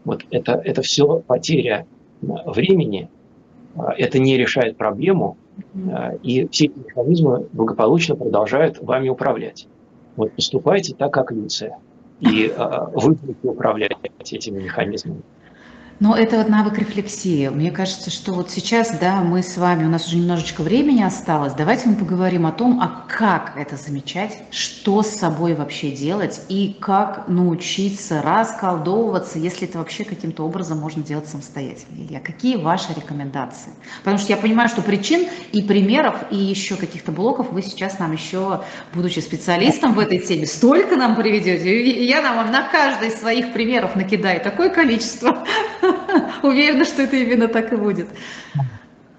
Вот 0.06 0.26
это, 0.32 0.54
это 0.54 0.82
все 0.82 1.20
потеря 1.20 1.86
времени, 2.22 3.10
это 3.98 4.20
не 4.20 4.38
решает 4.38 4.78
проблему, 4.78 5.38
и 6.24 6.48
все 6.48 6.66
эти 6.66 6.78
механизмы 6.78 7.48
благополучно 7.52 8.16
продолжают 8.16 8.80
вами 8.82 9.10
управлять. 9.10 9.68
Вот 10.16 10.32
поступайте 10.34 10.96
так, 10.96 11.14
как 11.14 11.32
Люция, 11.32 11.78
и 12.20 12.48
э, 12.56 12.80
вы 12.94 13.14
будете 13.14 13.48
управлять 13.48 13.92
этими 14.20 14.62
механизмами. 14.62 15.22
Но 16.02 16.16
это 16.16 16.38
вот 16.38 16.50
навык 16.50 16.80
рефлексии. 16.80 17.50
Мне 17.50 17.70
кажется, 17.70 18.10
что 18.10 18.34
вот 18.34 18.50
сейчас, 18.50 18.90
да, 19.00 19.22
мы 19.22 19.44
с 19.44 19.56
вами, 19.56 19.86
у 19.86 19.88
нас 19.88 20.08
уже 20.08 20.18
немножечко 20.18 20.64
времени 20.64 21.04
осталось. 21.04 21.54
Давайте 21.54 21.90
мы 21.90 21.96
поговорим 21.96 22.48
о 22.48 22.52
том, 22.52 22.82
а 22.82 23.06
как 23.08 23.54
это 23.56 23.76
замечать, 23.76 24.36
что 24.50 25.04
с 25.04 25.10
собой 25.10 25.54
вообще 25.54 25.92
делать 25.92 26.42
и 26.50 26.76
как 26.80 27.28
научиться 27.28 28.24
расколдовываться, 28.24 29.38
если 29.38 29.68
это 29.68 29.78
вообще 29.78 30.04
каким-то 30.04 30.44
образом 30.44 30.80
можно 30.80 31.04
делать 31.04 31.28
самостоятельно. 31.28 32.04
Илья, 32.04 32.20
какие 32.20 32.56
ваши 32.56 32.94
рекомендации? 32.96 33.72
Потому 34.00 34.18
что 34.18 34.34
я 34.34 34.38
понимаю, 34.38 34.70
что 34.70 34.82
причин 34.82 35.28
и 35.52 35.62
примеров, 35.62 36.16
и 36.32 36.36
еще 36.36 36.78
каких-то 36.78 37.12
блоков 37.12 37.52
вы 37.52 37.62
сейчас 37.62 38.00
нам 38.00 38.12
еще, 38.12 38.64
будучи 38.96 39.20
специалистом 39.20 39.94
в 39.94 40.00
этой 40.00 40.18
теме, 40.18 40.48
столько 40.48 40.96
нам 40.96 41.16
приведете. 41.16 42.04
Я 42.04 42.24
нам 42.24 42.52
на 42.52 42.64
каждый 42.70 43.10
из 43.10 43.20
своих 43.20 43.54
примеров 43.54 43.96
накидаю 43.96 44.42
такое 44.42 44.70
количество. 44.70 45.46
Уверена, 46.44 46.86
что 46.86 47.04
это 47.04 47.16
именно 47.16 47.48
так 47.48 47.72
и 47.74 47.76
будет. 47.76 48.08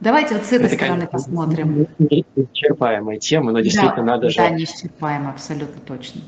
Давайте 0.00 0.34
вот 0.34 0.44
с 0.44 0.52
этой 0.52 0.66
это, 0.66 0.74
стороны 0.74 1.06
конечно, 1.06 1.18
посмотрим. 1.18 1.86
Неисчерпаемая 1.98 3.18
тема, 3.18 3.52
но 3.52 3.60
действительно 3.60 3.96
да, 3.96 4.02
надо 4.02 4.22
да, 4.22 4.30
же... 4.30 4.36
Да, 4.38 4.50
неисчерпаемая, 4.50 5.30
абсолютно 5.30 5.80
точно. 5.86 6.22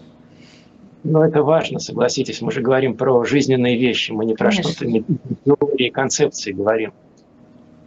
Но 1.03 1.25
это 1.25 1.43
важно, 1.43 1.81
согласитесь. 1.81 2.41
Мы 2.41 2.51
же 2.51 2.63
говорим 2.63 2.97
про 2.97 3.25
жизненные 3.25 3.77
вещи, 3.77 4.13
мы 4.13 4.25
не 4.25 4.35
про 4.35 4.51
что-то, 4.51 4.87
не 4.87 5.05
теории, 5.45 5.91
концепции 5.91 6.53
говорим. 6.53 6.93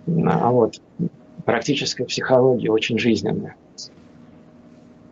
А 0.07 0.51
вот 0.51 0.79
практическая 1.45 2.05
психология 2.05 2.69
очень 2.69 2.99
жизненная. 2.99 3.55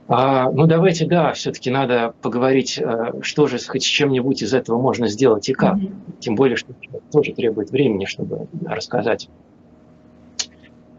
А, 0.08 0.52
ну 0.52 0.68
давайте, 0.68 1.08
да, 1.08 1.34
все-таки 1.34 1.72
надо 1.72 2.14
поговорить, 2.22 2.78
э, 2.78 3.22
что 3.22 3.48
же 3.48 3.58
хоть 3.58 3.82
с 3.82 3.88
чем-нибудь 3.88 4.44
из 4.44 4.54
этого 4.54 4.80
можно 4.80 5.08
сделать 5.08 5.50
и 5.50 5.54
как. 5.54 5.78
Mm-hmm. 5.78 6.20
Тем 6.20 6.36
более, 6.36 6.58
что 6.58 6.74
тоже 7.12 7.34
требует 7.34 7.72
времени, 7.72 8.06
чтобы 8.06 8.48
рассказать. 8.66 9.30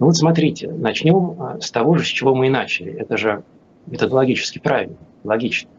Ну 0.01 0.07
вот 0.07 0.17
смотрите, 0.17 0.69
начнем 0.73 1.37
э, 1.41 1.61
с 1.61 1.71
того 1.71 1.99
же, 1.99 2.05
с 2.05 2.09
чего 2.09 2.35
мы 2.35 2.49
и 2.49 2.51
начали. 2.51 2.93
Это 2.93 3.17
же 3.17 3.45
методологически 3.87 4.59
правильно, 4.59 4.97
логично. 5.23 5.71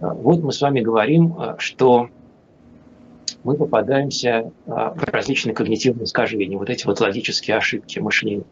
Э, 0.00 0.10
вот 0.12 0.42
мы 0.42 0.52
с 0.52 0.60
вами 0.60 0.80
говорим, 0.80 1.34
что 1.56 2.10
мы 3.42 3.56
попадаемся 3.56 4.52
в 4.66 4.98
различные 5.04 5.54
когнитивные 5.54 6.04
искажения, 6.04 6.58
вот 6.58 6.68
эти 6.68 6.84
вот 6.84 7.00
логические 7.00 7.56
ошибки 7.56 7.98
мышления. 8.00 8.44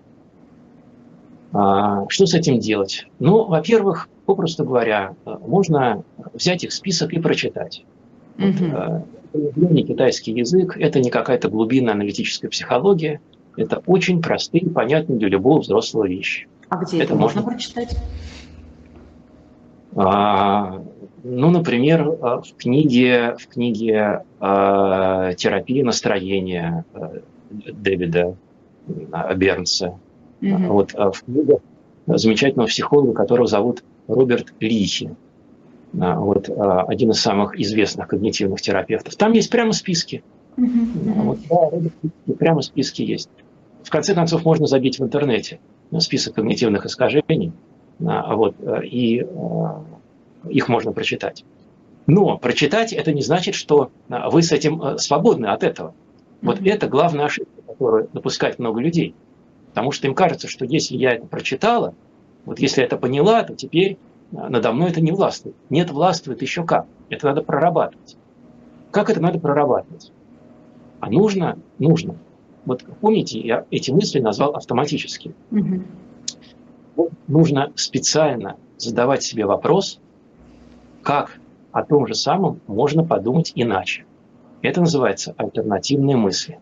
А, 1.52 2.06
что 2.08 2.26
с 2.26 2.34
этим 2.34 2.58
делать? 2.58 3.06
Ну, 3.18 3.44
во-первых, 3.44 4.08
попросту 4.26 4.64
говоря, 4.64 5.14
можно 5.24 6.02
взять 6.34 6.64
их 6.64 6.72
список 6.72 7.12
и 7.12 7.20
прочитать. 7.20 7.84
Mm-hmm. 8.36 9.06
Вот, 9.32 9.56
не 9.56 9.84
китайский 9.84 10.32
язык, 10.32 10.76
это 10.76 11.00
не 11.00 11.10
какая-то 11.10 11.48
глубинная 11.48 11.94
аналитическая 11.94 12.48
психология, 12.48 13.20
это 13.56 13.82
очень 13.86 14.20
простые, 14.20 14.68
понятные 14.68 15.18
для 15.18 15.28
любого 15.28 15.60
взрослого 15.60 16.06
вещи. 16.06 16.48
А 16.68 16.76
где 16.76 16.98
это, 16.98 17.04
это 17.04 17.14
можно 17.14 17.42
прочитать? 17.42 17.96
А, 19.94 20.82
ну, 21.24 21.50
например, 21.50 22.04
в 22.04 22.46
книге, 22.58 23.36
в 23.38 23.48
книге 23.48 24.24
а, 24.40 25.32
«Терапия 25.34 25.84
настроения» 25.84 26.84
Дэвида 27.50 28.36
Бернса. 29.36 29.98
Угу. 30.42 30.72
Вот 30.72 30.94
а 30.94 31.10
в 31.10 31.22
книгах 31.22 31.60
замечательного 32.06 32.68
психолога, 32.68 33.12
которого 33.12 33.46
зовут 33.46 33.82
Роберт 34.06 34.52
Лихи. 34.60 35.10
А, 35.98 36.18
вот 36.18 36.48
а, 36.48 36.82
один 36.82 37.10
из 37.10 37.20
самых 37.20 37.58
известных 37.58 38.08
когнитивных 38.08 38.60
терапевтов. 38.60 39.16
Там 39.16 39.32
есть 39.32 39.50
прямо 39.50 39.72
списки. 39.72 40.22
Угу. 40.56 40.68
Вот, 41.22 41.38
да, 41.48 41.70
Роберт 41.70 41.94
Лихи, 42.02 42.38
прямо 42.38 42.62
списки 42.62 43.02
есть. 43.02 43.30
В 43.82 43.90
конце 43.90 44.14
концов, 44.14 44.44
можно 44.44 44.66
забить 44.66 44.98
в 44.98 45.04
интернете 45.04 45.60
список 45.98 46.34
когнитивных 46.34 46.84
искажений, 46.86 47.52
вот, 48.00 48.56
и 48.82 49.24
их 50.48 50.68
можно 50.68 50.92
прочитать. 50.92 51.44
Но 52.08 52.36
прочитать 52.38 52.92
это 52.92 53.12
не 53.12 53.22
значит, 53.22 53.54
что 53.54 53.92
вы 54.08 54.42
с 54.42 54.50
этим 54.50 54.98
свободны 54.98 55.46
от 55.46 55.62
этого. 55.62 55.94
Вот 56.42 56.58
mm-hmm. 56.58 56.72
это 56.72 56.88
главная 56.88 57.26
ошибка, 57.26 57.62
которую 57.66 58.08
допускает 58.12 58.58
много 58.58 58.80
людей. 58.80 59.14
Потому 59.76 59.92
что 59.92 60.06
им 60.06 60.14
кажется, 60.14 60.48
что 60.48 60.64
если 60.64 60.96
я 60.96 61.12
это 61.12 61.26
прочитала, 61.26 61.94
вот 62.46 62.58
если 62.58 62.80
я 62.80 62.86
это 62.86 62.96
поняла, 62.96 63.42
то 63.42 63.54
теперь 63.54 63.98
а, 64.34 64.48
надо 64.48 64.72
мной 64.72 64.88
это 64.88 65.02
не 65.02 65.12
властвует. 65.12 65.54
Нет, 65.68 65.90
властвует 65.90 66.40
еще 66.40 66.64
как. 66.64 66.86
Это 67.10 67.26
надо 67.26 67.42
прорабатывать. 67.42 68.16
Как 68.90 69.10
это 69.10 69.20
надо 69.20 69.38
прорабатывать? 69.38 70.12
А 71.00 71.10
нужно, 71.10 71.58
нужно. 71.78 72.16
Вот 72.64 72.86
помните, 73.02 73.38
я 73.38 73.66
эти 73.70 73.90
мысли 73.90 74.18
назвал 74.18 74.56
автоматически. 74.56 75.34
Угу. 75.50 75.82
Вот 76.96 77.10
нужно 77.28 77.70
специально 77.74 78.56
задавать 78.78 79.24
себе 79.24 79.44
вопрос, 79.44 80.00
как 81.02 81.38
о 81.72 81.84
том 81.84 82.06
же 82.06 82.14
самом 82.14 82.62
можно 82.66 83.04
подумать 83.04 83.52
иначе. 83.54 84.06
Это 84.62 84.80
называется 84.80 85.34
альтернативные 85.36 86.16
мысли. 86.16 86.60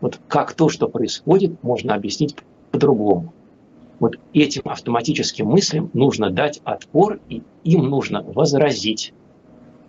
Вот 0.00 0.18
как 0.26 0.52
то, 0.54 0.68
что 0.68 0.88
происходит, 0.88 1.62
можно 1.62 1.94
объяснить 1.94 2.34
по-другому. 2.76 3.32
Вот 4.00 4.16
этим 4.34 4.62
автоматическим 4.66 5.46
мыслям 5.46 5.90
нужно 5.94 6.30
дать 6.30 6.60
отпор, 6.64 7.18
и 7.30 7.42
им 7.64 7.88
нужно 7.88 8.22
возразить. 8.22 9.14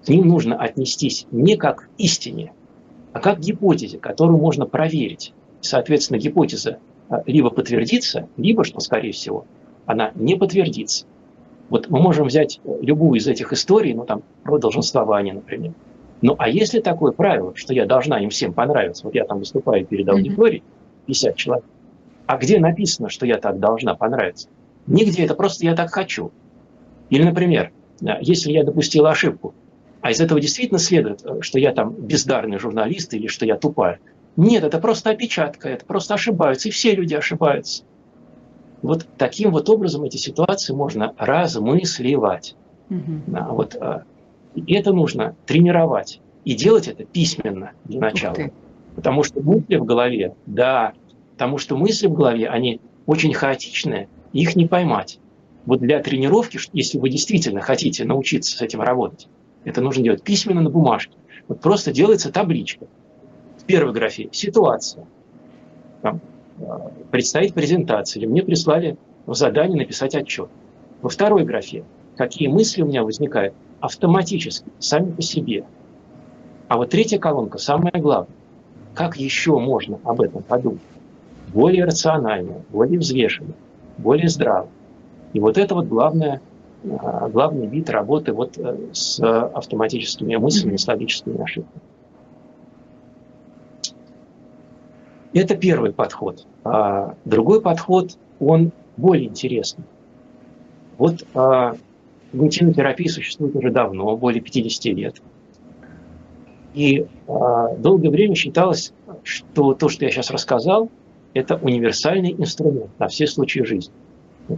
К 0.06 0.10
ним 0.10 0.30
нужно 0.30 0.56
отнестись 0.56 1.28
не 1.32 1.58
как 1.58 1.82
к 1.82 1.90
истине, 1.98 2.54
а 3.12 3.20
как 3.20 3.40
к 3.40 3.42
гипотезе, 3.42 3.98
которую 3.98 4.38
можно 4.38 4.66
проверить. 4.66 5.34
Соответственно, 5.60 6.18
гипотеза 6.18 6.78
а, 7.10 7.24
либо 7.26 7.50
подтвердится, 7.50 8.30
либо, 8.38 8.64
что 8.64 8.80
скорее 8.80 9.12
всего, 9.12 9.46
она 9.86 10.12
не 10.16 10.36
подтвердится. 10.36 11.06
Вот 11.70 11.90
мы 11.90 12.00
можем 12.00 12.28
взять 12.28 12.62
э, 12.64 12.78
любую 12.82 13.20
из 13.20 13.28
этих 13.28 13.52
историй, 13.52 13.94
ну 13.94 14.06
там 14.06 14.24
про 14.44 14.60
долженствование, 14.60 15.34
например. 15.34 15.74
Ну 16.22 16.36
а 16.38 16.48
если 16.48 16.80
такое 16.80 17.12
правило, 17.12 17.52
что 17.56 17.74
я 17.74 17.86
должна 17.86 18.20
им 18.20 18.30
всем 18.30 18.54
понравиться, 18.54 19.04
вот 19.04 19.16
я 19.16 19.26
там 19.26 19.40
выступаю 19.40 19.86
перед 19.86 20.08
аудиторией, 20.08 20.64
50 21.08 21.36
человек, 21.36 21.66
а 22.28 22.38
где 22.38 22.60
написано, 22.60 23.10
что 23.10 23.26
я 23.26 23.38
так 23.38 23.60
должна 23.60 23.96
понравиться? 23.96 24.50
Нигде, 24.86 25.24
это 25.24 25.34
просто 25.34 25.66
я 25.66 25.76
так 25.76 25.92
хочу. 25.92 26.32
Или, 27.10 27.24
например, 27.24 27.72
э, 28.02 28.06
если 28.22 28.52
я 28.52 28.64
допустила 28.64 29.12
ошибку, 29.12 29.56
а 30.02 30.12
из 30.12 30.22
этого 30.22 30.40
действительно 30.40 30.80
следует, 30.80 31.26
э, 31.26 31.42
что 31.42 31.58
я 31.58 31.72
там 31.72 31.94
бездарный 31.94 32.60
журналист 32.60 33.14
или 33.14 33.28
что 33.28 33.46
я 33.46 33.56
тупая. 33.56 34.00
Нет, 34.36 34.64
это 34.64 34.80
просто 34.80 35.12
опечатка, 35.12 35.70
это 35.70 35.86
просто 35.86 36.14
ошибаются, 36.14 36.68
и 36.68 36.72
все 36.72 36.94
люди 36.94 37.16
ошибаются. 37.16 37.84
Вот 38.82 39.08
таким 39.18 39.52
вот 39.52 39.70
образом 39.70 40.04
эти 40.04 40.18
ситуации 40.18 40.74
можно 40.74 41.14
размысливать. 41.18 42.56
Угу. 42.90 43.22
Да, 43.28 43.48
вот, 43.50 43.76
э, 43.76 44.04
и 44.56 44.74
это 44.74 44.92
нужно 44.92 45.36
тренировать. 45.46 46.20
И 46.46 46.56
делать 46.56 46.88
это 46.88 47.04
письменно 47.04 47.72
для 47.86 48.00
начала. 48.00 48.36
Потому 48.96 49.24
что 49.24 49.42
мысли 49.42 49.76
в 49.76 49.86
голове, 49.86 50.36
да, 50.46 50.94
Потому 51.38 51.60
что 51.60 51.78
мысли 51.78 52.08
в 52.08 52.14
голове, 52.14 52.50
они 52.50 52.82
очень 53.06 53.32
хаотичные, 53.32 54.10
их 54.34 54.56
не 54.56 54.66
поймать. 54.66 55.20
Вот 55.68 55.80
для 55.80 56.02
тренировки, 56.02 56.58
если 56.74 56.98
вы 56.98 57.12
действительно 57.12 57.62
хотите 57.62 58.06
научиться 58.06 58.58
с 58.58 58.62
этим 58.64 58.82
работать, 58.82 59.28
это 59.64 59.82
нужно 59.82 60.04
делать 60.04 60.24
письменно 60.24 60.62
на 60.62 60.72
бумажке. 60.72 61.16
Вот 61.48 61.62
просто 61.62 61.92
делается 61.92 62.32
табличка. 62.32 62.88
В 63.60 63.66
первой 63.66 63.94
графе 63.94 64.30
ситуация. 64.32 65.06
Там, 66.02 66.22
э, 66.58 66.64
предстоит 67.12 67.54
презентация, 67.54 68.20
или 68.20 68.28
мне 68.28 68.42
прислали 68.42 68.98
в 69.28 69.36
задание 69.36 69.78
написать 69.78 70.16
отчет. 70.16 70.50
Во 71.04 71.10
второй 71.10 71.44
графе 71.46 71.84
какие 72.16 72.48
мысли 72.48 72.82
у 72.82 72.88
меня 72.88 73.04
возникают 73.04 73.54
автоматически, 73.80 74.72
сами 74.80 75.12
по 75.12 75.22
себе. 75.22 75.66
А 76.68 76.78
вот 76.78 76.90
третья 76.90 77.20
колонка, 77.20 77.60
самое 77.60 78.02
главное, 78.02 78.36
как 78.96 79.18
еще 79.18 79.60
можно 79.60 80.00
об 80.04 80.22
этом 80.22 80.42
подумать? 80.42 80.82
Более 81.54 81.86
рационально, 81.86 82.62
более 82.70 83.00
взвешенно, 83.00 83.54
более 83.98 84.30
здраво. 84.30 84.70
И 85.34 85.40
вот 85.40 85.58
это 85.58 85.76
вот 85.76 85.88
главное, 85.88 86.42
а, 86.84 87.30
главный 87.30 87.68
вид 87.68 87.90
работы 87.90 88.34
вот 88.34 88.58
э, 88.58 88.78
с 88.94 89.20
автоматическими 89.22 90.36
мыслями, 90.36 90.78
с 90.78 90.88
логическими 90.88 91.42
ошибками. 91.42 91.82
Это 95.34 95.56
первый 95.56 95.94
подход. 95.94 96.48
А 96.64 97.16
другой 97.26 97.62
подход, 97.62 98.18
он 98.40 98.72
более 98.96 99.28
интересный. 99.28 99.84
Вот 100.98 101.26
а, 101.34 101.76
когнитивная 102.32 102.74
терапия 102.74 103.10
существует 103.10 103.56
уже 103.56 103.72
давно, 103.72 104.16
более 104.18 104.42
50 104.42 104.86
лет. 104.94 105.22
И 106.74 107.06
а, 107.28 107.76
долгое 107.76 108.10
время 108.10 108.36
считалось, 108.36 108.94
что 109.24 109.74
то, 109.74 109.90
что 109.90 110.06
я 110.06 110.12
сейчас 110.12 110.32
рассказал, 110.32 110.90
это 111.38 111.56
универсальный 111.56 112.34
инструмент 112.34 112.90
на 113.00 113.08
все 113.08 113.28
случаи 113.28 113.62
жизни. 113.62 113.94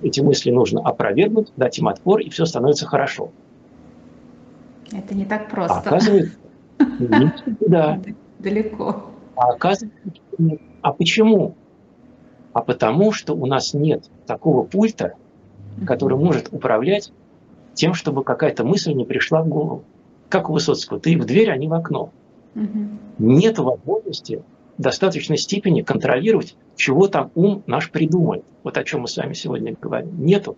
Эти 0.03 0.21
мысли 0.21 0.51
нужно 0.51 0.81
опровергнуть, 0.81 1.51
дать 1.57 1.77
им 1.79 1.87
отпор, 1.87 2.21
и 2.21 2.29
все 2.29 2.45
становится 2.45 2.85
хорошо. 2.85 3.31
Это 4.91 5.15
не 5.15 5.25
так 5.25 5.49
просто. 5.49 5.75
А 5.75 5.79
оказывается, 5.79 6.37
да. 7.67 8.01
Далеко. 8.39 9.05
А 9.35 9.49
оказывается, 9.51 9.99
нет. 10.37 10.61
А 10.81 10.93
почему? 10.93 11.55
А 12.53 12.61
потому 12.61 13.11
что 13.11 13.33
у 13.33 13.45
нас 13.45 13.73
нет 13.73 14.09
такого 14.25 14.63
пульта, 14.63 15.13
который 15.85 16.17
может 16.17 16.49
управлять 16.51 17.11
тем, 17.73 17.93
чтобы 17.93 18.23
какая-то 18.23 18.63
мысль 18.63 18.93
не 18.93 19.05
пришла 19.05 19.41
в 19.41 19.47
голову. 19.47 19.83
Как 20.29 20.49
у 20.49 20.53
Высоцкого, 20.53 20.99
ты 20.99 21.17
в 21.17 21.25
дверь, 21.25 21.51
а 21.51 21.57
не 21.57 21.67
в 21.67 21.73
окно. 21.73 22.11
Угу. 22.55 22.87
Нет 23.19 23.57
возможности 23.59 24.43
достаточной 24.79 25.37
степени 25.37 25.81
контролировать, 25.81 26.55
чего 26.75 27.07
там 27.07 27.31
ум 27.35 27.63
наш 27.67 27.91
придумает. 27.91 28.43
Вот 28.63 28.77
о 28.77 28.83
чем 28.83 29.01
мы 29.01 29.07
с 29.07 29.17
вами 29.17 29.33
сегодня 29.33 29.75
говорим. 29.79 30.25
Нету. 30.25 30.57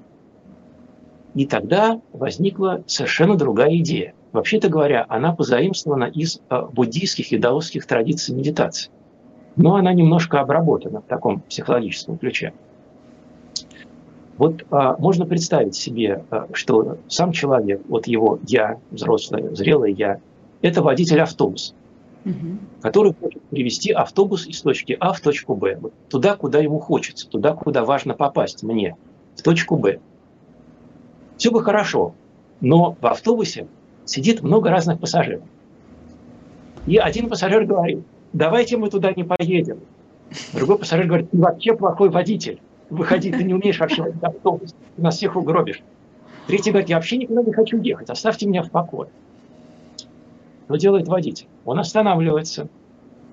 И 1.33 1.45
тогда 1.45 1.99
возникла 2.13 2.83
совершенно 2.85 3.35
другая 3.35 3.75
идея. 3.77 4.13
Вообще-то 4.31 4.69
говоря, 4.69 5.05
она 5.09 5.33
позаимствована 5.33 6.05
из 6.05 6.39
э, 6.49 6.61
буддийских 6.71 7.31
и 7.33 7.37
даосских 7.37 7.85
традиций 7.85 8.35
медитации. 8.35 8.91
Но 9.55 9.75
она 9.75 9.91
немножко 9.91 10.39
обработана 10.39 11.01
в 11.01 11.05
таком 11.05 11.41
психологическом 11.41 12.17
ключе. 12.17 12.53
Вот 14.37 14.65
а, 14.71 14.95
можно 14.97 15.25
представить 15.25 15.75
себе, 15.75 16.23
а, 16.31 16.47
что 16.53 16.97
сам 17.07 17.31
человек, 17.31 17.81
вот 17.87 18.07
его 18.07 18.39
я, 18.47 18.79
взрослое, 18.89 19.53
зрелое 19.53 19.91
я, 19.91 20.19
это 20.61 20.81
водитель 20.81 21.21
автобуса, 21.21 21.73
угу. 22.25 22.57
который 22.81 23.13
хочет 23.13 23.41
привести 23.43 23.91
автобус 23.91 24.45
из 24.47 24.61
точки 24.61 24.97
А 24.99 25.13
в 25.13 25.19
точку 25.19 25.55
Б, 25.55 25.79
туда, 26.09 26.35
куда 26.35 26.59
ему 26.59 26.79
хочется, 26.79 27.27
туда, 27.27 27.53
куда 27.53 27.83
важно 27.83 28.13
попасть 28.13 28.63
мне, 28.63 28.95
в 29.35 29.41
точку 29.41 29.77
Б. 29.77 29.99
Все 31.37 31.51
бы 31.51 31.63
хорошо, 31.63 32.13
но 32.59 32.95
в 32.99 33.05
автобусе 33.05 33.67
сидит 34.05 34.41
много 34.41 34.69
разных 34.69 34.99
пассажиров. 34.99 35.43
И 36.85 36.97
один 36.97 37.29
пассажир 37.29 37.65
говорит, 37.65 38.03
давайте 38.33 38.77
мы 38.77 38.89
туда 38.89 39.13
не 39.15 39.23
поедем. 39.23 39.79
Другой 40.53 40.77
пассажир 40.77 41.07
говорит, 41.07 41.31
ты 41.31 41.37
вообще 41.37 41.75
плохой 41.75 42.09
водитель. 42.09 42.59
Выходи, 42.89 43.31
ты 43.31 43.43
не 43.43 43.53
умеешь 43.53 43.79
вообще 43.79 44.01
водить 44.03 44.21
автобус, 44.21 44.75
ты 44.95 45.01
нас 45.01 45.15
всех 45.15 45.35
угробишь. 45.35 45.81
Третий 46.47 46.71
говорит, 46.71 46.89
я 46.89 46.97
вообще 46.97 47.17
никуда 47.17 47.41
не 47.41 47.53
хочу 47.53 47.79
ехать, 47.81 48.09
оставьте 48.09 48.47
меня 48.47 48.63
в 48.63 48.69
покое. 48.69 49.09
Что 50.71 50.77
делает 50.77 51.09
водитель? 51.09 51.47
Он 51.65 51.79
останавливается, 51.79 52.69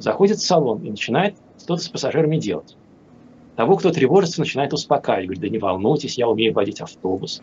заходит 0.01 0.39
в 0.39 0.45
салон 0.45 0.83
и 0.83 0.91
начинает 0.91 1.37
что-то 1.57 1.81
с 1.81 1.89
пассажирами 1.89 2.37
делать. 2.37 2.77
Того, 3.55 3.77
кто 3.77 3.93
тревожится, 3.93 4.41
начинает 4.41 4.73
успокаивать. 4.73 5.27
Говорит, 5.27 5.43
да 5.43 5.49
не 5.49 5.59
волнуйтесь, 5.59 6.19
я 6.19 6.29
умею 6.29 6.53
водить 6.53 6.81
автобус. 6.81 7.41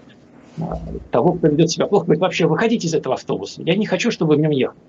Того, 1.11 1.31
кто 1.31 1.47
ведет 1.47 1.71
себя 1.71 1.87
плохо, 1.87 2.07
говорит, 2.07 2.21
вообще 2.21 2.45
выходите 2.45 2.87
из 2.87 2.93
этого 2.93 3.15
автобуса. 3.15 3.61
Я 3.61 3.77
не 3.77 3.85
хочу, 3.85 4.11
чтобы 4.11 4.31
вы 4.31 4.35
в 4.35 4.41
нем 4.41 4.51
ехали. 4.51 4.81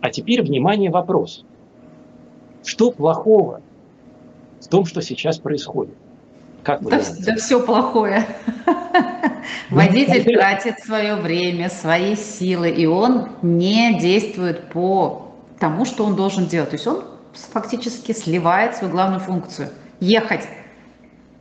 А 0.00 0.08
теперь, 0.08 0.40
внимание, 0.40 0.92
вопрос. 0.92 1.44
Что 2.62 2.92
плохого 2.92 3.62
в 4.60 4.68
том, 4.68 4.84
что 4.84 5.02
сейчас 5.02 5.40
происходит? 5.40 5.96
Как 6.62 6.82
да, 6.82 7.00
да 7.20 7.36
все 7.36 7.64
плохое. 7.64 8.24
Водитель 9.70 10.24
тратит 10.34 10.78
свое 10.78 11.16
время, 11.16 11.68
свои 11.68 12.14
силы, 12.14 12.70
и 12.70 12.86
он 12.86 13.30
не 13.42 13.98
действует 13.98 14.70
по 14.70 15.32
тому, 15.58 15.84
что 15.84 16.04
он 16.04 16.14
должен 16.14 16.46
делать. 16.46 16.70
То 16.70 16.76
есть 16.76 16.86
он 16.86 17.04
фактически 17.32 18.12
сливает 18.12 18.76
свою 18.76 18.92
главную 18.92 19.20
функцию– 19.20 19.70
ехать. 20.02 20.48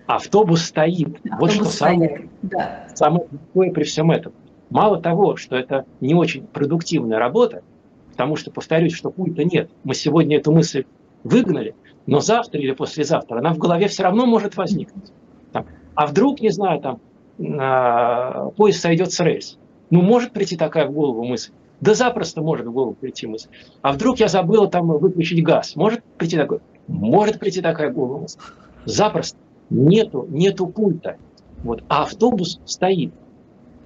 Автобус 0.05 0.63
стоит. 0.65 1.15
Автобус 1.17 1.39
вот 1.39 1.51
что 1.51 1.65
стоит. 1.65 1.77
самое, 1.77 2.29
да. 2.41 2.87
самое 2.93 3.25
плохое 3.25 3.71
при 3.71 3.83
всем 3.83 4.11
этом. 4.11 4.33
Мало 4.69 5.01
того, 5.01 5.35
что 5.35 5.55
это 5.55 5.85
не 5.99 6.13
очень 6.13 6.45
продуктивная 6.47 7.17
работа, 7.17 7.63
потому 8.11 8.35
что, 8.35 8.51
повторюсь, 8.51 8.93
что 8.93 9.09
пульта 9.09 9.43
нет. 9.43 9.69
Мы 9.83 9.95
сегодня 9.95 10.37
эту 10.37 10.51
мысль 10.51 10.85
выгнали, 11.23 11.75
но 12.05 12.19
завтра 12.19 12.59
или 12.59 12.71
послезавтра 12.71 13.39
она 13.39 13.53
в 13.53 13.57
голове 13.57 13.87
все 13.87 14.03
равно 14.03 14.25
может 14.25 14.57
возникнуть. 14.57 15.11
Там, 15.51 15.65
а 15.95 16.07
вдруг, 16.07 16.41
не 16.41 16.49
знаю, 16.49 16.81
там, 16.81 16.99
э, 17.39 18.51
поезд 18.55 18.81
сойдет 18.81 19.11
с 19.11 19.19
рельс. 19.19 19.57
Ну, 19.89 20.01
может 20.01 20.31
прийти 20.31 20.55
такая 20.55 20.87
в 20.87 20.91
голову 20.91 21.23
мысль. 21.23 21.51
Да 21.81 21.93
запросто 21.93 22.41
может 22.41 22.67
в 22.67 22.71
голову 22.71 22.93
прийти 22.93 23.27
мысль. 23.27 23.49
А 23.81 23.91
вдруг 23.91 24.19
я 24.19 24.27
забыла 24.27 24.67
там 24.67 24.87
выключить 24.87 25.43
газ? 25.43 25.75
Может 25.75 26.03
прийти 26.17 26.37
такой? 26.37 26.59
Может 26.87 27.39
прийти 27.39 27.61
такая 27.61 27.91
в 27.91 27.93
голову 27.93 28.21
мысль. 28.21 28.39
Запросто. 28.85 29.37
Нету, 29.69 30.27
нету 30.29 30.67
пульта. 30.67 31.17
Вот. 31.63 31.83
А 31.87 32.03
автобус 32.03 32.59
стоит. 32.65 33.13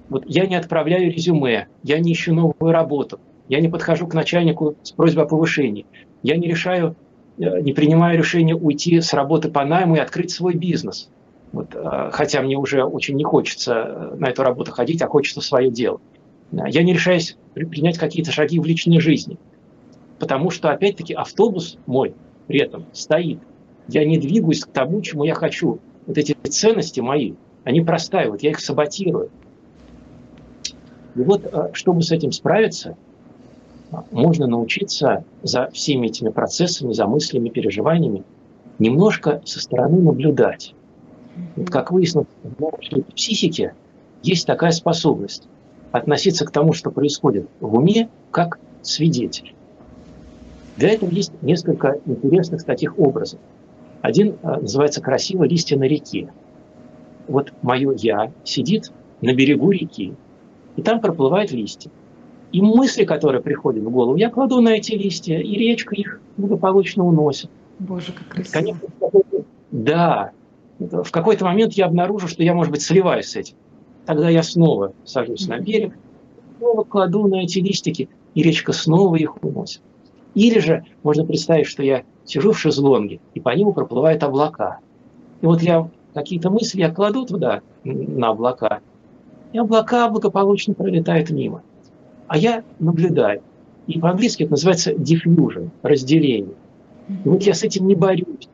Вот 0.08 0.24
я 0.26 0.46
не 0.46 0.54
отправляю 0.54 1.12
резюме, 1.12 1.66
я 1.82 1.98
не 1.98 2.12
ищу 2.12 2.32
новую 2.32 2.72
работу, 2.72 3.18
я 3.48 3.60
не 3.60 3.68
подхожу 3.68 4.06
к 4.06 4.14
начальнику 4.14 4.76
с 4.82 4.92
просьбой 4.92 5.24
о 5.24 5.26
повышении, 5.26 5.84
я 6.22 6.36
не 6.36 6.46
решаю 6.46 6.94
не 7.38 7.72
принимаю 7.72 8.18
решение 8.18 8.56
уйти 8.56 9.00
с 9.00 9.12
работы 9.12 9.50
по 9.50 9.64
найму 9.64 9.96
и 9.96 9.98
открыть 9.98 10.30
свой 10.30 10.54
бизнес. 10.54 11.10
Вот, 11.52 11.74
э, 11.74 12.10
хотя 12.12 12.42
мне 12.42 12.56
уже 12.56 12.84
очень 12.84 13.16
не 13.16 13.24
хочется 13.24 13.74
э, 13.74 14.16
на 14.16 14.28
эту 14.28 14.42
работу 14.42 14.72
ходить, 14.72 15.02
а 15.02 15.08
хочется 15.08 15.40
свое 15.40 15.70
дело. 15.70 16.00
Я 16.52 16.82
не 16.82 16.92
решаюсь 16.92 17.36
принять 17.54 17.98
какие-то 17.98 18.30
шаги 18.30 18.60
в 18.60 18.64
личной 18.64 19.00
жизни, 19.00 19.36
потому 20.18 20.50
что, 20.50 20.70
опять-таки, 20.70 21.12
автобус 21.12 21.78
мой 21.86 22.14
при 22.46 22.60
этом 22.60 22.86
стоит. 22.92 23.40
Я 23.88 24.04
не 24.04 24.18
двигаюсь 24.18 24.60
к 24.60 24.68
тому, 24.68 25.00
чему 25.02 25.24
я 25.24 25.34
хочу. 25.34 25.80
Вот 26.06 26.18
эти 26.18 26.36
ценности 26.48 27.00
мои, 27.00 27.34
они 27.64 27.80
простаивают, 27.80 28.42
я 28.42 28.50
их 28.50 28.60
саботирую. 28.60 29.30
И 31.16 31.20
вот, 31.20 31.72
чтобы 31.72 32.02
с 32.02 32.12
этим 32.12 32.30
справиться, 32.30 32.96
можно 34.10 34.46
научиться 34.46 35.24
за 35.42 35.70
всеми 35.70 36.08
этими 36.08 36.30
процессами, 36.30 36.92
за 36.92 37.06
мыслями, 37.06 37.48
переживаниями 37.48 38.24
немножко 38.78 39.40
со 39.44 39.60
стороны 39.60 40.00
наблюдать. 40.00 40.74
Вот 41.54 41.70
как 41.70 41.90
выяснилось, 41.90 42.28
в 42.42 43.14
психике 43.14 43.74
есть 44.22 44.46
такая 44.46 44.72
способность 44.72 45.48
относиться 45.92 46.44
к 46.44 46.50
тому, 46.50 46.72
что 46.72 46.90
происходит 46.90 47.48
в 47.60 47.74
уме, 47.74 48.08
как 48.30 48.58
свидетель. 48.82 49.54
Для 50.76 50.90
этого 50.90 51.10
есть 51.10 51.32
несколько 51.42 51.98
интересных 52.04 52.64
таких 52.64 52.98
образов. 52.98 53.40
Один 54.02 54.36
а, 54.42 54.60
называется 54.60 55.00
«Красиво 55.00 55.44
листья 55.44 55.78
на 55.78 55.84
реке». 55.84 56.28
Вот 57.28 57.52
мое 57.62 57.94
«я» 57.96 58.30
сидит 58.44 58.92
на 59.22 59.34
берегу 59.34 59.70
реки, 59.70 60.14
и 60.76 60.82
там 60.82 61.00
проплывают 61.00 61.50
листья. 61.50 61.90
И 62.52 62.62
мысли, 62.62 63.04
которые 63.04 63.42
приходят 63.42 63.84
в 63.84 63.90
голову, 63.90 64.16
я 64.16 64.30
кладу 64.30 64.60
на 64.60 64.70
эти 64.70 64.92
листья, 64.92 65.38
и 65.38 65.56
речка 65.56 65.94
их 65.94 66.20
благополучно 66.36 67.04
уносит. 67.04 67.50
Боже, 67.78 68.12
как 68.12 68.28
красиво. 68.28 68.52
Конечно, 68.52 68.88
да. 69.70 70.30
В 70.78 71.10
какой-то 71.10 71.44
момент 71.44 71.72
я 71.74 71.86
обнаружу, 71.86 72.28
что 72.28 72.42
я, 72.42 72.54
может 72.54 72.72
быть, 72.72 72.82
сливаюсь 72.82 73.26
с 73.26 73.36
этим. 73.36 73.56
Тогда 74.04 74.28
я 74.28 74.42
снова 74.42 74.92
сажусь 75.04 75.48
на 75.48 75.58
берег, 75.58 75.96
снова 76.58 76.84
кладу 76.84 77.26
на 77.26 77.42
эти 77.42 77.58
листики, 77.58 78.08
и 78.34 78.42
речка 78.42 78.72
снова 78.72 79.16
их 79.16 79.42
уносит. 79.42 79.80
Или 80.34 80.58
же 80.58 80.84
можно 81.02 81.24
представить, 81.24 81.66
что 81.66 81.82
я 81.82 82.04
сижу 82.24 82.52
в 82.52 82.58
шезлонге, 82.58 83.20
и 83.34 83.40
по 83.40 83.50
нему 83.50 83.72
проплывают 83.72 84.22
облака. 84.22 84.78
И 85.40 85.46
вот 85.46 85.62
я 85.62 85.90
какие-то 86.14 86.50
мысли 86.50 86.80
я 86.80 86.90
кладу 86.90 87.26
туда, 87.26 87.62
на 87.84 88.28
облака, 88.28 88.80
и 89.52 89.58
облака 89.58 90.08
благополучно 90.08 90.74
пролетают 90.74 91.30
мимо 91.30 91.62
а 92.28 92.38
я 92.38 92.64
наблюдаю. 92.78 93.42
И 93.86 93.98
по-английски 94.00 94.44
это 94.44 94.52
называется 94.52 94.92
diffusion, 94.92 95.70
разделение. 95.82 96.54
И 97.08 97.28
вот 97.28 97.42
я 97.42 97.54
с 97.54 97.62
этим 97.62 97.86
не 97.86 97.94
борюсь, 97.94 98.48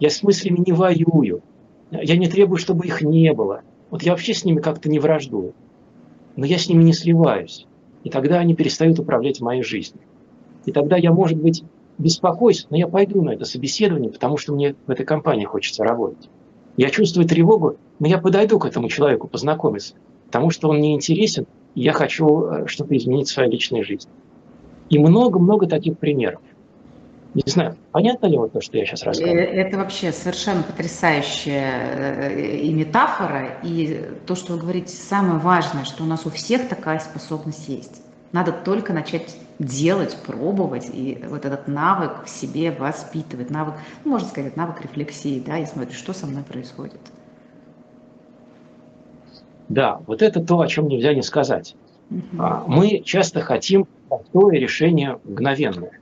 я 0.00 0.10
с 0.10 0.22
мыслями 0.22 0.62
не 0.66 0.72
воюю, 0.72 1.42
я 1.90 2.16
не 2.16 2.28
требую, 2.28 2.58
чтобы 2.58 2.86
их 2.86 3.02
не 3.02 3.32
было. 3.32 3.62
Вот 3.90 4.02
я 4.02 4.12
вообще 4.12 4.34
с 4.34 4.44
ними 4.44 4.60
как-то 4.60 4.88
не 4.88 4.98
враждую, 4.98 5.54
но 6.36 6.46
я 6.46 6.58
с 6.58 6.68
ними 6.68 6.82
не 6.82 6.92
сливаюсь. 6.92 7.66
И 8.04 8.10
тогда 8.10 8.38
они 8.38 8.54
перестают 8.54 8.98
управлять 8.98 9.40
моей 9.40 9.62
жизнью. 9.62 10.00
И 10.64 10.72
тогда 10.72 10.96
я, 10.96 11.12
может 11.12 11.38
быть, 11.38 11.64
беспокоюсь, 11.98 12.66
но 12.70 12.76
я 12.76 12.86
пойду 12.86 13.22
на 13.22 13.30
это 13.30 13.44
собеседование, 13.44 14.10
потому 14.10 14.36
что 14.36 14.54
мне 14.54 14.74
в 14.86 14.90
этой 14.90 15.04
компании 15.04 15.44
хочется 15.44 15.84
работать. 15.84 16.30
Я 16.76 16.90
чувствую 16.90 17.26
тревогу, 17.26 17.76
но 17.98 18.06
я 18.06 18.18
подойду 18.18 18.58
к 18.58 18.66
этому 18.66 18.88
человеку 18.88 19.26
познакомиться, 19.26 19.94
потому 20.26 20.50
что 20.50 20.68
он 20.68 20.78
мне 20.78 20.94
интересен, 20.94 21.46
я 21.82 21.92
хочу 21.92 22.44
э, 22.44 22.66
что-то 22.66 22.96
изменить 22.96 23.28
в 23.28 23.32
своей 23.32 23.50
личной 23.50 23.84
жизни. 23.84 24.10
И 24.88 24.98
много-много 24.98 25.66
таких 25.66 25.98
примеров. 25.98 26.40
Не 27.34 27.42
знаю, 27.46 27.76
понятно 27.92 28.26
ли 28.26 28.36
вот 28.36 28.52
то, 28.52 28.60
что 28.60 28.78
я 28.78 28.86
сейчас 28.86 29.04
рассказываю? 29.04 29.40
Э, 29.40 29.44
это 29.44 29.76
вообще 29.76 30.12
совершенно 30.12 30.62
потрясающая 30.62 32.30
э, 32.30 32.56
и 32.56 32.72
метафора, 32.72 33.58
и 33.62 34.04
то, 34.26 34.34
что 34.34 34.54
вы 34.54 34.60
говорите, 34.60 34.96
самое 34.96 35.38
важное, 35.38 35.84
что 35.84 36.02
у 36.02 36.06
нас 36.06 36.26
у 36.26 36.30
всех 36.30 36.68
такая 36.68 36.98
способность 36.98 37.68
есть. 37.68 38.02
Надо 38.32 38.52
только 38.52 38.92
начать 38.92 39.36
делать, 39.58 40.16
пробовать, 40.26 40.90
и 40.92 41.22
вот 41.28 41.44
этот 41.44 41.68
навык 41.68 42.24
в 42.24 42.28
себе 42.28 42.72
воспитывать, 42.72 43.50
навык, 43.50 43.74
ну, 44.04 44.12
можно 44.12 44.28
сказать, 44.28 44.56
навык 44.56 44.82
рефлексии, 44.82 45.42
да, 45.44 45.58
и 45.58 45.66
смотришь, 45.66 45.96
что 45.96 46.12
со 46.12 46.26
мной 46.26 46.42
происходит. 46.42 47.00
Да, 49.68 50.00
вот 50.06 50.22
это 50.22 50.42
то, 50.42 50.60
о 50.60 50.66
чем 50.66 50.88
нельзя 50.88 51.14
не 51.14 51.22
сказать. 51.22 51.76
Угу. 52.10 52.42
Мы 52.66 53.02
часто 53.04 53.40
хотим 53.40 53.86
простое 54.08 54.56
решение 54.56 55.18
мгновенное. 55.24 56.00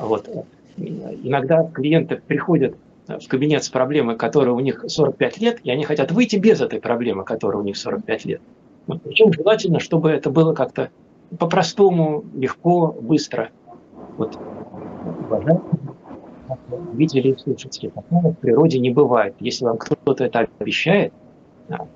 Вот. 0.00 0.28
Иногда 0.76 1.64
клиенты 1.64 2.20
приходят 2.24 2.76
в 3.06 3.26
кабинет 3.26 3.64
с 3.64 3.68
проблемой, 3.70 4.16
которая 4.16 4.54
у 4.54 4.60
них 4.60 4.84
45 4.86 5.38
лет, 5.38 5.60
и 5.64 5.70
они 5.70 5.84
хотят 5.84 6.12
выйти 6.12 6.36
без 6.36 6.60
этой 6.60 6.80
проблемы, 6.80 7.24
которая 7.24 7.60
у 7.60 7.64
них 7.64 7.76
45 7.76 8.24
лет. 8.26 8.40
Вот. 8.86 9.02
Причем 9.02 9.32
желательно, 9.32 9.80
чтобы 9.80 10.10
это 10.10 10.30
было 10.30 10.52
как-то 10.52 10.90
по-простому, 11.38 12.24
легко, 12.34 12.88
быстро. 13.00 13.50
Вот. 14.16 14.38
видели 16.94 17.32
и 17.32 17.36
слышите, 17.36 17.90
такого 17.90 18.32
в 18.32 18.38
природе 18.38 18.78
не 18.78 18.90
бывает. 18.90 19.34
Если 19.40 19.64
вам 19.64 19.78
кто-то 19.78 20.24
это 20.24 20.46
обещает, 20.58 21.12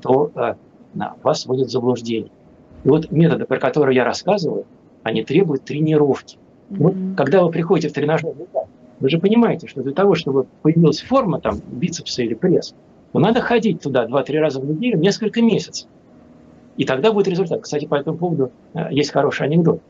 то 0.01 0.31
э, 0.35 0.55
вас 1.23 1.47
вводит 1.47 1.69
в 1.69 1.71
заблуждение. 1.71 2.31
И 2.85 2.89
вот 2.89 3.11
методы, 3.11 3.45
про 3.45 3.59
которые 3.59 3.97
я 3.97 4.05
рассказываю, 4.05 4.67
они 5.03 5.23
требуют 5.25 5.65
тренировки. 5.65 6.37
Mm-hmm. 6.37 6.77
Вот, 6.79 6.95
когда 7.17 7.43
вы 7.43 7.51
приходите 7.51 7.89
в 7.89 7.93
тренажерный 7.93 8.47
зал, 8.53 8.69
вы 9.01 9.09
же 9.09 9.19
понимаете, 9.19 9.67
что 9.67 9.83
для 9.83 9.93
того, 9.93 10.15
чтобы 10.15 10.47
появилась 10.63 11.01
форма 11.01 11.41
там 11.41 11.59
бицепса 11.71 12.23
или 12.23 12.35
пресс, 12.35 12.75
ну, 13.13 13.21
надо 13.21 13.41
ходить 13.41 13.81
туда 13.81 14.07
2-3 14.07 14.39
раза 14.39 14.61
в 14.61 14.65
неделю 14.65 14.99
несколько 14.99 15.43
месяцев. 15.43 15.89
И 16.77 16.85
тогда 16.85 17.13
будет 17.13 17.29
результат. 17.29 17.63
Кстати, 17.63 17.87
по 17.87 17.97
этому 17.97 18.17
поводу 18.17 18.53
э, 18.75 18.89
есть 18.91 19.11
хороший 19.11 19.47
анекдот. 19.47 19.81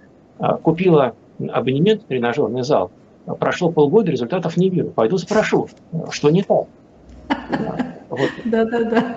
Купила 0.63 1.15
абонемент 1.39 2.03
в 2.03 2.07
тренажерный 2.07 2.63
зал, 2.63 2.91
прошло 3.39 3.71
полгода, 3.71 4.11
результатов 4.11 4.57
не 4.57 4.71
вижу. 4.71 4.91
Пойду 4.91 5.19
спрошу, 5.19 5.69
что 6.11 6.31
не 6.31 6.43
так. 6.43 6.67
Да-да-да. 8.45 9.17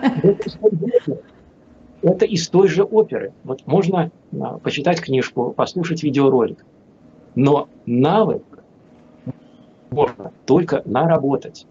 Это 2.02 2.26
из 2.26 2.48
той 2.50 2.68
же 2.68 2.84
оперы. 2.84 3.34
Вот 3.44 3.66
можно 3.66 4.12
а, 4.40 4.58
почитать 4.60 5.02
книжку, 5.02 5.52
послушать 5.52 6.04
видеоролик. 6.04 6.64
Но 7.36 7.68
навык 7.86 8.44
можно 9.90 10.32
только 10.46 10.82
наработать. 10.86 11.66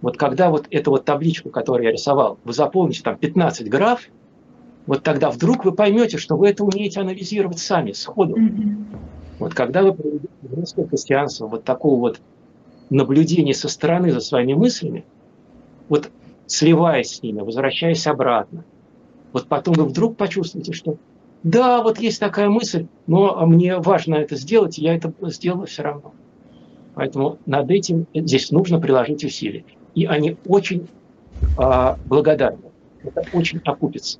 Вот 0.00 0.16
когда 0.16 0.50
вот 0.50 0.66
эту 0.70 0.92
вот 0.92 1.04
табличку, 1.04 1.50
которую 1.50 1.84
я 1.84 1.92
рисовал, 1.92 2.38
вы 2.44 2.52
заполните 2.52 3.02
там 3.02 3.16
15 3.16 3.68
граф, 3.68 4.08
вот 4.86 5.02
тогда 5.02 5.30
вдруг 5.30 5.64
вы 5.64 5.72
поймете, 5.72 6.16
что 6.16 6.36
вы 6.36 6.48
это 6.48 6.64
умеете 6.64 7.00
анализировать 7.00 7.58
сами, 7.58 7.92
сходу. 7.92 8.36
Mm-hmm. 8.36 8.96
Вот 9.40 9.54
когда 9.54 9.82
вы 9.82 9.92
проведете 9.92 10.28
несколько 10.42 10.88
христианства, 10.88 11.46
вот 11.46 11.64
такого 11.64 11.98
вот 11.98 12.20
наблюдения 12.88 13.52
со 13.52 13.68
стороны 13.68 14.12
за 14.12 14.20
своими 14.20 14.54
мыслями, 14.54 15.04
вот 15.88 16.10
сливаясь 16.46 17.16
с 17.16 17.22
ними, 17.22 17.40
возвращаясь 17.40 18.06
обратно, 18.06 18.64
вот 19.32 19.46
потом 19.48 19.74
вы 19.74 19.84
вдруг 19.84 20.16
почувствуете, 20.16 20.72
что 20.72 20.96
да, 21.42 21.82
вот 21.82 21.98
есть 22.00 22.18
такая 22.18 22.48
мысль, 22.48 22.86
но 23.06 23.46
мне 23.46 23.76
важно 23.78 24.16
это 24.16 24.36
сделать, 24.36 24.78
и 24.78 24.82
я 24.82 24.96
это 24.96 25.12
сделаю 25.28 25.66
все 25.66 25.82
равно. 25.82 26.12
Поэтому 26.94 27.38
над 27.46 27.70
этим 27.70 28.06
здесь 28.14 28.50
нужно 28.50 28.80
приложить 28.80 29.22
усилия. 29.22 29.64
И 29.94 30.06
они 30.06 30.36
очень 30.46 30.88
а, 31.56 31.98
благодарны. 32.04 32.72
Это 33.04 33.22
очень 33.32 33.60
окупится. 33.64 34.18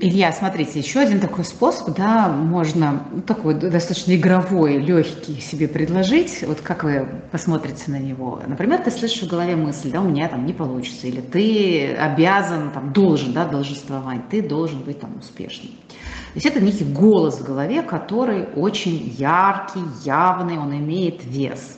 Илья, 0.00 0.30
смотрите, 0.30 0.78
еще 0.78 1.00
один 1.00 1.18
такой 1.18 1.44
способ, 1.44 1.96
да, 1.96 2.28
можно 2.28 3.02
ну, 3.10 3.20
такой 3.20 3.54
достаточно 3.54 4.14
игровой, 4.14 4.76
легкий 4.76 5.40
себе 5.40 5.66
предложить. 5.66 6.44
Вот 6.46 6.60
как 6.60 6.84
вы 6.84 7.08
посмотрите 7.32 7.90
на 7.90 7.98
него? 7.98 8.40
Например, 8.46 8.80
ты 8.80 8.92
слышишь 8.92 9.22
в 9.22 9.28
голове 9.28 9.56
мысль, 9.56 9.90
да, 9.90 10.00
у 10.00 10.08
меня 10.08 10.28
там 10.28 10.46
не 10.46 10.52
получится, 10.52 11.08
или 11.08 11.20
ты 11.20 11.94
обязан, 11.94 12.70
там, 12.70 12.92
должен, 12.92 13.32
да, 13.32 13.44
должествовать, 13.44 14.28
ты 14.28 14.40
должен 14.40 14.82
быть 14.82 15.00
там 15.00 15.18
успешным. 15.18 15.72
То 15.72 16.34
есть 16.36 16.46
это 16.46 16.60
некий 16.60 16.84
голос 16.84 17.40
в 17.40 17.44
голове, 17.44 17.82
который 17.82 18.44
очень 18.54 19.16
яркий, 19.18 19.82
явный, 20.04 20.58
он 20.58 20.76
имеет 20.76 21.24
вес. 21.24 21.76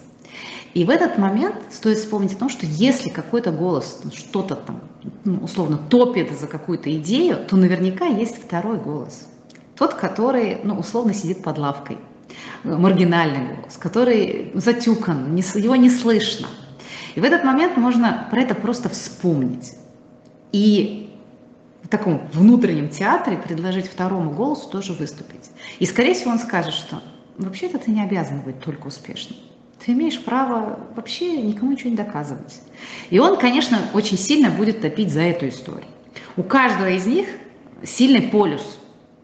И 0.75 0.85
в 0.85 0.91
этот 0.91 1.19
момент 1.19 1.57
стоит 1.71 1.99
вспомнить 1.99 2.35
о 2.35 2.37
том, 2.37 2.49
что 2.49 2.65
если 2.65 3.09
какой-то 3.09 3.51
голос 3.51 4.03
что-то 4.15 4.55
там 4.55 4.81
ну, 5.25 5.39
условно 5.39 5.79
топит 5.79 6.31
за 6.39 6.47
какую-то 6.47 6.95
идею, 6.97 7.39
то 7.49 7.57
наверняка 7.57 8.07
есть 8.07 8.43
второй 8.43 8.79
голос. 8.79 9.27
Тот, 9.77 9.95
который 9.95 10.61
ну, 10.63 10.79
условно 10.79 11.13
сидит 11.13 11.43
под 11.43 11.59
лавкой, 11.59 11.99
маргинальный 12.63 13.57
голос, 13.57 13.77
который 13.77 14.53
затюкан, 14.55 15.35
его 15.35 15.75
не 15.75 15.91
слышно. 15.91 16.49
И 17.17 17.21
в 17.21 17.25
этот 17.25 17.43
момент 17.43 17.77
можно 17.77 18.29
про 18.31 18.43
это 18.43 18.55
просто 18.55 18.89
вспомнить. 18.89 19.75
И 20.53 21.19
в 21.83 21.89
таком 21.89 22.29
внутреннем 22.33 22.89
театре 22.91 23.37
предложить 23.37 23.87
второму 23.87 24.31
голосу 24.31 24.71
тоже 24.71 24.93
выступить. 24.93 25.51
И, 25.81 25.87
скорее 25.87 26.15
всего, 26.15 26.31
он 26.31 26.39
скажет, 26.39 26.75
что 26.75 27.03
вообще-то 27.39 27.79
ты 27.79 27.91
не 27.91 28.03
обязан 28.03 28.43
быть 28.43 28.61
только 28.61 28.87
успешным. 28.87 29.39
Ты 29.85 29.93
имеешь 29.93 30.23
право 30.23 30.79
вообще 30.95 31.41
никому 31.41 31.73
ничего 31.73 31.91
не 31.91 31.97
доказывать. 31.97 32.61
И 33.09 33.19
он, 33.19 33.39
конечно, 33.39 33.79
очень 33.95 34.19
сильно 34.19 34.51
будет 34.51 34.83
топить 34.83 35.11
за 35.11 35.23
эту 35.23 35.49
историю. 35.49 35.89
У 36.37 36.43
каждого 36.43 36.91
из 36.91 37.07
них 37.07 37.29
сильный 37.83 38.23
полюс 38.23 38.80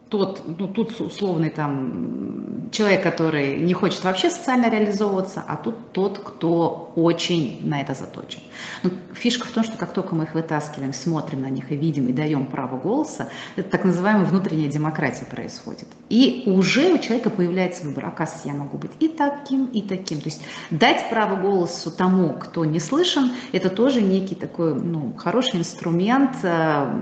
тот, 0.09 0.43
ну 0.47 0.69
тут 0.69 1.01
условный 1.01 1.51
там 1.51 2.71
человек, 2.71 3.03
который 3.03 3.59
не 3.59 3.75
хочет 3.75 4.05
вообще 4.05 4.31
социально 4.31 4.71
реализовываться, 4.71 5.43
а 5.47 5.57
тут 5.57 5.93
тот, 5.93 6.19
кто 6.19 6.93
очень 6.95 7.61
на 7.67 7.81
это 7.81 7.95
заточен. 7.95 8.41
Но 8.83 8.91
ну, 8.91 9.15
фишка 9.15 9.47
в 9.47 9.51
том, 9.51 9.65
что 9.65 9.77
как 9.77 9.93
только 9.93 10.15
мы 10.15 10.25
их 10.25 10.35
вытаскиваем, 10.35 10.93
смотрим 10.93 11.43
на 11.43 11.51
них 11.51 11.73
и 11.73 11.77
видим, 11.77 12.09
и 12.09 12.13
даем 12.13 12.47
право 12.47 12.79
голоса, 12.79 13.29
это 13.57 13.71
так 13.71 13.85
называемая 13.85 14.25
внутренняя 14.27 14.71
демократия 14.71 15.25
происходит. 15.25 15.89
И 16.09 16.45
уже 16.47 16.93
у 16.93 16.99
человека 16.99 17.31
появляется 17.31 17.85
выбор, 17.85 18.07
оказывается, 18.07 18.49
я 18.49 18.55
могу 18.55 18.79
быть 18.79 18.93
и 19.01 19.09
таким, 19.09 19.67
и 19.67 19.83
таким. 19.83 20.21
То 20.21 20.29
есть 20.29 20.43
дать 20.71 21.09
право 21.11 21.37
голосу 21.37 21.91
тому, 21.91 22.35
кто 22.35 22.65
не 22.65 22.81
слышен, 22.81 23.33
это 23.53 23.71
тоже 23.71 24.03
некий 24.03 24.35
такой 24.35 24.75
ну, 24.75 25.13
хороший 25.17 25.61
инструмент 25.61 26.37
э, 26.43 27.01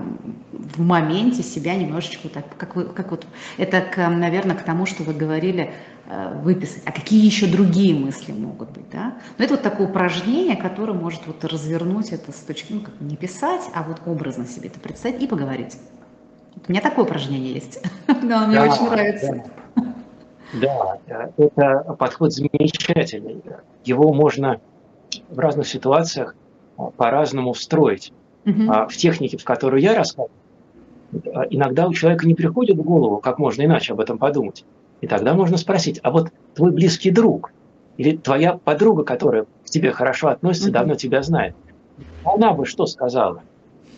в 0.51 0.81
моменте 0.81 1.43
себя 1.43 1.75
немножечко 1.75 2.29
так, 2.29 2.45
как 2.57 2.75
вы 2.75 2.85
как 2.95 3.11
вот 3.11 3.25
это, 3.57 3.81
к, 3.81 4.07
наверное, 4.07 4.55
к 4.55 4.63
тому, 4.63 4.85
что 4.85 5.03
вы 5.03 5.13
говорили, 5.13 5.73
э, 6.07 6.33
выписать. 6.41 6.81
А 6.85 6.91
какие 6.91 7.25
еще 7.25 7.47
другие 7.47 7.93
мысли 7.93 8.31
могут 8.31 8.71
быть, 8.71 8.89
да? 8.91 9.15
Но 9.37 9.45
это 9.45 9.55
вот 9.55 9.63
такое 9.63 9.87
упражнение, 9.87 10.55
которое 10.55 10.93
может 10.93 11.27
вот 11.27 11.43
развернуть 11.43 12.11
это 12.11 12.31
с 12.31 12.39
точки, 12.39 12.73
ну, 12.73 12.81
как 12.81 12.99
не 12.99 13.15
писать, 13.15 13.63
а 13.73 13.83
вот 13.83 14.01
образно 14.05 14.45
себе 14.45 14.69
это 14.69 14.79
представить 14.79 15.21
и 15.21 15.27
поговорить. 15.27 15.77
У 16.67 16.71
меня 16.71 16.81
такое 16.81 17.05
упражнение 17.05 17.53
есть. 17.53 17.79
Да, 18.23 18.47
мне 18.47 18.59
очень 18.61 18.89
нравится. 18.89 19.43
Да, 20.53 20.97
это 21.37 21.95
подход 21.99 22.33
замечательный. 22.33 23.41
Его 23.83 24.13
можно 24.13 24.61
в 25.29 25.37
разных 25.37 25.67
ситуациях 25.67 26.35
по-разному 26.97 27.53
встроить. 27.53 28.13
Угу. 28.45 28.87
В 28.89 28.95
технике, 28.95 29.37
в 29.37 29.43
которую 29.43 29.81
я 29.81 29.95
рассказываю, 29.95 30.29
а 30.31 30.44
иногда 31.49 31.87
у 31.87 31.93
человека 31.93 32.27
не 32.27 32.33
приходит 32.33 32.77
в 32.77 32.83
голову, 32.83 33.17
как 33.17 33.39
можно 33.39 33.63
иначе 33.63 33.93
об 33.93 33.99
этом 33.99 34.17
подумать. 34.17 34.65
И 35.01 35.07
тогда 35.07 35.33
можно 35.33 35.57
спросить, 35.57 35.99
а 36.03 36.11
вот 36.11 36.29
твой 36.55 36.71
близкий 36.71 37.11
друг 37.11 37.51
или 37.97 38.17
твоя 38.17 38.53
подруга, 38.57 39.03
которая 39.03 39.45
к 39.63 39.69
тебе 39.69 39.91
хорошо 39.91 40.29
относится, 40.29 40.69
mm-hmm. 40.69 40.73
давно 40.73 40.95
тебя 40.95 41.21
знает, 41.21 41.55
она 42.23 42.53
бы 42.53 42.65
что 42.65 42.85
сказала? 42.85 43.43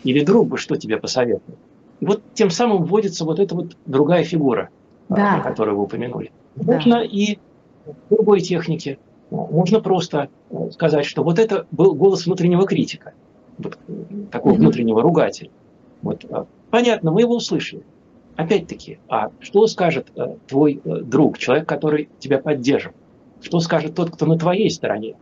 Или 0.03 0.23
друг 0.23 0.47
бы 0.47 0.57
что 0.57 0.75
тебе 0.75 0.97
посоветовал? 0.97 1.57
И 1.99 2.05
вот 2.05 2.21
тем 2.33 2.49
самым 2.49 2.83
вводится 2.83 3.25
вот 3.25 3.39
эта 3.39 3.55
вот 3.55 3.75
другая 3.85 4.23
фигура, 4.23 4.69
а, 5.09 5.15
да. 5.15 5.39
которую 5.39 5.77
вы 5.77 5.83
упомянули. 5.83 6.31
Да. 6.55 6.73
Можно 6.73 6.95
и 6.95 7.39
в 7.85 8.15
другой 8.15 8.41
технике. 8.41 8.99
Можно 9.29 9.81
просто 9.81 10.29
э, 10.49 10.69
сказать, 10.71 11.05
что 11.05 11.23
вот 11.23 11.39
это 11.39 11.65
был 11.71 11.95
голос 11.95 12.25
внутреннего 12.25 12.65
критика, 12.65 13.13
вот, 13.57 13.77
такого 14.31 14.53
mm-hmm. 14.53 14.57
внутреннего 14.57 15.01
ругателя. 15.01 15.49
Вот, 16.01 16.25
а, 16.29 16.45
понятно, 16.69 17.11
мы 17.11 17.21
его 17.21 17.35
услышали. 17.35 17.83
Опять-таки, 18.35 18.99
а 19.09 19.31
что 19.39 19.65
скажет 19.67 20.11
э, 20.15 20.35
твой 20.47 20.79
э, 20.83 21.01
друг, 21.01 21.39
человек, 21.39 21.67
который 21.67 22.09
тебя 22.19 22.37
поддержит? 22.37 22.93
Что 23.41 23.59
скажет 23.59 23.95
тот, 23.95 24.11
кто 24.11 24.25
на 24.25 24.37
твоей 24.37 24.69
стороне? 24.69 25.15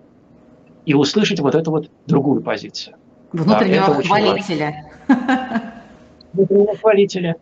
И 0.86 0.94
услышать 0.94 1.40
вот 1.40 1.56
эту 1.56 1.72
вот 1.72 1.90
другую 2.08 2.42
позицию. 2.42 2.98
Внутреннего 3.32 3.88
да, 3.88 3.94
хвалителя. 4.02 4.92
Внутреннего 6.34 6.76
хвалителя, 6.76 7.36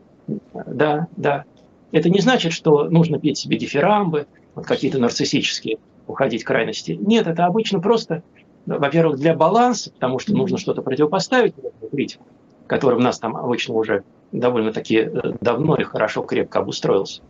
да, 0.54 1.08
да. 1.18 1.46
Это 1.92 2.10
не 2.10 2.20
значит, 2.20 2.54
что 2.54 2.86
нужно 2.86 3.20
петь 3.20 3.38
себе 3.38 3.58
дифирамбы, 3.58 4.28
вот 4.56 4.66
какие-то 4.66 5.00
нарциссические, 5.00 5.78
уходить 6.08 6.44
крайности. 6.44 6.92
Нет, 6.92 7.28
это 7.28 7.46
обычно 7.46 7.80
просто, 7.80 8.24
во-первых, 8.66 9.18
для 9.18 9.36
баланса, 9.36 9.92
потому 9.92 10.20
что 10.20 10.34
нужно 10.34 10.58
что-то 10.58 10.82
противопоставить 10.82 11.56
критику 11.92 12.26
который 12.68 12.98
в 12.98 13.02
нас 13.02 13.20
там 13.20 13.36
обычно 13.36 13.76
уже 13.76 14.04
довольно-таки 14.32 14.98
э, 14.98 15.10
давно 15.42 15.76
и 15.76 15.84
хорошо, 15.84 16.24
крепко 16.24 16.60
обустроился. 16.60 17.22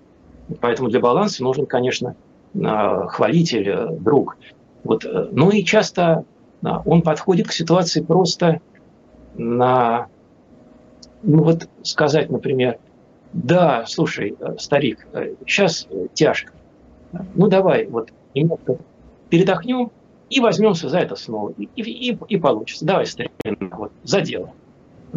Поэтому 0.61 0.89
для 0.89 0.99
баланса 0.99 1.43
нужен, 1.43 1.65
конечно, 1.65 2.15
а, 2.61 3.07
хвалитель, 3.07 3.69
э, 3.69 3.87
друг. 3.91 4.37
Вот. 4.83 5.05
Э, 5.05 5.29
ну 5.31 5.49
и 5.49 5.63
часто 5.63 6.25
а, 6.63 6.81
он 6.85 7.01
подходит 7.01 7.47
к 7.47 7.51
ситуации 7.51 8.01
просто 8.01 8.61
на, 9.35 10.07
ну 11.23 11.43
вот 11.43 11.67
сказать, 11.81 12.29
например, 12.29 12.77
да, 13.33 13.85
слушай, 13.87 14.35
старик, 14.59 15.07
сейчас 15.47 15.87
тяжко, 16.13 16.53
ну 17.33 17.47
давай, 17.47 17.87
вот 17.87 18.09
немножко 18.35 18.77
передохнем 19.29 19.91
и 20.29 20.39
возьмемся 20.39 20.89
за 20.89 20.99
это 20.99 21.15
снова. 21.15 21.53
И, 21.57 21.67
и, 21.75 22.17
и 22.27 22.37
получится. 22.37 22.85
Давай, 22.85 23.07
старина, 23.07 23.75
вот, 23.75 23.91
за 24.03 24.21
дело. 24.21 24.51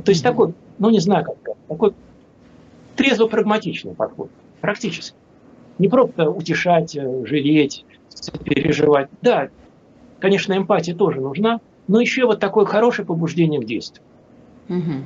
То 0.04 0.10
есть 0.10 0.22
такой, 0.22 0.54
ну 0.78 0.90
не 0.90 1.00
знаю 1.00 1.24
как, 1.24 1.56
такой 1.68 1.94
трезво-прагматичный 2.96 3.94
подход, 3.94 4.30
практически. 4.60 5.16
Не 5.78 5.88
просто 5.88 6.30
утешать, 6.30 6.96
э, 6.96 7.24
жалеть, 7.26 7.84
переживать. 8.44 9.08
Да, 9.22 9.48
конечно, 10.18 10.56
эмпатия 10.56 10.94
тоже 10.94 11.20
нужна, 11.20 11.60
но 11.86 12.00
еще 12.00 12.26
вот 12.26 12.40
такое 12.40 12.64
хорошее 12.64 13.06
побуждение 13.06 13.60
к 13.60 13.64
действию. 13.64 14.04
Угу. 14.68 15.04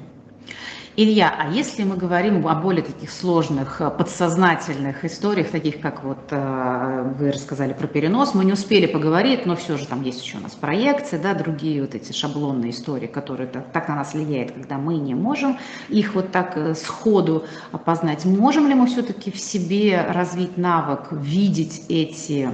Илья, 0.96 1.32
а 1.38 1.48
если 1.48 1.84
мы 1.84 1.96
говорим 1.96 2.48
о 2.48 2.54
более 2.56 2.82
таких 2.82 3.12
сложных 3.12 3.80
э, 3.80 3.90
подсознательных 3.90 5.04
историях, 5.04 5.50
таких 5.50 5.80
как 5.80 6.02
вот 6.02 6.18
э, 6.30 7.14
вы 7.16 7.30
рассказали 7.30 7.72
про 7.72 7.86
перенос, 7.86 8.34
мы 8.34 8.44
не 8.44 8.52
успели 8.52 8.86
поговорить, 8.86 9.46
но 9.46 9.54
все 9.54 9.76
же 9.76 9.86
там 9.86 10.02
есть 10.02 10.20
еще 10.20 10.38
у 10.38 10.40
нас 10.40 10.52
проекции, 10.52 11.16
да, 11.16 11.34
другие 11.34 11.80
вот 11.80 11.94
эти 11.94 12.12
шаблонные 12.12 12.72
истории, 12.72 13.06
которые 13.06 13.46
так, 13.46 13.70
так 13.70 13.88
на 13.88 13.94
нас 13.94 14.14
влияют, 14.14 14.50
когда 14.50 14.78
мы 14.78 14.96
не 14.96 15.14
можем 15.14 15.58
их 15.88 16.16
вот 16.16 16.32
так 16.32 16.56
э, 16.56 16.74
сходу 16.74 17.44
опознать. 17.70 18.24
Можем 18.24 18.66
ли 18.66 18.74
мы 18.74 18.88
все-таки 18.88 19.30
в 19.30 19.38
себе 19.38 20.04
развить 20.08 20.56
навык 20.56 21.12
видеть 21.12 21.84
эти 21.88 22.50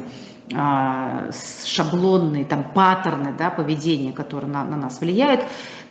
шаблонные 0.49 2.44
там 2.44 2.64
паттерны 2.72 3.34
да, 3.36 3.51
поведения, 3.51 4.12
которые 4.12 4.51
на, 4.51 4.64
на 4.64 4.76
нас 4.76 5.01
влияют, 5.01 5.42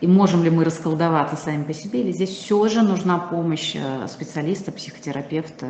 и 0.01 0.08
можем 0.08 0.43
ли 0.43 0.49
мы 0.49 0.64
расколдоваться 0.64 1.36
сами 1.36 1.64
по 1.64 1.74
себе, 1.74 2.01
или 2.01 2.12
здесь 2.12 2.30
все 2.30 2.68
же 2.68 2.82
нужна 2.82 3.18
помощь 3.18 3.76
э, 3.76 4.08
специалиста, 4.08 4.72
психотерапевта, 4.72 5.68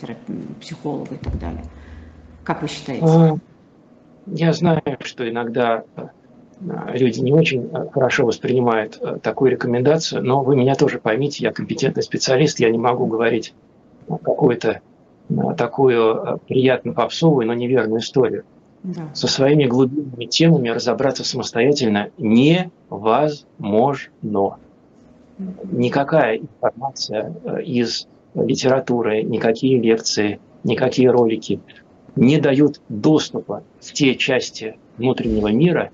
терап... 0.00 0.18
психолога 0.60 1.14
и 1.14 1.18
так 1.18 1.38
далее. 1.38 1.64
Как 2.44 2.62
вы 2.62 2.68
считаете? 2.68 3.06
А, 3.06 3.36
я 4.26 4.52
знаю, 4.52 4.82
что 5.00 5.28
иногда 5.28 5.84
э, 5.96 6.08
люди 6.94 7.20
не 7.20 7.32
очень 7.32 7.70
э, 7.72 7.88
хорошо 7.92 8.26
воспринимают 8.26 9.00
такую 9.22 9.52
рекомендацию, 9.52 10.22
но 10.22 10.42
вы 10.42 10.54
меня 10.56 10.74
тоже 10.74 10.98
поймите, 10.98 11.44
я 11.44 11.52
компетентный 11.52 12.02
специалист, 12.02 12.60
я 12.60 12.70
не 12.70 12.78
могу 12.78 13.06
говорить 13.06 13.54
какую-то 14.08 14.80
такую 15.56 16.40
приятно 16.46 16.92
попсовую, 16.92 17.46
но 17.46 17.54
неверную 17.54 18.00
историю 18.00 18.44
да. 18.82 19.08
со 19.14 19.26
своими 19.26 19.64
глубинными 19.64 20.26
темами 20.26 20.68
разобраться 20.68 21.24
самостоятельно 21.24 22.10
невозможно. 22.18 24.58
Никакая 25.64 26.38
информация 26.38 27.34
э, 27.44 27.62
из 27.62 28.06
литературы, 28.34 29.22
никакие 29.22 29.80
лекции, 29.80 30.40
никакие 30.64 31.10
ролики 31.10 31.60
не 32.14 32.38
дают 32.38 32.80
доступа 32.88 33.62
в 33.80 33.92
те 33.92 34.14
части 34.14 34.76
внутреннего 34.96 35.48
мира, 35.48 35.90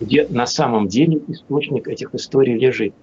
где 0.00 0.26
на 0.28 0.46
самом 0.46 0.88
деле 0.88 1.20
источник 1.28 1.88
этих 1.88 2.14
историй 2.14 2.58
лежит. 2.58 2.94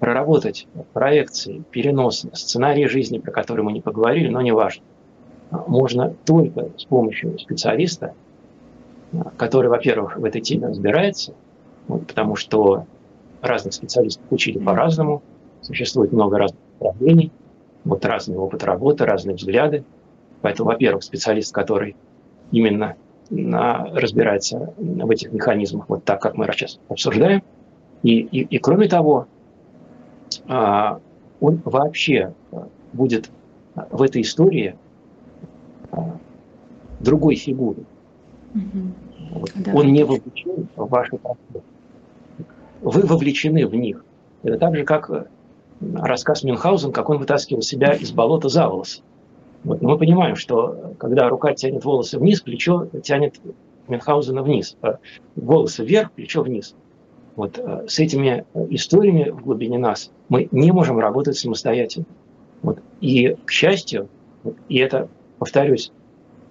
Проработать 0.00 0.66
проекции, 0.92 1.62
переносы, 1.70 2.30
сценарии 2.34 2.86
жизни, 2.86 3.18
про 3.18 3.30
которые 3.30 3.64
мы 3.64 3.72
не 3.72 3.80
поговорили, 3.80 4.28
но 4.28 4.40
не 4.40 4.52
важно, 4.52 4.82
можно 5.50 6.14
только 6.24 6.70
с 6.76 6.84
помощью 6.84 7.38
специалиста, 7.38 8.14
который, 9.36 9.68
во-первых, 9.68 10.16
в 10.16 10.24
этой 10.24 10.40
теме 10.40 10.68
разбирается, 10.68 11.34
вот, 11.86 12.06
потому 12.06 12.36
что 12.36 12.86
разных 13.42 13.74
специалистов 13.74 14.24
учили 14.30 14.58
по-разному, 14.58 15.22
существует 15.60 16.12
много 16.12 16.38
разных 16.38 16.60
направлений, 16.78 17.32
вот 17.84 18.04
разный 18.04 18.36
опыт 18.36 18.62
работы, 18.64 19.04
разные 19.04 19.36
взгляды. 19.36 19.84
Поэтому, 20.42 20.70
во-первых, 20.70 21.02
специалист, 21.02 21.52
который 21.52 21.96
именно 22.50 22.96
на, 23.30 23.86
разбирается 23.92 24.72
в 24.76 25.10
этих 25.10 25.32
механизмах, 25.32 25.88
вот 25.88 26.04
так, 26.04 26.20
как 26.20 26.36
мы 26.36 26.46
сейчас 26.52 26.78
обсуждаем. 26.88 27.42
И, 28.02 28.20
и, 28.20 28.40
и 28.42 28.58
кроме 28.58 28.88
того, 28.88 29.26
он 30.46 31.62
вообще 31.64 32.34
будет 32.92 33.30
в 33.90 34.02
этой 34.02 34.22
истории 34.22 34.76
а, 35.90 36.16
другой 37.00 37.36
фигурой. 37.36 37.84
Вот. 39.32 39.50
Да. 39.54 39.72
Он 39.74 39.92
не 39.92 40.04
вовлечен 40.04 40.68
в 40.76 40.88
ваши 40.88 41.16
процессы. 41.16 41.64
Вы 42.80 43.02
вовлечены 43.02 43.66
в 43.66 43.74
них. 43.74 44.04
Это 44.42 44.58
так 44.58 44.76
же, 44.76 44.84
как 44.84 45.28
рассказ 45.80 46.42
Мюнхгаузен, 46.42 46.92
как 46.92 47.08
он 47.10 47.18
вытаскивал 47.18 47.62
себя 47.62 47.92
из 47.92 48.10
болота 48.12 48.48
за 48.48 48.68
волосы. 48.68 49.02
Вот. 49.64 49.82
Но 49.82 49.90
мы 49.90 49.98
понимаем, 49.98 50.36
что 50.36 50.94
когда 50.98 51.28
рука 51.28 51.54
тянет 51.54 51.84
волосы 51.84 52.18
вниз, 52.18 52.40
плечо 52.40 52.86
тянет 53.02 53.40
Мюнхгаузена 53.88 54.42
вниз. 54.42 54.76
А 54.82 54.98
волосы 55.36 55.84
вверх, 55.84 56.12
плечо 56.12 56.42
вниз. 56.42 56.74
Вот 57.36 57.58
э, 57.58 57.86
с 57.88 57.98
этими 57.98 58.44
историями 58.70 59.30
в 59.30 59.42
глубине 59.42 59.78
нас 59.78 60.10
мы 60.28 60.48
не 60.50 60.72
можем 60.72 60.98
работать 60.98 61.36
самостоятельно. 61.36 62.06
Вот. 62.62 62.80
И, 63.00 63.36
к 63.44 63.50
счастью, 63.50 64.08
и 64.68 64.78
это, 64.78 65.08
повторюсь, 65.38 65.92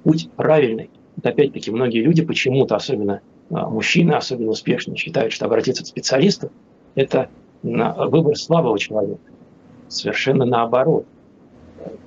путь 0.03 0.29
правильный. 0.35 0.89
Вот 1.15 1.25
опять-таки 1.25 1.71
многие 1.71 2.01
люди 2.01 2.23
почему-то, 2.23 2.75
особенно 2.75 3.21
а, 3.51 3.69
мужчины, 3.69 4.13
особенно 4.13 4.51
успешные, 4.51 4.95
считают, 4.95 5.33
что 5.33 5.45
обратиться 5.45 5.83
к 5.83 5.87
специалисту– 5.87 6.51
это 6.95 7.29
выбор 7.61 8.37
слабого 8.37 8.79
человека. 8.79 9.19
Совершенно 9.89 10.45
наоборот. 10.45 11.05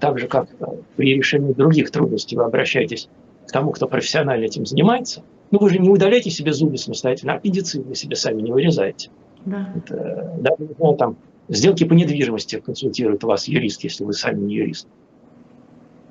Так 0.01 0.19
же, 0.19 0.29
как 0.29 0.49
при 0.97 1.15
решении 1.15 1.53
других 1.53 1.91
трудностей 1.91 2.37
вы 2.37 2.45
обращаетесь 2.45 3.09
к 3.47 3.53
тому, 3.53 3.73
кто 3.73 3.87
профессионально 3.89 4.45
этим 4.45 4.67
занимается, 4.67 5.23
ну 5.53 5.59
вы 5.59 5.71
же 5.71 5.79
не 5.79 5.89
удаляете 5.89 6.31
себе 6.31 6.53
зубы 6.53 6.77
самостоятельно, 6.77 7.35
а 7.35 7.37
аппендицит 7.37 7.87
вы 7.87 7.95
себе 7.95 8.17
сами 8.17 8.43
не 8.43 8.51
вырезаете. 8.51 9.11
Да. 9.47 9.73
Это, 9.77 10.35
да, 10.41 10.51
ну, 10.79 10.97
там, 10.97 11.17
сделки 11.49 11.85
по 11.85 11.93
недвижимости 11.93 12.59
консультирует 12.59 13.23
вас 13.23 13.47
юрист, 13.47 13.85
если 13.85 14.03
вы 14.03 14.13
сами 14.13 14.41
не 14.41 14.57
юрист 14.57 14.89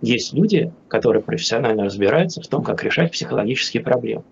есть 0.02 0.34
люди, 0.34 0.74
которые 0.88 1.22
профессионально 1.22 1.86
разбираются 1.86 2.42
в 2.42 2.48
том, 2.48 2.64
как 2.64 2.84
решать 2.84 3.12
психологические 3.12 3.84
проблемы. 3.84 4.24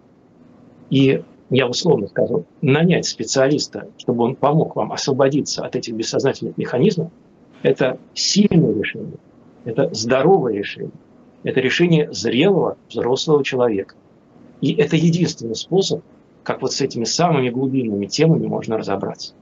И 0.90 1.24
я 1.52 1.68
условно 1.68 2.08
скажу, 2.08 2.46
нанять 2.62 3.06
специалиста, 3.06 3.88
чтобы 3.98 4.24
он 4.24 4.36
помог 4.36 4.76
вам 4.76 4.92
освободиться 4.92 5.64
от 5.64 5.76
этих 5.76 5.94
бессознательных 5.94 6.58
механизмов, 6.58 7.12
это 7.62 8.00
сильное 8.14 8.74
решение, 8.74 9.18
это 9.66 9.94
здоровое 9.94 10.54
решение, 10.54 10.92
это 11.44 11.60
решение 11.60 12.12
зрелого 12.12 12.78
взрослого 12.90 13.44
человека. 13.44 13.96
И 14.62 14.74
это 14.74 14.96
единственный 14.96 15.56
способ, 15.56 16.04
как 16.44 16.62
вот 16.62 16.74
с 16.74 16.82
этими 16.82 17.06
самыми 17.06 17.50
глубинными 17.50 18.08
темами 18.08 18.48
можно 18.48 18.78
разобраться. 18.78 19.34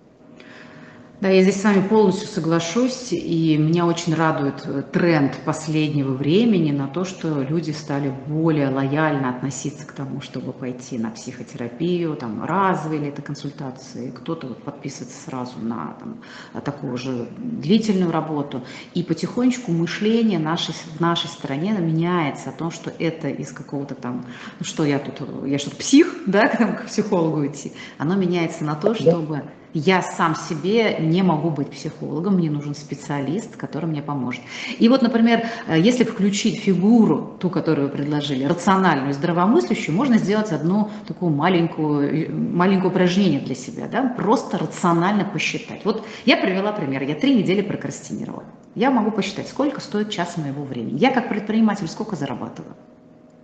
Да, 1.19 1.29
я 1.29 1.41
здесь 1.41 1.59
с 1.59 1.63
вами 1.63 1.81
полностью 1.81 2.27
соглашусь, 2.27 3.11
и 3.11 3.57
меня 3.57 3.87
очень 3.87 4.13
радует 4.13 4.61
э, 4.67 4.83
тренд 4.83 5.35
последнего 5.45 6.11
времени 6.13 6.71
на 6.71 6.87
то, 6.87 7.05
что 7.05 7.41
люди 7.41 7.71
стали 7.71 8.13
более 8.27 8.69
лояльно 8.69 9.31
относиться 9.31 9.87
к 9.87 9.93
тому, 9.93 10.21
чтобы 10.21 10.53
пойти 10.53 10.99
на 10.99 11.09
психотерапию, 11.09 12.15
там, 12.17 12.43
разовые 12.43 13.01
ли 13.01 13.07
это 13.07 13.23
консультации, 13.23 14.11
кто-то 14.11 14.45
вот 14.45 14.61
подписывается 14.61 15.19
сразу 15.19 15.57
на 15.59 15.95
там, 15.99 16.21
такую 16.61 16.95
же 16.97 17.27
длительную 17.39 18.11
работу, 18.11 18.63
и 18.93 19.01
потихонечку 19.01 19.71
мышление 19.71 20.37
нашей, 20.37 20.75
в 20.75 20.99
нашей 20.99 21.29
стране 21.29 21.75
меняется 21.79 22.51
о 22.51 22.53
том, 22.53 22.69
что 22.69 22.93
это 22.99 23.27
из 23.27 23.51
какого-то 23.51 23.95
там, 23.95 24.23
ну 24.59 24.65
что 24.65 24.85
я 24.85 24.99
тут, 24.99 25.27
я 25.47 25.57
что-то 25.57 25.77
псих, 25.77 26.13
да, 26.27 26.47
к 26.47 26.85
психологу 26.85 27.43
идти, 27.47 27.73
оно 27.97 28.13
меняется 28.13 28.63
на 28.63 28.75
то, 28.75 28.93
чтобы 28.93 29.45
я 29.73 30.01
сам 30.01 30.35
себе 30.35 30.97
не 30.99 31.23
могу 31.23 31.49
быть 31.49 31.69
психологом, 31.69 32.35
мне 32.35 32.49
нужен 32.49 32.73
специалист, 32.73 33.55
который 33.55 33.85
мне 33.85 34.01
поможет. 34.01 34.41
И 34.79 34.89
вот, 34.89 35.01
например, 35.01 35.45
э, 35.67 35.79
если 35.79 36.03
включить 36.03 36.59
фигуру, 36.59 37.37
ту, 37.39 37.49
которую 37.49 37.87
вы 37.87 37.93
предложили, 37.93 38.45
рациональную, 38.45 39.13
здравомыслящую, 39.13 39.95
можно 39.95 40.17
сделать 40.17 40.51
одну 40.51 40.89
такую 41.07 41.31
маленькую, 41.31 42.33
маленькое 42.33 42.89
упражнение 42.89 43.39
для 43.39 43.55
себя, 43.55 43.87
да? 43.87 44.13
просто 44.17 44.57
рационально 44.57 45.25
посчитать. 45.25 45.81
Вот 45.83 46.05
я 46.25 46.37
привела 46.37 46.71
пример, 46.71 47.03
я 47.03 47.15
три 47.15 47.35
недели 47.35 47.61
прокрастинировала. 47.61 48.45
Я 48.75 48.91
могу 48.91 49.11
посчитать, 49.11 49.47
сколько 49.47 49.81
стоит 49.81 50.11
час 50.11 50.37
моего 50.37 50.63
времени. 50.63 50.99
Я 50.99 51.11
как 51.11 51.29
предприниматель 51.29 51.87
сколько 51.87 52.15
зарабатываю. 52.15 52.75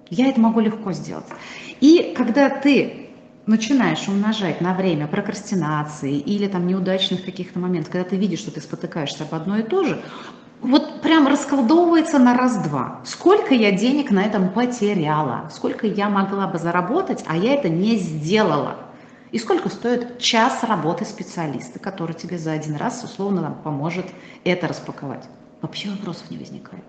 Я 0.09 0.27
это 0.27 0.39
могу 0.39 0.59
легко 0.59 0.91
сделать. 0.91 1.25
И 1.81 2.13
когда 2.15 2.49
ты 2.49 3.02
начинаешь 3.45 4.07
умножать 4.07 4.61
на 4.61 4.73
время 4.73 5.07
прокрастинации 5.07 6.17
или 6.17 6.47
там 6.47 6.65
неудачных 6.65 7.25
каких-то 7.25 7.59
моментов, 7.59 7.91
когда 7.91 8.09
ты 8.09 8.15
видишь, 8.15 8.39
что 8.39 8.51
ты 8.51 8.61
спотыкаешься 8.61 9.23
об 9.23 9.35
одно 9.35 9.57
и 9.57 9.63
то 9.63 9.83
же, 9.83 10.01
вот 10.61 11.01
прям 11.01 11.27
расколдовывается 11.27 12.19
на 12.19 12.37
раз-два. 12.37 13.01
Сколько 13.03 13.53
я 13.53 13.71
денег 13.71 14.11
на 14.11 14.23
этом 14.23 14.49
потеряла, 14.49 15.49
сколько 15.53 15.85
я 15.87 16.09
могла 16.09 16.47
бы 16.47 16.57
заработать, 16.57 17.23
а 17.27 17.35
я 17.35 17.53
это 17.55 17.67
не 17.67 17.97
сделала. 17.97 18.77
И 19.31 19.39
сколько 19.39 19.67
стоит 19.67 20.19
час 20.19 20.63
работы 20.63 21.05
специалиста, 21.05 21.79
который 21.79 22.13
тебе 22.13 22.37
за 22.37 22.53
один 22.53 22.75
раз 22.77 23.03
условно 23.03 23.41
нам 23.41 23.55
поможет 23.55 24.05
это 24.45 24.67
распаковать. 24.67 25.27
Вообще 25.61 25.89
вопросов 25.89 26.29
не 26.29 26.37
возникает. 26.37 26.83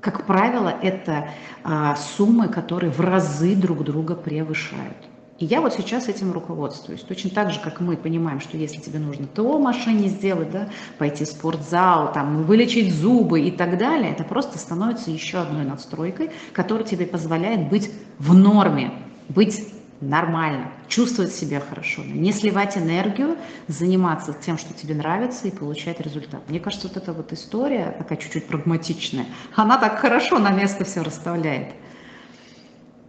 как 0.00 0.26
правило, 0.26 0.68
это 0.82 1.30
а, 1.64 1.96
суммы, 1.96 2.48
которые 2.48 2.92
в 2.92 3.00
разы 3.00 3.56
друг 3.56 3.82
друга 3.82 4.14
превышают. 4.14 5.07
И 5.38 5.44
я 5.44 5.60
вот 5.60 5.72
сейчас 5.72 6.08
этим 6.08 6.32
руководствуюсь. 6.32 7.02
Точно 7.02 7.30
так 7.30 7.52
же, 7.52 7.60
как 7.60 7.80
мы 7.80 7.96
понимаем, 7.96 8.40
что 8.40 8.56
если 8.56 8.80
тебе 8.80 8.98
нужно 8.98 9.26
ТО 9.28 9.60
машине 9.60 10.08
сделать, 10.08 10.50
да, 10.50 10.68
пойти 10.98 11.24
в 11.24 11.28
спортзал, 11.28 12.12
там, 12.12 12.42
вылечить 12.42 12.92
зубы 12.92 13.40
и 13.42 13.52
так 13.52 13.78
далее, 13.78 14.10
это 14.10 14.24
просто 14.24 14.58
становится 14.58 15.12
еще 15.12 15.38
одной 15.38 15.64
надстройкой, 15.64 16.30
которая 16.52 16.84
тебе 16.84 17.06
позволяет 17.06 17.68
быть 17.68 17.88
в 18.18 18.34
норме, 18.34 18.90
быть 19.28 19.72
нормально, 20.00 20.72
чувствовать 20.88 21.32
себя 21.32 21.60
хорошо, 21.60 22.02
не 22.04 22.32
сливать 22.32 22.76
энергию, 22.76 23.36
заниматься 23.68 24.32
тем, 24.32 24.58
что 24.58 24.74
тебе 24.74 24.96
нравится 24.96 25.46
и 25.46 25.52
получать 25.52 26.00
результат. 26.00 26.40
Мне 26.48 26.58
кажется, 26.58 26.88
вот 26.88 26.96
эта 26.96 27.12
вот 27.12 27.32
история, 27.32 27.94
такая 27.96 28.18
чуть-чуть 28.18 28.46
прагматичная, 28.46 29.26
она 29.54 29.78
так 29.78 30.00
хорошо 30.00 30.38
на 30.38 30.50
место 30.50 30.84
все 30.84 31.02
расставляет. 31.02 31.74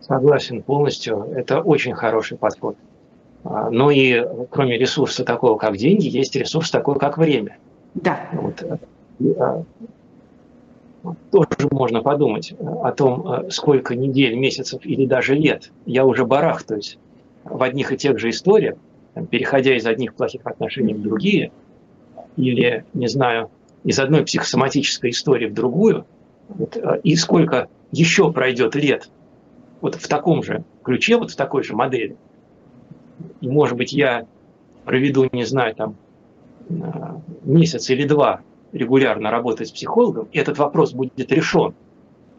Согласен 0.09 0.63
полностью. 0.63 1.29
Это 1.35 1.61
очень 1.61 1.93
хороший 1.93 2.35
подход. 2.35 2.75
А, 3.43 3.69
ну 3.69 3.91
и 3.91 4.25
кроме 4.49 4.75
ресурса 4.75 5.23
такого, 5.23 5.55
как 5.57 5.77
деньги, 5.77 6.07
есть 6.07 6.35
ресурс 6.35 6.71
такой, 6.71 6.97
как 6.97 7.19
время. 7.19 7.57
Да. 7.93 8.27
Вот. 8.33 8.63
Э, 8.63 8.77
а, 9.37 9.63
тоже 11.29 11.69
можно 11.69 12.01
подумать 12.01 12.55
о 12.59 12.91
том, 12.91 13.31
э, 13.31 13.51
сколько 13.51 13.95
недель, 13.95 14.35
месяцев 14.35 14.83
или 14.83 15.05
даже 15.05 15.35
лет 15.35 15.71
я 15.85 16.05
уже 16.05 16.25
барахтаюсь 16.25 16.97
в 17.43 17.61
одних 17.61 17.91
и 17.91 17.97
тех 17.97 18.17
же 18.17 18.31
историях, 18.31 18.77
переходя 19.29 19.77
из 19.77 19.85
одних 19.85 20.15
плохих 20.15 20.41
отношений 20.45 20.95
в 20.95 21.03
другие, 21.03 21.51
или, 22.35 22.83
не 22.95 23.07
знаю, 23.07 23.51
из 23.83 23.99
одной 23.99 24.25
психосоматической 24.25 25.11
истории 25.11 25.45
в 25.45 25.53
другую, 25.53 26.05
вот, 26.47 26.77
э, 26.77 26.99
и 27.03 27.15
сколько 27.15 27.67
еще 27.91 28.31
пройдет 28.31 28.73
лет, 28.73 29.07
вот 29.81 29.95
в 29.95 30.07
таком 30.07 30.43
же 30.43 30.63
ключе, 30.83 31.17
вот 31.17 31.31
в 31.31 31.35
такой 31.35 31.63
же 31.63 31.75
модели. 31.75 32.15
И, 33.41 33.49
может 33.49 33.77
быть, 33.77 33.93
я 33.93 34.25
проведу, 34.85 35.27
не 35.31 35.45
знаю, 35.45 35.75
там, 35.75 35.95
э, 36.69 36.73
месяц 37.43 37.89
или 37.89 38.07
два 38.07 38.41
регулярно 38.71 39.31
работать 39.31 39.69
с 39.69 39.71
психологом, 39.71 40.27
и 40.31 40.37
этот 40.37 40.57
вопрос 40.57 40.93
будет 40.93 41.31
решен. 41.31 41.73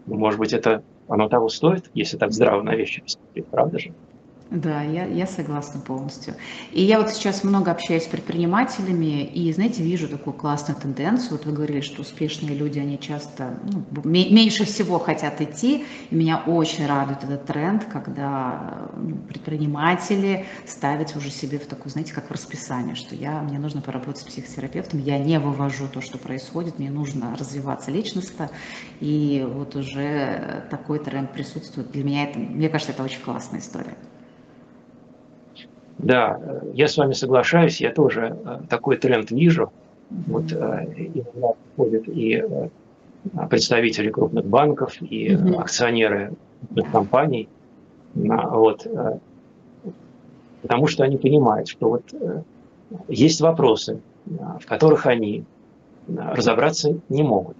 Может 0.06 0.38
быть, 0.38 0.52
это 0.52 0.82
оно 1.08 1.28
того 1.28 1.48
стоит, 1.48 1.90
если 1.94 2.16
так 2.16 2.32
здраво 2.32 2.62
на 2.62 2.74
вещи 2.74 3.02
посмотреть, 3.02 3.46
правда 3.46 3.78
же? 3.78 3.92
Да, 4.50 4.82
я, 4.82 5.04
я 5.06 5.26
согласна 5.26 5.80
полностью. 5.80 6.34
И 6.72 6.82
я 6.82 6.98
вот 6.98 7.10
сейчас 7.10 7.44
много 7.44 7.70
общаюсь 7.70 8.02
с 8.02 8.08
предпринимателями, 8.08 9.24
и, 9.24 9.52
знаете, 9.52 9.84
вижу 9.84 10.08
такую 10.08 10.34
классную 10.34 10.78
тенденцию. 10.80 11.32
Вот 11.32 11.46
вы 11.46 11.52
говорили, 11.52 11.80
что 11.82 12.02
успешные 12.02 12.56
люди, 12.56 12.80
они 12.80 12.98
часто 12.98 13.60
ну, 13.62 13.84
меньше 14.02 14.64
всего 14.64 14.98
хотят 14.98 15.40
идти. 15.40 15.84
И 16.10 16.14
меня 16.16 16.42
очень 16.44 16.84
радует 16.86 17.22
этот 17.22 17.46
тренд, 17.46 17.84
когда 17.84 18.90
ну, 18.96 19.18
предприниматели 19.18 20.46
ставят 20.66 21.14
уже 21.14 21.30
себе 21.30 21.60
в 21.60 21.66
такую, 21.66 21.92
знаете, 21.92 22.12
как 22.12 22.28
в 22.28 22.32
расписание, 22.32 22.96
что 22.96 23.14
я, 23.14 23.42
мне 23.42 23.60
нужно 23.60 23.82
поработать 23.82 24.22
с 24.22 24.24
психотерапевтом, 24.24 24.98
я 24.98 25.20
не 25.20 25.38
вывожу 25.38 25.88
то, 25.88 26.00
что 26.00 26.18
происходит, 26.18 26.80
мне 26.80 26.90
нужно 26.90 27.36
развиваться 27.36 27.92
личностно. 27.92 28.50
И 28.98 29.46
вот 29.48 29.76
уже 29.76 30.66
такой 30.70 30.98
тренд 30.98 31.32
присутствует. 31.32 31.92
Для 31.92 32.02
меня 32.02 32.24
это, 32.24 32.40
мне 32.40 32.68
кажется, 32.68 32.90
это 32.92 33.04
очень 33.04 33.20
классная 33.20 33.60
история. 33.60 33.96
Да, 36.02 36.40
я 36.72 36.88
с 36.88 36.96
вами 36.96 37.12
соглашаюсь, 37.12 37.80
я 37.80 37.92
тоже 37.92 38.36
э, 38.44 38.60
такой 38.68 38.96
тренд 38.96 39.30
вижу. 39.30 39.70
Вот 40.08 40.50
э, 40.50 40.86
иногда 40.96 41.52
приходят 41.52 42.08
и 42.08 42.42
э, 42.42 42.68
представители 43.50 44.10
крупных 44.10 44.46
банков, 44.46 44.96
и 45.02 45.34
акционеры 45.58 46.32
крупных 46.60 46.90
компаний. 46.90 47.48
Вот, 48.12 48.88
потому 50.62 50.88
что 50.88 51.04
они 51.04 51.16
понимают, 51.16 51.68
что 51.68 51.90
вот 51.90 52.02
есть 53.06 53.40
вопросы, 53.40 54.00
в 54.26 54.66
которых 54.66 55.06
они 55.06 55.44
разобраться 56.08 56.98
не 57.08 57.22
могут. 57.22 57.56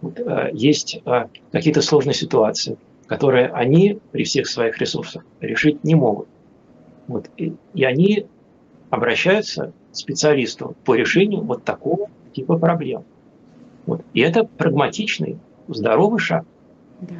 Вот, 0.00 0.18
есть 0.54 1.02
какие-то 1.52 1.82
сложные 1.82 2.14
ситуации, 2.14 2.78
которые 3.06 3.48
они 3.48 3.98
при 4.12 4.24
всех 4.24 4.46
своих 4.46 4.78
ресурсах 4.78 5.22
решить 5.40 5.84
не 5.84 5.94
могут. 5.96 6.28
Вот, 7.06 7.30
и, 7.36 7.54
и 7.74 7.84
они 7.84 8.26
обращаются 8.90 9.72
к 9.92 9.96
специалисту 9.96 10.76
по 10.84 10.94
решению 10.94 11.42
вот 11.42 11.64
такого 11.64 12.08
типа 12.32 12.58
проблем. 12.58 13.04
Вот. 13.86 14.02
И 14.14 14.20
это 14.20 14.44
прагматичный, 14.44 15.38
здоровый 15.68 16.18
шаг. 16.18 16.44
Да. 17.00 17.14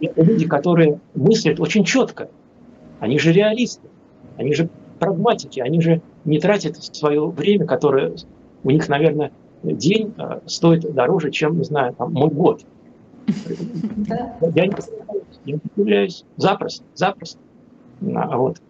Это 0.00 0.22
люди, 0.22 0.46
которые 0.46 1.00
мыслят 1.14 1.60
очень 1.60 1.84
четко. 1.84 2.30
Они 3.00 3.18
же 3.18 3.32
реалисты, 3.32 3.88
они 4.36 4.54
же 4.54 4.68
прагматики, 4.98 5.60
они 5.60 5.80
же 5.80 6.02
не 6.24 6.38
тратят 6.38 6.76
свое 6.76 7.26
время, 7.26 7.66
которое 7.66 8.14
у 8.62 8.70
них, 8.70 8.88
наверное, 8.88 9.32
день 9.62 10.14
э, 10.16 10.40
стоит 10.46 10.92
дороже, 10.92 11.30
чем, 11.30 11.58
не 11.58 11.64
знаю, 11.64 11.94
там, 11.94 12.12
мой 12.12 12.30
год. 12.30 12.64
Я 14.54 14.66
не 14.66 15.60
являюсь 15.76 16.24
запросто, 16.36 16.84
запросто. 16.94 17.38
Вот 18.00 18.60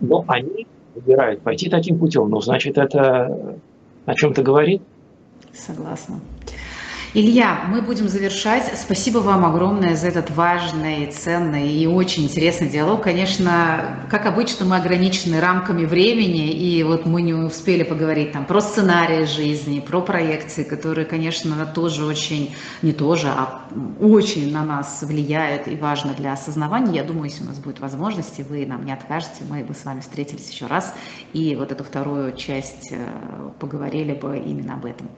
но 0.00 0.24
они 0.28 0.66
выбирают 0.94 1.42
пойти 1.42 1.68
таким 1.68 1.98
путем. 1.98 2.28
Ну, 2.28 2.40
значит, 2.40 2.78
это 2.78 3.58
о 4.06 4.14
чем-то 4.14 4.42
говорит. 4.42 4.82
Согласна. 5.52 6.20
Илья, 7.12 7.64
мы 7.66 7.82
будем 7.82 8.08
завершать. 8.08 8.70
Спасибо 8.78 9.18
вам 9.18 9.44
огромное 9.44 9.96
за 9.96 10.06
этот 10.06 10.30
важный, 10.30 11.06
ценный 11.10 11.68
и 11.72 11.84
очень 11.88 12.22
интересный 12.22 12.68
диалог. 12.68 13.02
Конечно, 13.02 14.06
как 14.08 14.26
обычно, 14.26 14.64
мы 14.64 14.76
ограничены 14.76 15.40
рамками 15.40 15.86
времени, 15.86 16.52
и 16.52 16.84
вот 16.84 17.06
мы 17.06 17.22
не 17.22 17.34
успели 17.34 17.82
поговорить 17.82 18.30
там 18.30 18.44
про 18.44 18.60
сценарии 18.60 19.24
жизни, 19.24 19.80
про 19.80 20.02
проекции, 20.02 20.62
которые, 20.62 21.04
конечно, 21.04 21.66
тоже 21.66 22.04
очень, 22.04 22.54
не 22.80 22.92
тоже, 22.92 23.26
а 23.26 23.62
очень 24.00 24.52
на 24.52 24.64
нас 24.64 25.02
влияют 25.02 25.66
и 25.66 25.74
важно 25.74 26.14
для 26.14 26.34
осознавания. 26.34 26.94
Я 26.94 27.02
думаю, 27.02 27.24
если 27.24 27.42
у 27.42 27.48
нас 27.48 27.58
будет 27.58 27.80
возможность, 27.80 28.38
и 28.38 28.44
вы 28.44 28.64
нам 28.66 28.84
не 28.84 28.92
откажете, 28.92 29.42
мы 29.48 29.64
бы 29.64 29.74
с 29.74 29.84
вами 29.84 29.98
встретились 29.98 30.48
еще 30.48 30.66
раз, 30.66 30.94
и 31.32 31.56
вот 31.56 31.72
эту 31.72 31.82
вторую 31.82 32.36
часть 32.36 32.92
э, 32.92 33.04
поговорили 33.58 34.12
бы 34.12 34.38
именно 34.38 34.74
об 34.74 34.84
этом. 34.84 35.08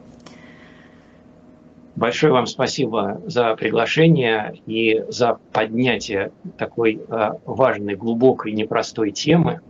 Большое 1.95 2.33
вам 2.33 2.47
спасибо 2.47 3.21
за 3.27 3.55
приглашение 3.55 4.59
и 4.67 5.05
за 5.09 5.39
поднятие 5.53 6.33
такой 6.57 7.01
э, 7.07 7.31
важной, 7.45 7.97
глубокой, 7.97 8.53
непростой 8.53 9.11
темы. 9.11 9.61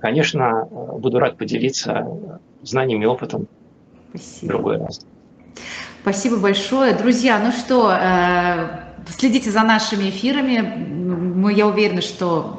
Конечно, 0.00 0.66
э, 0.70 0.98
буду 0.98 1.18
рад 1.18 1.36
поделиться 1.36 2.08
знаниями 2.62 3.04
и 3.04 3.06
опытом 3.06 3.46
Спасибо. 4.10 4.44
в 4.44 4.48
другой 4.48 4.78
раз. 4.78 5.06
Спасибо 6.00 6.38
большое. 6.38 6.94
Друзья, 6.94 7.38
ну 7.38 7.52
что, 7.52 7.90
э, 7.92 9.10
следите 9.10 9.50
за 9.50 9.62
нашими 9.64 10.08
эфирами. 10.08 10.60
Мы, 10.60 11.52
я 11.52 11.66
уверена, 11.66 12.00
что 12.00 12.58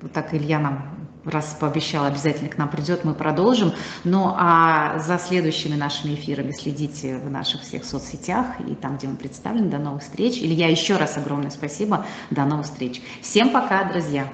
вот 0.00 0.12
так 0.12 0.32
Илья 0.32 0.58
нам 0.58 0.91
раз 1.24 1.56
пообещал, 1.58 2.04
обязательно 2.04 2.48
к 2.48 2.58
нам 2.58 2.68
придет, 2.68 3.04
мы 3.04 3.14
продолжим. 3.14 3.72
Ну 4.04 4.34
а 4.36 4.98
за 4.98 5.18
следующими 5.18 5.76
нашими 5.76 6.14
эфирами 6.14 6.50
следите 6.52 7.18
в 7.18 7.30
наших 7.30 7.62
всех 7.62 7.84
соцсетях 7.84 8.46
и 8.66 8.74
там, 8.74 8.96
где 8.96 9.08
мы 9.08 9.16
представлены. 9.16 9.68
До 9.68 9.78
новых 9.78 10.02
встреч. 10.02 10.38
Илья, 10.38 10.68
еще 10.68 10.96
раз 10.96 11.16
огромное 11.16 11.50
спасибо. 11.50 12.06
До 12.30 12.44
новых 12.44 12.66
встреч. 12.66 13.00
Всем 13.20 13.50
пока, 13.50 13.84
друзья. 13.84 14.28